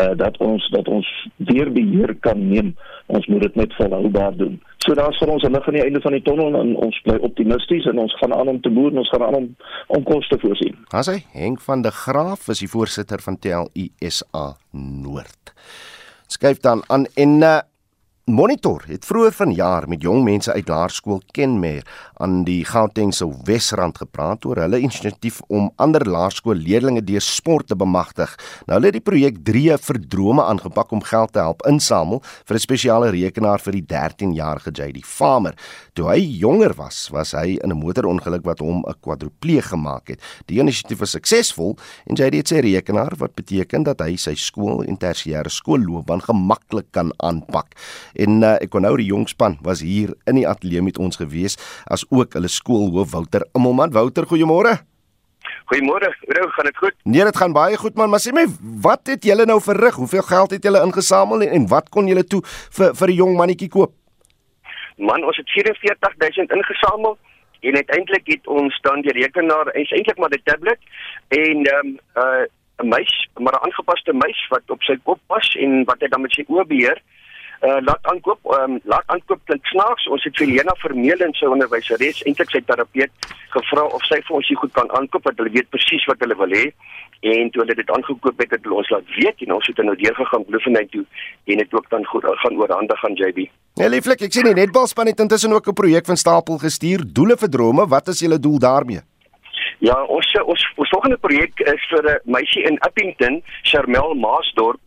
uh, 0.00 0.12
dat 0.16 0.36
ons 0.44 0.68
dat 0.74 0.88
ons 0.88 1.08
weer 1.36 1.72
beheer 1.72 2.14
kan 2.20 2.48
neem. 2.48 2.74
Ons 3.06 3.26
moet 3.26 3.44
dit 3.46 3.54
net 3.54 3.74
volhoubaar 3.78 4.36
doen. 4.36 4.58
So 4.84 4.94
daar's 4.94 5.18
vir 5.18 5.32
ons 5.34 5.42
'n 5.42 5.52
lig 5.52 5.68
aan 5.68 5.78
die 5.78 5.82
einde 5.82 6.00
van 6.00 6.12
die 6.12 6.22
tonnel 6.22 6.60
en 6.60 6.76
ons 6.76 7.00
bly 7.04 7.16
optimisties 7.20 7.86
en 7.86 7.98
ons 7.98 8.16
gaan 8.18 8.34
aan 8.34 8.48
om 8.48 8.60
te 8.60 8.70
boer 8.70 8.90
en 8.90 8.98
ons 8.98 9.10
gaan 9.10 9.22
aan 9.22 9.34
om 9.34 9.56
om 9.86 10.02
kos 10.02 10.28
te 10.28 10.38
voorsien. 10.38 10.76
As 10.90 11.06
hy 11.06 11.24
Henk 11.32 11.60
van 11.60 11.82
der 11.82 11.92
Graaf 11.92 12.48
is 12.48 12.58
die 12.58 12.70
voorsitter 12.70 13.18
van 13.22 13.38
TLUSA 13.38 14.56
Noord. 14.72 15.54
Skryf 16.26 16.60
dan 16.60 16.82
aan 16.86 17.06
en 17.14 17.42
uh, 17.42 17.58
Monitor 18.26 18.82
het 18.90 19.04
vroeër 19.06 19.30
vanjaar 19.30 19.84
met 19.86 20.02
jong 20.02 20.24
mense 20.26 20.50
uit 20.52 20.66
laerskool 20.68 21.20
Kenmer 21.30 21.84
aan 22.18 22.40
die 22.42 22.64
Gautengse 22.66 23.28
Wesrand 23.46 24.00
gepraat 24.02 24.42
oor 24.50 24.58
hulle 24.58 24.80
inisiatief 24.82 25.36
om 25.46 25.68
ander 25.78 26.02
laerskoolleerdlinge 26.10 27.04
deur 27.06 27.22
sport 27.22 27.70
te 27.70 27.76
bemagtig. 27.78 28.32
Nou 28.66 28.80
hulle 28.80 28.90
het 28.90 28.96
die 28.98 29.04
projek 29.06 29.38
3 29.46 29.76
vir 29.78 30.00
drome 30.10 30.42
aangepak 30.42 30.90
om 30.90 31.04
geld 31.06 31.36
te 31.36 31.38
help 31.38 31.62
insamel 31.70 32.18
vir 32.48 32.56
'n 32.56 32.64
spesiale 32.66 33.12
rekenaar 33.14 33.62
vir 33.62 33.78
die 33.78 33.86
13-jarige 33.94 34.74
JD 34.74 35.06
Farmer. 35.06 35.54
Toe 35.94 36.08
hy 36.10 36.18
jonger 36.18 36.74
was, 36.74 37.08
was 37.12 37.30
hy 37.30 37.60
in 37.62 37.70
'n 37.70 37.78
motorongeluk 37.78 38.42
wat 38.42 38.58
hom 38.58 38.82
'n 38.88 38.94
kwadripleeg 39.02 39.68
gemaak 39.70 40.08
het. 40.08 40.20
Die 40.46 40.58
inisiatief 40.58 40.98
was 40.98 41.10
suksesvol 41.10 41.78
en 42.06 42.16
JD 42.16 42.34
het 42.34 42.48
sy 42.48 42.58
rekenaar 42.58 43.14
wat 43.18 43.36
beteken 43.36 43.84
dat 43.84 44.00
hy 44.00 44.16
sy 44.16 44.34
skool 44.34 44.82
en 44.82 44.98
tersiêre 44.98 45.48
skoolloopbaan 45.48 46.22
gemaklik 46.22 46.90
kan 46.90 47.12
aanpak. 47.18 47.74
En 48.16 48.42
uh, 48.42 48.56
ek 48.60 48.70
kon 48.72 48.84
nou 48.86 48.96
die 48.96 49.08
jong 49.10 49.28
span 49.28 49.58
was 49.66 49.82
hier 49.84 50.14
in 50.26 50.40
die 50.40 50.48
ateljee 50.48 50.82
met 50.82 50.98
ons 50.98 51.20
gewees 51.20 51.58
as 51.86 52.06
ook 52.10 52.36
hulle 52.38 52.48
skoolhoof 52.48 53.12
Wouter 53.12 53.46
Immelman. 53.52 53.92
Wouter, 53.92 54.26
goeiemôre. 54.26 54.78
Goeiemôre. 55.70 56.10
Hoe 56.26 56.50
gaan 56.54 56.64
dit 56.64 56.76
goed? 56.76 56.94
Nee, 57.02 57.24
dit 57.24 57.36
gaan 57.36 57.52
baie 57.52 57.76
goed 57.76 57.94
man, 57.98 58.10
maar 58.10 58.22
sê 58.22 58.32
my, 58.34 58.46
wat 58.82 59.06
het 59.10 59.24
julle 59.26 59.46
nou 59.46 59.60
verrig? 59.62 59.98
Hoeveel 60.00 60.22
geld 60.22 60.56
het 60.56 60.66
julle 60.66 60.82
ingesamel 60.86 61.46
en, 61.46 61.54
en 61.58 61.68
wat 61.70 61.88
kon 61.94 62.06
julle 62.10 62.24
toe 62.24 62.42
vir 62.78 62.94
vir 62.94 63.08
'n 63.10 63.18
jong 63.20 63.36
mannetjie 63.36 63.68
koop? 63.68 63.92
Man, 64.96 65.24
ons 65.24 65.36
het 65.36 65.48
44000 65.50 66.52
ingesamel 66.52 67.18
en 67.60 67.74
uiteindelik 67.74 68.26
het 68.26 68.46
ons 68.46 68.78
dan 68.82 69.02
die 69.02 69.12
rekenaar, 69.12 69.74
is 69.74 69.90
eintlik 69.90 70.18
maar 70.18 70.30
die 70.30 70.42
tablet 70.44 70.80
en 71.28 71.66
ehm 71.66 71.86
um, 71.86 71.98
uh 72.16 72.44
'n 72.78 72.88
muis, 72.88 73.28
maar 73.40 73.52
'n 73.52 73.64
aangepaste 73.64 74.12
muis 74.12 74.46
wat 74.48 74.62
op 74.66 74.82
sy 74.82 74.96
kop 75.02 75.20
pas 75.26 75.48
en 75.54 75.84
wat 75.84 76.00
hy 76.00 76.08
dan 76.08 76.20
met 76.20 76.32
sy 76.32 76.44
oë 76.48 76.66
beheer 76.66 77.02
uh, 77.62 77.78
laat 77.80 78.02
aankoop. 78.02 78.38
Um, 78.58 78.78
laat 78.84 79.04
aankoop 79.06 79.40
klink 79.44 79.66
snaaks. 79.66 80.08
Ons 80.12 80.24
het 80.24 80.36
vir 80.36 80.50
Lena 80.50 80.74
Vermeulen 80.82 81.34
sy 81.38 81.48
onderwyseres 81.50 82.22
eintlik 82.26 82.52
sy 82.52 82.62
terapeut 82.68 83.30
gevra 83.54 83.86
of 83.96 84.04
sy 84.10 84.20
vir 84.26 84.38
ons 84.38 84.48
hier 84.50 84.60
goed 84.60 84.74
kan 84.76 84.90
aankoop 84.98 85.24
want 85.28 85.40
hulle 85.40 85.54
weet 85.56 85.70
presies 85.72 86.04
wat 86.10 86.20
hulle 86.24 86.36
wil 86.38 86.56
hê. 86.58 86.68
En 87.26 87.50
toe 87.50 87.62
hulle 87.64 87.74
dit 87.78 87.90
aangekoop 87.96 88.42
het, 88.42 88.52
het 88.52 88.62
hulle 88.66 88.80
ons 88.82 88.92
laat 88.92 89.16
weet 89.16 89.42
en 89.46 89.56
ons 89.56 89.68
het 89.70 89.82
nou 89.88 89.96
deurgegaan 89.96 90.44
Bloemfontein 90.44 90.88
toe 90.92 91.04
en 91.46 91.62
dit 91.64 91.74
ook 91.78 91.90
dan 91.90 92.04
goed 92.12 92.28
gaan 92.44 92.60
oorhandig 92.60 93.04
aan 93.08 93.18
JB. 93.18 93.46
Ja, 93.80 93.88
lieflik, 93.92 94.22
ek 94.24 94.32
sien 94.32 94.48
die 94.48 94.56
netbalspan 94.56 95.10
het 95.10 95.20
intussen 95.20 95.52
ook 95.52 95.68
'n 95.68 95.80
projek 95.80 96.06
van 96.06 96.16
stapel 96.16 96.58
gestuur. 96.58 97.04
Doele 97.12 97.36
vir 97.36 97.48
drome, 97.48 97.88
wat 97.88 98.08
is 98.08 98.20
julle 98.20 98.38
doel 98.38 98.58
daarmee? 98.58 99.00
Ja, 99.78 99.96
ons 100.04 100.26
ons 100.44 100.62
ons 100.76 100.88
volgende 100.88 101.18
projek 101.20 101.60
is 101.60 101.82
vir 101.90 102.04
'n 102.04 102.20
meisie 102.24 102.62
in 102.62 102.78
Uppington, 102.86 103.42
Charmel 103.62 104.14
Maasdorp 104.14 104.80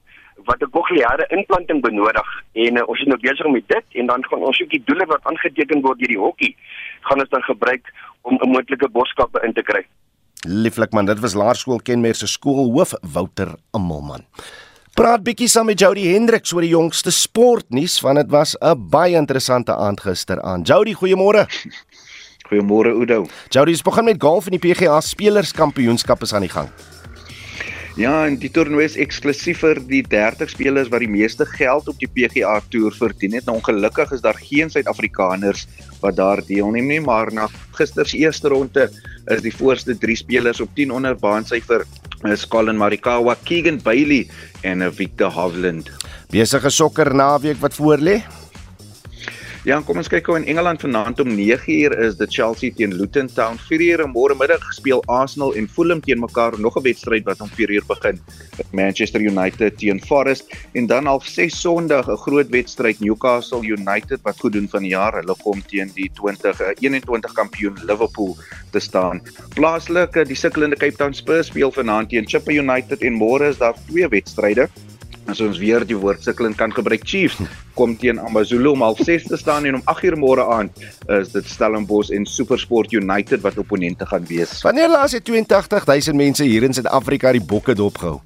wat 0.49 0.61
'n 0.65 0.71
kokleaire 0.77 1.25
implanting 1.37 1.81
benodig 1.81 2.29
en 2.65 2.77
uh, 2.77 2.87
ons 2.89 2.99
is 2.99 3.09
nou 3.11 3.19
besig 3.21 3.47
met 3.55 3.67
dit 3.67 3.85
en 4.01 4.05
dan 4.11 4.25
gaan 4.29 4.45
ons 4.49 4.61
ook 4.61 4.69
die 4.69 4.83
doele 4.85 5.05
wat 5.05 5.23
aangeteken 5.29 5.81
word 5.85 5.99
deur 5.99 6.13
die 6.15 6.23
hokkie 6.25 6.53
gaan 7.07 7.21
ons 7.23 7.29
dan 7.29 7.45
gebruik 7.51 7.93
om 8.21 8.35
'n 8.41 8.49
moontlike 8.49 8.89
borskappe 8.89 9.39
in 9.45 9.53
te 9.53 9.61
kry. 9.61 9.85
Lieflik 10.47 10.91
man, 10.91 11.05
dit 11.05 11.19
was 11.19 11.33
Laerskool 11.33 11.81
Kenmer 11.83 12.15
se 12.15 12.27
skoolhoof 12.27 12.93
Wouter 13.13 13.55
Immelman. 13.73 14.23
Praat 14.95 15.23
bietjie 15.23 15.47
saam 15.47 15.65
met 15.65 15.79
Jody 15.79 16.07
Hendriks 16.07 16.53
oor 16.53 16.61
die 16.61 16.73
jongste 16.73 17.11
sportnuus 17.11 18.01
want 18.01 18.17
dit 18.17 18.31
was 18.31 18.55
'n 18.61 18.89
baie 18.89 19.15
interessante 19.15 19.75
aand 19.75 19.99
gister 20.01 20.41
aan. 20.41 20.61
Jody, 20.61 20.93
goeiemôre. 20.93 21.45
Goeiemôre 22.49 22.91
Udo. 23.01 23.25
Jody, 23.49 23.71
ons 23.71 23.81
begin 23.81 24.05
met 24.05 24.21
golf 24.21 24.47
in 24.47 24.57
die 24.57 24.73
PGA 24.73 25.01
Spelerskampioenskap 25.01 26.21
is 26.21 26.33
aan 26.33 26.41
die 26.41 26.49
gang. 26.49 26.69
Ja, 27.99 28.21
en 28.23 28.37
die 28.39 28.47
toernooi 28.47 28.85
is 28.85 28.93
eksklusief 28.95 29.57
vir 29.59 29.81
die 29.89 29.99
30 30.07 30.47
spelers 30.53 30.87
wat 30.87 31.01
die 31.03 31.09
meeste 31.11 31.43
geld 31.43 31.89
op 31.91 31.97
die 31.99 32.07
PGA 32.07 32.53
Tour 32.71 32.95
verdien 32.95 33.33
het. 33.35 33.43
Nou 33.43 33.57
ongelukkig 33.57 34.13
is 34.15 34.23
daar 34.23 34.39
geen 34.39 34.71
Suid-Afrikaners 34.71 35.65
wat 35.99 36.15
daar 36.15 36.39
deelneem 36.47 36.87
nie, 36.87 37.01
maar 37.03 37.27
na 37.35 37.49
gister 37.75 38.07
se 38.07 38.21
eerste 38.21 38.53
ronde 38.55 38.87
is 39.35 39.43
die 39.43 39.51
voorste 39.51 39.97
3 39.99 40.15
spelers 40.15 40.63
op 40.63 40.71
10 40.79 40.95
onder 40.95 41.19
baansyfer 41.19 41.83
is 42.31 42.47
Colin 42.47 42.79
Morikawa, 42.79 43.35
Keegan 43.43 43.81
Bailey 43.83 44.29
en 44.63 44.87
Victor 44.95 45.35
Hovland. 45.35 45.91
Besige 46.31 46.71
sokker 46.71 47.11
naweek 47.11 47.59
wat 47.59 47.75
voorlê. 47.75 48.21
Ja, 49.67 49.75
kom 49.83 49.97
ons 49.99 50.07
kyk 50.07 50.23
gou 50.23 50.37
in 50.39 50.45
Engeland 50.47 50.79
vanaand 50.79 51.19
om 51.19 51.33
9uur 51.35 51.91
is 52.05 52.13
dit 52.15 52.31
Chelsea 52.31 52.71
teen 52.71 52.93
Luton 52.95 53.27
Town. 53.27 53.57
4uur 53.59 54.05
môre 54.07 54.37
middag 54.39 54.63
speel 54.71 55.01
Arsenal 55.11 55.51
en 55.59 55.65
Fulham 55.67 55.99
teen 55.99 56.21
mekaar 56.23 56.55
nog 56.55 56.77
'n 56.79 56.83
wedstryd 56.85 57.25
wat 57.27 57.41
om 57.43 57.51
4uur 57.51 57.83
begin. 57.87 58.21
Manchester 58.71 59.19
United 59.19 59.77
teen 59.77 59.99
Forest 59.99 60.47
en 60.71 60.87
dan 60.87 61.05
half 61.05 61.25
6 61.25 61.59
Sondag 61.59 62.07
'n 62.07 62.15
groot 62.15 62.49
wedstryd 62.49 62.99
Newcastle 62.99 63.61
United 63.61 64.19
wat 64.23 64.39
goed 64.39 64.53
doen 64.53 64.69
van 64.69 64.81
die 64.81 64.95
jaar. 64.95 65.13
Hulle 65.19 65.35
kom 65.43 65.61
teen 65.67 65.91
die 65.93 66.09
2021 66.13 67.33
kampioen 67.33 67.75
Liverpool 67.83 68.37
te 68.71 68.79
staan. 68.79 69.21
Plaaslik 69.55 70.25
die 70.25 70.35
sukkelende 70.35 70.75
Cape 70.77 70.95
Town 70.95 71.13
Spurs 71.13 71.47
speel 71.47 71.71
vanaand 71.71 72.09
teen 72.09 72.27
Chippa 72.27 72.51
United 72.51 73.01
en 73.01 73.13
môre 73.13 73.49
is 73.49 73.57
daar 73.57 73.75
twee 73.87 74.07
wedstryde 74.07 74.69
as 75.29 75.41
ons 75.41 75.59
weer 75.61 75.85
die 75.87 75.97
woord 75.97 76.23
sukkelend 76.23 76.57
kan 76.59 76.73
gebruik 76.75 77.05
Chiefs 77.07 77.37
kom 77.77 77.95
teen 77.97 78.19
AmaZulu 78.19 78.73
om 78.73 78.83
06:30 78.83 79.29
te 79.29 79.37
staan 79.37 79.65
en 79.65 79.79
om 79.79 79.85
8:00 79.85 80.19
môre 80.19 80.45
aand 80.57 80.71
is 81.19 81.31
dit 81.31 81.45
Stellenbosch 81.47 82.11
en 82.11 82.25
SuperSport 82.25 82.91
United 82.91 83.41
wat 83.41 83.57
opponente 83.57 84.05
gaan 84.05 84.25
wees. 84.27 84.61
Wanneer 84.61 84.89
laas 84.89 85.11
het 85.11 85.29
82000 85.29 86.15
mense 86.15 86.43
hier 86.43 86.63
in 86.63 86.73
Suid-Afrika 86.73 87.31
die 87.31 87.41
bokke 87.43 87.73
dopgehou? 87.73 88.19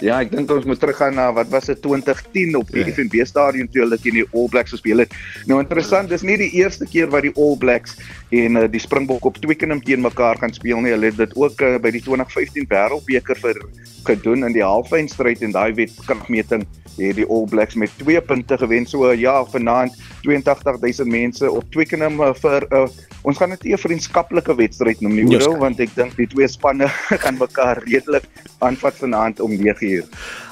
Ja, 0.00 0.16
ek 0.24 0.30
dink 0.32 0.48
ons 0.52 0.64
moet 0.64 0.80
teruggaan 0.80 1.18
na 1.18 1.26
wat 1.36 1.50
was 1.52 1.66
dit 1.68 1.80
2010 1.84 2.54
op 2.56 2.70
die 2.72 2.80
ja. 2.86 2.92
FNB 2.94 3.20
stadion 3.28 3.68
toe 3.68 3.82
hulle 3.82 3.98
teen 4.00 4.16
die 4.16 4.24
All 4.32 4.48
Blacks 4.48 4.72
gespeel 4.72 5.04
het. 5.04 5.12
Nou 5.50 5.60
interessant, 5.60 6.08
dis 6.08 6.24
nie 6.24 6.38
die 6.40 6.48
eerste 6.62 6.88
keer 6.88 7.10
wat 7.12 7.26
die 7.28 7.34
All 7.36 7.58
Blacks 7.60 7.98
en 8.32 8.56
uh, 8.56 8.64
die 8.70 8.80
Springbok 8.80 9.28
op 9.28 9.40
Twickenham 9.44 9.82
teen 9.84 10.00
mekaar 10.00 10.40
gaan 10.40 10.56
speel 10.56 10.80
nie. 10.80 10.94
Hulle 10.94 11.12
het 11.12 11.20
dit 11.20 11.36
ook 11.36 11.60
uh, 11.66 11.76
by 11.82 11.92
die 11.92 12.00
2015 12.06 12.70
Wêreldbeker 12.72 13.44
vir 13.44 13.60
gedoen 14.08 14.48
in 14.48 14.56
die 14.56 14.64
halffinalestryd 14.64 15.44
en 15.44 15.52
daai 15.52 15.76
wedkragmeting 15.76 16.64
het 16.96 17.16
die 17.20 17.28
All 17.28 17.44
Blacks 17.48 17.76
met 17.76 17.92
2 18.00 18.24
punte 18.24 18.56
gewen. 18.58 18.86
So 18.88 19.12
ja, 19.12 19.44
vanaand 19.52 19.96
82000 20.24 21.08
mense 21.08 21.50
op 21.50 21.68
Twickenham 21.70 22.20
uh, 22.20 22.32
vir 22.40 22.66
uh, 22.72 22.86
ons 23.22 23.36
gaan 23.36 23.52
dit 23.52 23.64
'n 23.64 23.78
vriendskaplike 23.78 24.54
wedstryd 24.56 25.00
noem 25.00 25.14
nie, 25.14 25.28
yes. 25.28 25.46
want 25.60 25.80
ek 25.80 25.92
dink 25.94 26.16
die 26.16 26.26
twee 26.26 26.48
spanne 26.48 26.88
gaan 27.22 27.36
mekaar 27.36 27.82
redelik 27.84 28.24
aanvat 28.58 28.96
vanaand 28.96 29.40
om 29.40 29.52
9uur. 29.90 30.08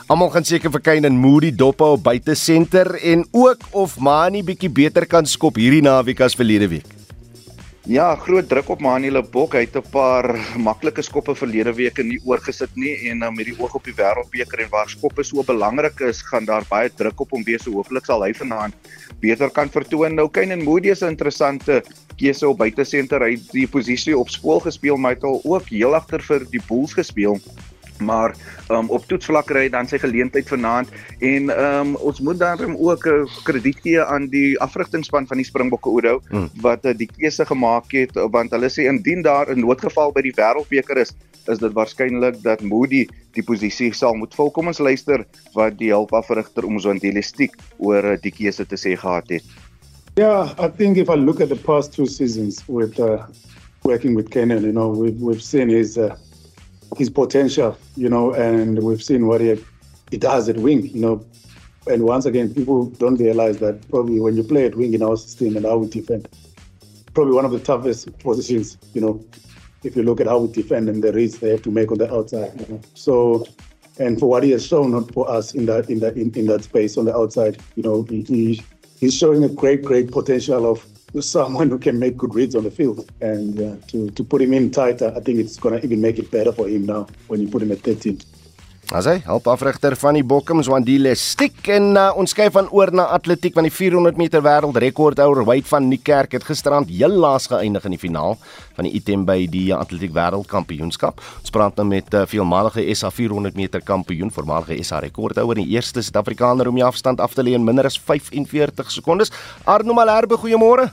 Almal 0.09 0.31
gaan 0.33 0.47
seker 0.49 0.73
vir 0.73 0.81
Kane 0.81 1.11
en 1.11 1.19
Moody 1.21 1.51
dop 1.53 1.83
op 1.85 2.03
buite 2.03 2.35
senter 2.35 2.95
en 3.03 3.27
ook 3.33 3.67
of 3.73 3.99
Mani 4.01 4.43
bietjie 4.43 4.71
beter 4.73 5.07
kan 5.07 5.27
skop 5.27 5.61
hierdie 5.61 5.85
naweek 5.85 6.21
as 6.25 6.37
verlede 6.39 6.69
week. 6.69 6.95
Ja, 7.89 8.11
groot 8.21 8.45
druk 8.45 8.69
op 8.69 8.83
Manuel 8.85 9.23
Bok. 9.33 9.55
Hy 9.57 9.63
het 9.65 9.77
'n 9.77 9.91
paar 9.91 10.37
maklike 10.61 11.01
skoppe 11.03 11.35
verlede 11.35 11.73
week 11.73 11.97
nie 12.05 12.21
oorgesit 12.25 12.69
nie 12.77 13.09
en 13.09 13.23
uh, 13.23 13.31
met 13.31 13.47
die 13.49 13.57
oog 13.57 13.75
op 13.75 13.85
die 13.85 13.95
Wêreldbeker 13.97 14.61
en 14.61 14.69
waar 14.69 14.89
skoppe 14.89 15.25
so 15.25 15.43
belangrik 15.43 16.01
is, 16.01 16.21
gaan 16.21 16.45
daar 16.45 16.65
baie 16.69 16.91
druk 16.91 17.21
op 17.21 17.31
hom 17.31 17.45
wees. 17.45 17.65
Hooplik 17.65 18.05
sal 18.05 18.23
hy 18.23 18.35
vanaand 18.35 18.75
beter 19.21 19.49
kan 19.49 19.71
vertoon. 19.71 20.15
Nou 20.15 20.29
Kane 20.29 20.53
en 20.53 20.65
Moody 20.65 20.91
is 20.91 21.01
'n 21.01 21.17
interessante 21.17 21.83
keuse 22.19 22.49
op 22.49 22.59
buite 22.59 22.85
senter. 22.85 23.25
Hy 23.25 23.31
het 23.31 23.53
die 23.53 23.67
posisie 23.67 24.19
op 24.19 24.29
skool 24.29 24.61
gespeel, 24.61 24.97
maar 24.97 25.13
hy 25.13 25.17
het 25.17 25.25
al 25.25 25.41
ook 25.45 25.69
heel 25.69 25.95
agter 25.95 26.21
vir 26.21 26.45
die 26.51 26.61
Bulls 26.69 26.93
gespeel 26.93 27.41
maar 28.01 28.35
um, 28.71 28.91
op 28.91 29.07
toetsvlak 29.09 29.47
kry 29.51 29.67
hy 29.67 29.71
dan 29.73 29.89
sy 29.89 29.99
geleentheid 30.03 30.49
vanaand 30.49 30.91
en 31.25 31.51
um, 31.55 31.95
ons 31.97 32.21
moet 32.21 32.39
dan 32.39 32.77
ook 32.77 33.07
'n 33.07 33.25
uh, 33.27 33.39
krediet 33.45 33.81
gee 33.83 34.03
aan 34.03 34.29
die 34.29 34.59
afrigtingspan 34.61 35.27
van 35.27 35.37
die 35.37 35.47
Springbokke 35.47 35.91
Oudo 35.91 36.21
hmm. 36.29 36.51
wat 36.61 36.85
uh, 36.85 36.95
die 36.97 37.09
keuse 37.09 37.45
gemaak 37.45 37.93
het 37.93 38.13
want 38.15 38.51
hulle 38.51 38.71
sê 38.71 38.89
indien 38.89 39.23
daar 39.23 39.51
'n 39.51 39.61
noodgeval 39.61 40.13
by 40.13 40.23
die 40.23 40.35
Wêreldbeker 40.37 40.97
is 40.97 41.15
is 41.49 41.59
dit 41.59 41.73
waarskynlik 41.73 42.43
dat 42.43 42.61
Moody 42.61 43.09
die 43.33 43.43
posisie 43.43 43.93
sal 43.93 44.15
moet 44.15 44.35
vul 44.35 44.51
kom 44.51 44.67
ons 44.67 44.79
luister 44.79 45.25
wat 45.55 45.79
die 45.79 45.91
hulpafrigter 45.91 46.65
om 46.65 46.79
so 46.79 46.91
intellektiek 46.91 47.57
oor 47.79 48.05
uh, 48.05 48.17
die 48.21 48.33
keuse 48.33 48.67
te 48.67 48.77
sê 48.77 48.97
gehad 48.97 49.29
het 49.29 49.45
Yeah, 50.19 50.53
I 50.59 50.67
think 50.67 50.97
if 50.97 51.09
I 51.09 51.15
look 51.15 51.41
at 51.41 51.49
the 51.49 51.55
past 51.55 51.93
two 51.93 52.05
seasons 52.07 52.67
with 52.67 52.99
uh, 52.99 53.25
working 53.85 54.17
with 54.17 54.31
Kenan, 54.31 54.65
you 54.65 54.73
know, 54.73 54.89
we've 54.89 55.21
we've 55.21 55.43
seen 55.43 55.69
his 55.69 55.97
uh, 55.97 56.17
his 56.97 57.11
potential, 57.11 57.77
you 57.97 58.09
know, 58.09 58.33
and 58.33 58.83
we've 58.83 59.03
seen 59.03 59.27
what 59.27 59.41
he, 59.41 59.63
he 60.11 60.17
does 60.17 60.49
at 60.49 60.57
wing, 60.57 60.87
you 60.87 61.01
know. 61.01 61.25
And 61.87 62.05
once 62.05 62.27
again, 62.27 62.53
people 62.53 62.87
don't 62.87 63.17
realize 63.17 63.59
that 63.59 63.89
probably 63.89 64.21
when 64.21 64.37
you 64.37 64.43
play 64.43 64.67
at 64.67 64.75
wing 64.75 64.95
in 64.95 65.03
our 65.03 65.17
system 65.17 65.57
and 65.57 65.65
how 65.65 65.79
we 65.79 65.89
defend, 65.89 66.29
probably 67.15 67.35
one 67.35 67.45
of 67.45 67.51
the 67.51 67.61
toughest 67.61 68.19
positions, 68.19 68.77
you 68.95 69.01
know, 69.01 69.25
if 69.85 69.97
you 69.97 70.03
look 70.03 70.21
at 70.21 70.27
how 70.27 70.39
we 70.39 70.53
defend 70.53 70.89
and 70.89 71.03
the 71.03 71.13
reads 71.13 71.39
they 71.39 71.51
have 71.51 71.63
to 71.63 71.71
make 71.71 71.91
on 71.91 71.99
the 71.99 72.13
outside. 72.13 72.53
You 72.61 72.75
know? 72.75 72.81
So, 72.95 73.47
and 73.99 74.19
for 74.19 74.29
what 74.29 74.43
he 74.43 74.51
has 74.51 74.67
shown 74.67 75.05
for 75.09 75.31
us 75.31 75.55
in 75.55 75.67
that 75.67 75.89
in 75.89 76.01
that 76.01 76.17
in, 76.17 76.35
in 76.35 76.47
that 76.47 76.65
space 76.65 76.97
on 76.97 77.05
the 77.05 77.17
outside, 77.17 77.59
you 77.77 77.83
know, 77.83 78.03
he, 78.03 78.23
he 78.23 78.63
he's 78.99 79.15
showing 79.15 79.45
a 79.45 79.49
great 79.49 79.85
great 79.85 80.11
potential 80.11 80.71
of 80.71 80.85
someone 81.21 81.69
who 81.69 81.79
can 81.79 81.99
make 81.99 82.17
good 82.17 82.35
reads 82.35 82.55
on 82.55 82.65
the 82.65 82.71
field. 82.71 83.11
And 83.21 83.61
uh, 83.61 83.87
to, 83.89 84.11
to 84.11 84.25
put 84.25 84.43
him 84.43 84.53
in 84.53 84.71
tighter, 84.71 85.13
I 85.17 85.21
think 85.21 85.39
it's 85.39 85.59
going 85.59 85.79
to 85.79 85.85
even 85.85 86.01
make 86.01 86.19
it 86.19 86.31
better 86.31 86.53
for 86.53 86.69
him 86.69 86.87
now 86.87 87.07
when 87.29 87.41
you 87.41 87.49
put 87.49 87.63
him 87.63 87.73
at 87.73 87.81
13. 87.81 88.19
As 88.89 89.05
hy 89.05 89.19
help 89.27 89.45
afrigter 89.53 89.93
van 90.01 90.17
die 90.17 90.25
Bokkums 90.25 90.69
Wandile 90.73 91.11
stiek 91.21 91.67
en 91.75 91.91
uh, 92.01 92.07
ons 92.17 92.33
skuif 92.33 92.55
van 92.55 92.71
oor 92.73 92.89
na 92.89 93.05
atletiek 93.13 93.53
van 93.53 93.67
die 93.69 93.73
400 93.75 94.17
meter 94.17 94.41
wêreldrekordhouer 94.41 95.43
Wade 95.45 95.69
van 95.69 95.91
Niekerk 95.91 96.33
het 96.39 96.47
gisterand 96.49 96.89
heel 96.89 97.13
laas 97.13 97.51
geëindig 97.53 97.85
in 97.85 97.99
die 97.99 98.01
finaal 98.01 98.39
van 98.79 98.89
die 98.89 98.95
item 98.97 99.27
by 99.29 99.43
die 99.53 99.67
atletiek 99.77 100.15
wêreldkampioenskap. 100.17 101.21
Ons 101.43 101.53
praat 101.53 101.77
nou 101.77 101.85
met 101.91 102.09
'n 102.09 102.23
uh, 102.23 102.25
veelmalige 102.25 102.87
SA 102.97 103.11
400 103.13 103.61
meter 103.61 103.85
kampioen, 103.85 104.33
voormalige 104.33 104.81
SA 104.83 105.05
rekordhouer 105.05 105.59
en 105.59 105.69
die 105.69 105.77
eerste 105.77 106.01
Suid-Afrikaner 106.01 106.69
om 106.69 106.81
die 106.81 106.89
afstand 106.89 107.21
af 107.21 107.35
te 107.35 107.45
lê 107.45 107.53
in 107.53 107.65
minder 107.65 107.85
as 107.85 108.01
45 108.01 108.91
sekondes. 108.91 109.31
Arno 109.67 109.93
Malherbe, 109.93 110.41
goeiemôre. 110.41 110.89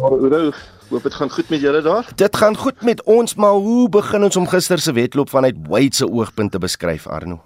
Goeiemôre. 0.00 0.77
Hoop 0.88 1.02
dit 1.02 1.14
gaan 1.14 1.30
goed 1.30 1.48
met 1.48 1.60
julle 1.60 1.82
daar. 1.82 2.06
Dit 2.16 2.36
gaan 2.36 2.56
goed 2.56 2.82
met 2.82 3.02
ons, 3.02 3.34
maar 3.34 3.52
hoe 3.52 3.88
begin 3.88 4.24
ons 4.24 4.36
om 4.36 4.46
gister 4.48 4.78
se 4.78 4.92
wedloop 4.92 5.28
vanuit 5.28 5.56
Wade 5.68 5.94
se 5.94 6.08
oogpunt 6.08 6.52
te 6.52 6.58
beskryf, 6.58 7.06
Arno? 7.06 7.42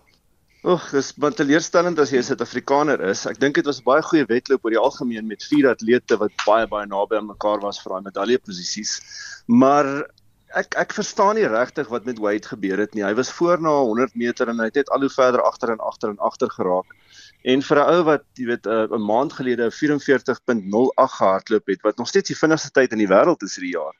Oeg, 0.62 0.84
dis 0.95 1.09
baie 1.18 1.34
teleurstellend 1.34 1.99
as 1.99 2.12
jy 2.14 2.20
'n 2.22 2.28
Suid-Afrikaner 2.28 3.01
is. 3.11 3.26
Ek 3.26 3.40
dink 3.40 3.59
dit 3.59 3.66
was 3.66 3.80
'n 3.80 3.88
baie 3.88 4.03
goeie 4.03 4.26
wedloop 4.30 4.64
oor 4.64 4.70
die 4.70 4.78
algemeen 4.78 5.26
met 5.26 5.43
vier 5.43 5.68
atlete 5.68 6.16
wat 6.16 6.30
baie 6.47 6.66
baie 6.66 6.86
naby 6.86 7.16
aan 7.16 7.26
mekaar 7.26 7.59
was 7.61 7.82
vir 7.82 7.90
daai 7.93 8.07
medaljeposisies. 8.07 9.01
Maar 9.49 10.07
ek 10.55 10.76
ek 10.78 10.93
verstaan 10.93 11.34
nie 11.34 11.49
regtig 11.49 11.88
wat 11.88 12.05
met 12.05 12.18
Wade 12.18 12.47
gebeur 12.47 12.78
het 12.78 12.95
nie. 12.95 13.03
Hy 13.03 13.14
was 13.14 13.32
voor 13.32 13.61
na 13.61 13.74
100 13.74 14.14
meter 14.14 14.49
en 14.49 14.59
hy 14.59 14.70
het 14.70 14.74
net 14.74 14.90
al 14.90 15.01
hoe 15.01 15.11
verder 15.11 15.43
agter 15.43 15.70
en 15.70 15.80
agter 15.80 16.11
en 16.11 16.18
agter 16.18 16.49
geraak. 16.49 16.95
En 17.43 17.62
vir 17.62 17.78
'n 17.78 17.88
ou 17.95 18.03
wat 18.05 18.24
jy 18.38 18.47
weet 18.47 18.66
eh, 18.66 18.86
'n 18.86 18.95
uh, 18.95 19.07
maand 19.07 19.32
gelede 19.32 19.70
44.08 19.70 21.16
gehardloop 21.18 21.66
het 21.66 21.82
wat 21.82 21.99
nog 21.99 22.09
steeds 22.09 22.28
die 22.28 22.38
vinnigste 22.38 22.70
tyd 22.70 22.93
in 22.93 22.99
die 22.99 23.11
wêreld 23.11 23.43
is 23.43 23.57
hierdie 23.57 23.76
jaar 23.78 23.97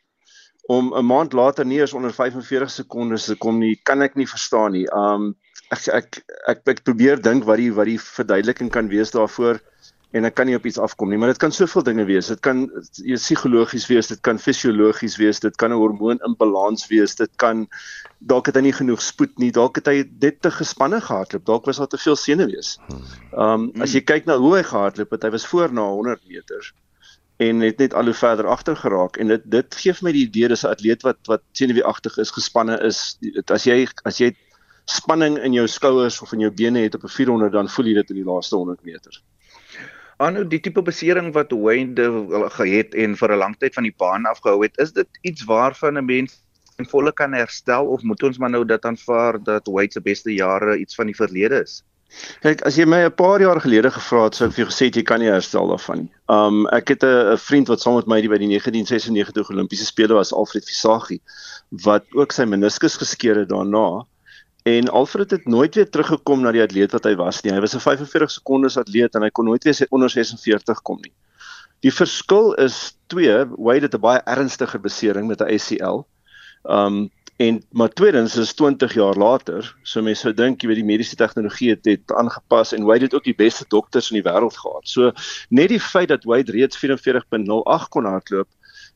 om 0.67 0.95
'n 0.95 1.07
maand 1.07 1.33
later 1.33 1.67
nie 1.67 1.81
eens 1.81 1.93
onder 1.93 2.13
45 2.15 2.71
sekondes 2.71 3.25
te 3.25 3.35
kom 3.35 3.59
nie, 3.59 3.81
kan 3.83 4.03
ek 4.03 4.15
nie 4.15 4.29
verstaan 4.29 4.73
nie. 4.73 4.87
Um 4.95 5.35
ek 5.71 5.87
ek 5.89 6.23
ek, 6.47 6.61
ek 6.69 6.83
probeer 6.85 7.23
dink 7.23 7.45
wat 7.45 7.57
die 7.57 7.73
wat 7.73 7.87
die 7.87 7.99
verduideliking 7.99 8.71
kan 8.71 8.89
wees 8.89 9.11
daarvoor 9.11 9.61
en 10.13 10.29
ek 10.29 10.35
kan 10.37 10.47
nie 10.49 10.57
op 10.57 10.67
iets 10.69 10.79
afkom 10.83 11.09
nie, 11.09 11.19
maar 11.21 11.33
dit 11.33 11.41
kan 11.41 11.55
soveel 11.55 11.85
dinge 11.87 12.05
wees. 12.05 12.29
Dit 12.29 12.43
kan 12.45 12.67
psigologies 12.93 13.87
wees, 13.89 14.11
dit 14.13 14.21
kan 14.21 14.39
fisiologies 14.39 15.17
wees, 15.21 15.41
dit 15.41 15.57
kan 15.57 15.73
'n 15.73 15.81
hormoon 15.81 16.21
imbalans 16.29 16.87
wees, 16.91 17.17
dit 17.17 17.33
kan 17.37 17.67
dalk 18.21 18.47
het 18.47 18.57
hy 18.57 18.63
nie 18.69 18.77
genoeg 18.77 19.03
spoed 19.03 19.39
nie, 19.39 19.51
dalk 19.51 19.77
het 19.77 19.87
hy 19.87 20.05
net 20.21 20.43
te 20.43 20.51
gespanne 20.51 21.01
gehardloop, 21.01 21.45
dalk 21.45 21.67
was 21.67 21.79
daar 21.79 21.89
te 21.89 21.99
veel 21.99 22.17
senuwees. 22.17 22.79
Um 23.33 23.73
as 23.81 23.95
jy 23.95 24.05
kyk 24.05 24.27
na 24.27 24.37
hoe 24.37 24.57
hy 24.57 24.63
gehardloop 24.63 25.11
het, 25.11 25.23
hy 25.23 25.31
was 25.31 25.47
voor 25.47 25.73
na 25.73 25.89
100 25.89 26.29
meter 26.29 26.73
en 27.37 27.61
het 27.61 27.79
net 27.79 27.95
al 27.95 28.05
hoe 28.05 28.15
verder 28.15 28.47
agter 28.47 28.77
geraak 28.77 29.17
en 29.17 29.33
dit 29.33 29.43
dit 29.51 29.75
gee 29.75 29.93
vir 29.93 30.07
my 30.07 30.13
die 30.13 30.27
idee 30.29 30.49
dis 30.49 30.65
'n 30.65 30.75
atleet 30.75 31.03
wat 31.03 31.19
wat 31.27 31.43
senuweeagtig 31.53 32.19
is, 32.19 32.31
gespanne 32.31 32.79
is. 32.89 33.19
As 33.47 33.65
jy 33.65 33.89
as 34.05 34.19
jy 34.21 34.37
spanning 34.85 35.39
in 35.39 35.53
jou 35.53 35.67
skouers 35.67 36.21
of 36.23 36.33
in 36.33 36.41
jou 36.41 36.51
bene 36.51 36.79
het 36.79 36.95
op 36.95 37.05
'n 37.05 37.09
400 37.09 37.53
dan 37.53 37.69
voel 37.69 37.87
jy 37.87 37.95
dit 37.95 38.11
in 38.11 38.17
die 38.17 38.31
laaste 38.33 38.57
100 38.57 38.85
meter. 38.85 39.23
Anu 40.23 40.45
die 40.47 40.61
tipe 40.63 40.83
besering 40.87 41.33
wat 41.35 41.51
Wayne 41.51 42.49
gehet 42.57 42.95
en 42.95 43.17
vir 43.19 43.33
'n 43.33 43.39
lang 43.39 43.55
tyd 43.59 43.75
van 43.75 43.89
die 43.89 43.97
baan 43.99 44.27
afgehou 44.31 44.63
het, 44.63 44.79
is 44.79 44.93
dit 44.93 45.09
iets 45.23 45.45
waarvan 45.45 45.99
'n 45.99 46.07
mens 46.07 46.39
in 46.79 46.87
volle 46.87 47.13
kan 47.13 47.33
herstel 47.33 47.87
of 47.87 48.03
moet 48.03 48.23
ons 48.23 48.39
maar 48.39 48.51
nou 48.51 48.65
dit 48.65 48.85
aanvaar 48.85 49.43
dat 49.43 49.67
Wayne 49.67 49.93
se 49.93 50.01
beste 50.01 50.35
jare 50.35 50.79
iets 50.79 50.95
van 50.95 51.07
die 51.07 51.17
verlede 51.17 51.63
is? 51.63 51.83
Kyk, 52.45 52.63
as 52.69 52.77
jy 52.77 52.85
my 52.85 53.01
'n 53.07 53.15
paar 53.17 53.41
jaar 53.41 53.61
gelede 53.61 53.91
gevra 53.91 54.25
het, 54.25 54.35
sou 54.35 54.47
ek 54.49 54.55
vir 54.55 54.65
jou 54.65 54.71
gesê 54.71 54.85
het 54.87 54.97
jy 54.97 55.03
kan 55.03 55.21
nie 55.21 55.31
herstel 55.33 55.69
daarvan 55.69 55.99
nie. 56.05 56.11
Um 56.29 56.67
ek 56.69 56.89
het 56.95 57.05
'n 57.05 57.37
vriend 57.37 57.69
wat 57.69 57.81
saam 57.81 57.97
met 57.97 58.07
my 58.07 58.21
by 58.29 58.39
die 58.39 58.51
1996 58.53 59.51
Olimpiese 59.51 59.87
spele 59.87 60.15
was, 60.15 60.33
Alfred 60.33 60.65
Visagie, 60.65 61.21
wat 61.71 62.05
ook 62.13 62.33
sy 62.33 62.45
meniskus 62.45 62.97
geskeur 62.97 63.37
het 63.37 63.49
daarna. 63.49 64.05
En 64.63 64.89
Alfred 64.89 65.31
het 65.31 65.47
nooit 65.47 65.75
weer 65.75 65.91
teruggekom 65.91 66.41
na 66.41 66.53
die 66.55 66.63
atleet 66.63 66.93
wat 66.95 67.07
hy 67.09 67.17
was 67.19 67.41
nie. 67.43 67.53
Hy 67.53 67.61
was 67.61 67.75
'n 67.75 67.83
45 67.83 68.31
sekondes 68.31 68.77
atleet 68.79 69.15
en 69.15 69.23
hy 69.23 69.31
kon 69.31 69.45
nooit 69.45 69.65
weer 69.65 69.87
onder 69.91 70.11
46 70.11 70.83
kom 70.83 70.99
nie. 71.03 71.13
Die 71.83 71.91
verskil 71.91 72.55
is 72.63 72.97
twee, 73.07 73.45
Wade 73.59 73.89
het 73.89 73.95
'n 73.95 74.01
baie 74.01 74.23
ernstiger 74.25 74.81
besering 74.81 75.27
met 75.27 75.41
'n 75.41 75.51
ACL. 75.51 76.07
Um 76.63 77.11
en 77.37 77.63
maar 77.73 77.89
tweedens 77.89 78.37
is 78.37 78.55
20 78.55 78.95
jaar 78.95 79.17
later, 79.17 79.77
so 79.83 80.03
mense 80.03 80.21
sou 80.21 80.35
dink 80.35 80.63
jy 80.63 80.69
weet 80.69 80.77
die 80.77 80.85
mediese 80.85 81.17
tegnologie 81.17 81.71
het 81.71 81.83
dit 81.83 82.13
aangepas 82.13 82.73
en 82.73 82.85
Wade 82.85 83.05
het 83.05 83.15
ook 83.15 83.25
die 83.25 83.35
beste 83.35 83.65
dokters 83.69 84.11
in 84.11 84.23
die 84.23 84.31
wêreld 84.31 84.55
gehad. 84.55 84.87
So 84.87 85.13
net 85.49 85.69
die 85.69 85.81
feit 85.81 86.09
dat 86.09 86.25
Wade 86.25 86.53
reeds 86.53 86.79
44.08 86.79 87.89
kon 87.89 88.05
hardloop, 88.05 88.49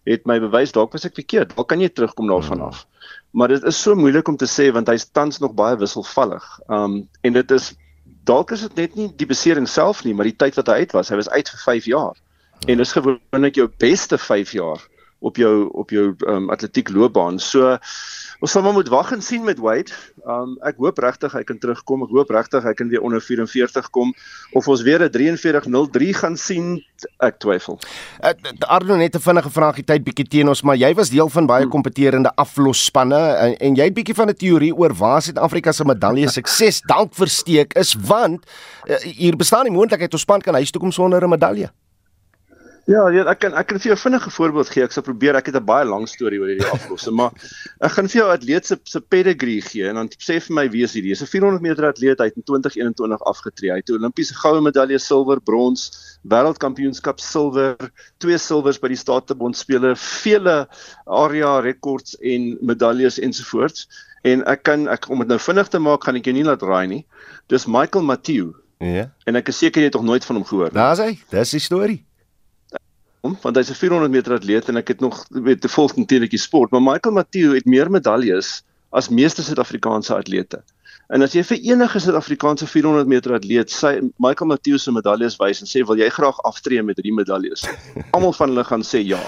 het 0.04 0.26
my 0.26 0.38
bewys 0.40 0.72
dalk 0.72 0.92
was 0.92 1.04
ek 1.04 1.14
verkeerd. 1.14 1.56
Dalk 1.56 1.68
kan 1.68 1.80
jy 1.80 1.88
terugkom 1.88 2.28
daarvan 2.28 2.60
af. 2.60 2.86
Maar 3.30 3.48
dit 3.48 3.64
is 3.68 3.80
so 3.82 3.94
moeilik 3.94 4.28
om 4.28 4.36
te 4.36 4.48
sê 4.48 4.70
want 4.72 4.88
hy's 4.88 5.08
tans 5.12 5.38
nog 5.38 5.54
baie 5.54 5.76
wisselvallig. 5.76 6.44
Um 6.68 7.08
en 7.20 7.32
dit 7.32 7.50
is 7.50 7.72
dalk 8.26 8.50
is 8.50 8.64
dit 8.66 8.74
net 8.74 8.94
nie 8.98 9.08
die 9.16 9.28
besering 9.28 9.68
self 9.68 10.04
nie, 10.04 10.14
maar 10.14 10.28
die 10.28 10.36
tyd 10.36 10.56
wat 10.58 10.70
hy 10.72 10.82
uit 10.84 10.94
was. 10.96 11.10
Hy 11.12 11.20
was 11.20 11.30
uit 11.30 11.48
vir 11.48 11.62
5 11.64 11.90
jaar. 11.92 12.20
En 12.66 12.80
dis 12.80 12.92
gewoonlik 12.92 13.58
jou 13.60 13.68
beste 13.78 14.18
5 14.18 14.52
jaar 14.56 14.82
op 15.18 15.36
jou 15.40 15.68
op 15.72 15.90
jou 15.90 16.14
um, 16.28 16.50
atletiek 16.50 16.90
loopbaan. 16.92 17.38
So 17.38 17.76
ons 18.40 18.52
sal 18.52 18.62
maar 18.62 18.74
moet 18.76 18.88
wag 18.88 19.12
en 19.12 19.22
sien 19.22 19.44
met 19.44 19.58
Wade. 19.58 19.92
Um 20.26 20.56
ek 20.66 20.80
hoop 20.82 20.98
regtig 20.98 21.32
hy 21.32 21.42
kan 21.46 21.58
terugkom. 21.58 22.04
Ek 22.06 22.12
hoop 22.14 22.30
regtig 22.34 22.64
hy 22.66 22.72
kan 22.76 22.90
weer 22.92 23.04
onder 23.06 23.22
44 23.22 23.90
kom 23.94 24.12
of 24.52 24.68
ons 24.68 24.82
weer 24.82 25.02
'n 25.04 25.10
43.03 25.10 26.12
gaan 26.14 26.36
sien. 26.36 26.84
Ek 27.20 27.38
twyfel. 27.38 27.78
Uh, 28.24 28.32
Arno 28.68 28.96
net 28.96 29.14
'n 29.14 29.20
vinnige 29.20 29.50
vraagie 29.50 29.84
tyd 29.84 30.04
bietjie 30.04 30.28
teen 30.28 30.48
ons, 30.48 30.62
maar 30.62 30.76
jy 30.76 30.94
was 30.94 31.10
deel 31.10 31.28
van 31.28 31.46
baie 31.46 31.66
kompeterende 31.68 32.32
aflosspanne 32.34 33.22
en, 33.36 33.56
en 33.56 33.74
jy 33.74 33.84
het 33.84 33.94
bietjie 33.94 34.14
van 34.14 34.28
'n 34.28 34.34
teorie 34.34 34.74
oor 34.74 34.94
waar 34.94 35.22
Suid-Afrika 35.22 35.72
se 35.72 35.84
medalje 35.84 36.28
sukses 36.38 36.80
dalk 36.80 37.14
versteek 37.14 37.74
is 37.74 37.94
want 37.94 38.44
uh, 38.88 38.96
hier 38.96 39.36
bestaan 39.36 39.64
die 39.64 39.72
moontlikheid 39.72 40.12
ons 40.12 40.22
span 40.22 40.40
kan 40.40 40.54
huis 40.54 40.70
toe 40.70 40.80
kom 40.80 40.92
sonder 40.92 41.22
'n 41.24 41.30
medalje. 41.30 41.70
Ja, 42.86 43.08
ja, 43.10 43.24
ek 43.26 43.40
kan 43.42 43.54
ek 43.58 43.66
kan 43.66 43.80
vir 43.82 43.90
jou 43.90 43.96
vinnige 43.98 44.30
voorbeeld 44.30 44.68
gee. 44.70 44.84
Ek 44.86 44.92
sal 44.94 45.02
probeer. 45.02 45.34
Ek 45.34 45.48
het 45.50 45.56
'n 45.58 45.66
baie 45.66 45.84
lang 45.84 46.04
storie 46.06 46.38
oor 46.38 46.46
hierdie 46.46 46.70
aflosse, 46.70 47.10
maar 47.10 47.32
ek 47.82 47.90
gaan 47.96 48.06
vir 48.06 48.20
jou 48.20 48.28
atleet 48.30 48.66
se 48.66 48.78
se 48.84 49.00
pedigree 49.00 49.60
gee 49.60 49.88
en 49.90 49.98
dan 49.98 50.08
sê 50.22 50.38
vir 50.38 50.54
my 50.54 50.68
wie 50.70 50.84
is 50.84 50.94
hierdie? 50.94 51.10
Dis 51.10 51.22
'n 51.22 51.26
400 51.26 51.62
meter 51.62 51.86
atleet 51.86 52.20
uit 52.20 52.36
in 52.36 52.42
2021 52.46 53.24
afgetree. 53.26 53.72
Hy 53.72 53.82
het 53.82 53.90
'n 53.90 53.98
Olimpiese 53.98 54.34
goue 54.38 54.60
medalje, 54.62 54.98
silwer, 54.98 55.40
brons, 55.40 55.90
wêreldkampioenskap 56.22 57.18
silwer, 57.18 57.76
twee 58.18 58.38
silwers 58.38 58.78
by 58.78 58.88
die 58.88 59.02
Statebond 59.02 59.56
spele, 59.56 59.96
vele 59.96 60.68
area 61.06 61.58
rekords 61.58 62.14
en 62.22 62.56
medaljes 62.60 63.18
ensovoorts. 63.18 63.88
En 64.22 64.46
ek 64.46 64.62
kan 64.62 64.86
ek 64.88 65.10
om 65.10 65.18
dit 65.18 65.28
nou 65.28 65.38
vinnig 65.38 65.68
te 65.68 65.78
maak, 65.78 66.04
gaan 66.04 66.14
ek 66.14 66.24
jou 66.24 66.34
nie 66.34 66.44
laat 66.44 66.62
raai 66.62 66.86
nie. 66.86 67.06
Dis 67.48 67.66
Michael 67.66 68.04
Matthew. 68.04 68.54
Ja. 68.78 69.10
En 69.26 69.34
ek 69.34 69.48
is 69.48 69.58
seker 69.58 69.80
jy 69.80 69.90
het 69.90 69.94
nog 69.94 70.04
nooit 70.04 70.24
van 70.24 70.36
hom 70.36 70.44
gehoor 70.44 70.70
nie. 70.70 70.78
Daar's 70.78 70.98
hy. 70.98 71.18
Dis 71.30 71.50
die 71.50 71.58
storie 71.60 72.06
hom 73.26 73.36
want 73.42 73.58
hy's 73.58 73.74
'n 73.74 73.80
400 73.82 74.14
meter 74.14 74.38
atleet 74.38 74.70
en 74.70 74.80
ek 74.82 74.94
het 74.94 75.04
nog 75.04 75.24
weet 75.30 75.60
te 75.60 75.72
volg 75.72 75.96
natuurlik 75.98 76.32
die 76.32 76.42
sport 76.42 76.72
maar 76.72 76.84
Michael 76.84 77.18
Matthew 77.18 77.54
het 77.58 77.66
meer 77.66 77.90
medaljes 77.90 78.62
as 78.96 79.08
meeste 79.08 79.42
Suid-Afrikaanse 79.42 80.14
atlete. 80.14 80.62
En 81.14 81.22
as 81.22 81.34
jy 81.36 81.42
vir 81.46 81.60
enige 81.70 82.00
Suid-Afrikaanse 82.02 82.66
400 82.66 83.06
meter 83.10 83.36
atleet 83.36 83.70
sy 83.70 83.92
Michael 84.22 84.50
Matthew 84.50 84.78
se 84.82 84.94
medaljes 84.94 85.36
wys 85.38 85.62
en 85.62 85.70
sê 85.70 85.84
wil 85.86 86.00
jy 86.00 86.08
graag 86.10 86.40
aftree 86.48 86.82
met 86.82 86.98
hierdie 86.98 87.14
medaljes? 87.14 87.66
Almal 88.16 88.34
van 88.34 88.54
hulle 88.54 88.64
gaan 88.66 88.82
sê 88.86 89.04
ja. 89.06 89.20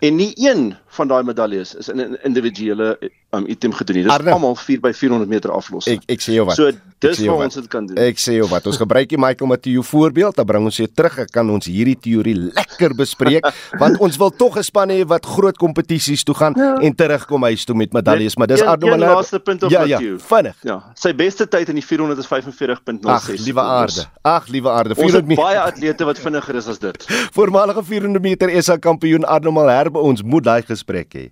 En 0.00 0.16
nie 0.16 0.32
een 0.36 0.76
van 0.98 1.08
daai 1.08 1.22
medaljes 1.22 1.74
is 1.74 1.88
in 1.88 2.00
'n 2.00 2.18
individuele 2.22 2.98
um, 3.30 3.44
item 3.46 3.72
gedoen 3.72 3.96
nie. 3.96 4.04
Dis 4.04 4.32
almal 4.32 4.56
4 4.56 4.80
by 4.80 4.92
400 4.92 5.30
meter 5.30 5.50
aflos. 5.52 5.86
Ek 5.90 6.02
ek 6.06 6.22
sê 6.24 6.34
jou 6.38 6.46
wat. 6.48 6.56
So 6.58 6.70
dis 6.98 7.20
waar 7.26 7.44
ons 7.44 7.54
dit 7.54 7.68
kan 7.70 7.86
doen. 7.86 7.98
Ek 8.02 8.18
sê 8.18 8.38
jou 8.38 8.48
wat. 8.50 8.66
Ons 8.66 8.80
gebruik 8.80 9.08
die 9.08 9.18
Michael 9.20 9.50
Matthew 9.50 9.82
voorbeeld, 9.82 10.36
dan 10.36 10.46
bring 10.48 10.64
ons 10.64 10.76
jou 10.80 10.88
terug. 10.88 11.18
Ek 11.18 11.30
kan 11.34 11.50
ons 11.50 11.68
hierdie 11.70 11.96
teorie 12.00 12.34
lekker 12.34 12.94
bespreek 12.98 13.46
want 13.82 14.00
ons 14.00 14.16
wil 14.16 14.30
tog 14.30 14.58
'n 14.58 14.62
span 14.62 14.90
hê 14.90 15.04
wat 15.06 15.26
groot 15.26 15.56
kompetisies 15.56 16.24
toe 16.24 16.34
gaan 16.34 16.54
ja. 16.56 16.74
en 16.80 16.94
terugkom 16.94 17.42
huis 17.42 17.64
toe 17.64 17.76
met 17.76 17.92
medaljes, 17.92 18.36
maar 18.36 18.46
dis 18.46 18.62
Arno 18.62 18.88
Malou. 18.88 19.08
Ja, 19.08 19.14
laaste 19.14 19.40
punt 19.40 19.62
op 19.62 19.70
ja, 19.70 19.84
ja, 19.84 20.00
vinnig. 20.00 20.56
Ja. 20.62 20.78
Sy 20.94 21.14
beste 21.14 21.48
tyd 21.48 21.68
in 21.68 21.74
die 21.74 21.84
400 21.84 22.18
is 22.18 22.26
45.06. 22.26 23.04
Ag, 23.04 23.28
liewe 23.28 23.60
aarde. 23.60 24.06
Ag, 24.22 24.48
liewe 24.48 24.70
aarde. 24.70 24.94
400 24.94 25.26
meter. 25.26 25.44
Baie 25.44 25.60
atlete 25.60 26.04
wat 26.04 26.18
vinniger 26.18 26.54
is 26.54 26.66
as 26.66 26.78
dit. 26.78 27.06
Voormalige 27.38 27.84
400 27.84 28.22
meter 28.22 28.62
SA 28.62 28.76
kampioen 28.76 29.24
Arno 29.24 29.52
Malou 29.52 29.67
by 29.92 30.02
ons 30.10 30.24
moet 30.24 30.44
daai 30.44 30.62
gesprek 30.66 31.14
hê. 31.14 31.26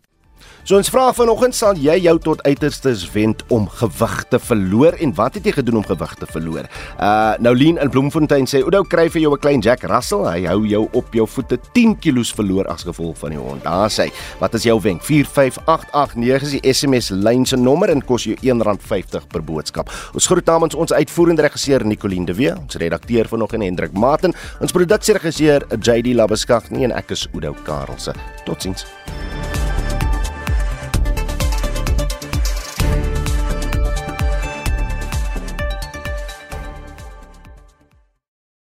So 0.66 0.74
ons 0.74 0.88
vra 0.90 1.12
vanoggend 1.14 1.54
sal 1.54 1.78
jy 1.78 1.94
jou 2.02 2.16
tot 2.18 2.40
uiterstes 2.42 3.04
wend 3.14 3.44
om 3.54 3.68
gewig 3.78 4.14
te 4.32 4.40
verloor 4.42 4.96
en 4.98 5.12
wat 5.14 5.36
het 5.38 5.46
jy 5.46 5.52
gedoen 5.60 5.78
om 5.78 5.86
gewig 5.86 6.14
te 6.18 6.26
verloor? 6.26 6.66
Uh 6.98 7.38
nou 7.38 7.52
Lien 7.54 7.78
in 7.78 7.90
Bloemfontein 7.92 8.48
sê 8.50 8.64
Oudo 8.64 8.82
kry 8.82 9.06
vir 9.06 9.22
jou 9.22 9.32
'n 9.34 9.38
klein 9.38 9.62
Jack 9.62 9.84
Russell. 9.86 10.26
Hy 10.26 10.46
hou 10.46 10.66
jou 10.66 10.88
op 10.92 11.14
jou 11.14 11.26
voete 11.26 11.58
10 11.72 11.94
kg 12.02 12.34
verloor 12.34 12.66
as 12.66 12.82
gevolg 12.82 13.16
van 13.18 13.30
die 13.30 13.38
hond. 13.38 13.62
Daar 13.62 13.90
sê, 13.90 14.10
wat 14.40 14.54
is 14.54 14.64
jou 14.64 14.80
wenk? 14.80 15.02
45889 15.02 16.42
is 16.42 16.50
die 16.58 16.72
SMS 16.72 17.10
lyn 17.10 17.46
se 17.46 17.56
nommer 17.56 17.90
en 17.90 18.02
kos 18.02 18.24
jou 18.24 18.34
R1.50 18.34 19.28
per 19.28 19.42
boodskap. 19.42 19.90
Ons 20.14 20.26
groet 20.26 20.46
namens 20.46 20.74
ons 20.74 20.92
uitvoerende 20.92 21.42
regisseur 21.42 21.84
Nicoline 21.84 22.26
de 22.26 22.34
Wee, 22.34 22.56
ons 22.56 22.74
redakteur 22.74 23.28
vanoggend 23.28 23.62
Hendrik 23.62 23.92
Maten, 23.92 24.34
ons 24.60 24.72
produksieregisseur 24.72 25.66
JD 25.78 26.14
Labeskagh 26.14 26.72
en 26.72 26.92
ek 26.92 27.10
is 27.10 27.28
Oudo 27.32 27.54
Karelse. 27.64 28.14
Totsiens. 28.44 28.84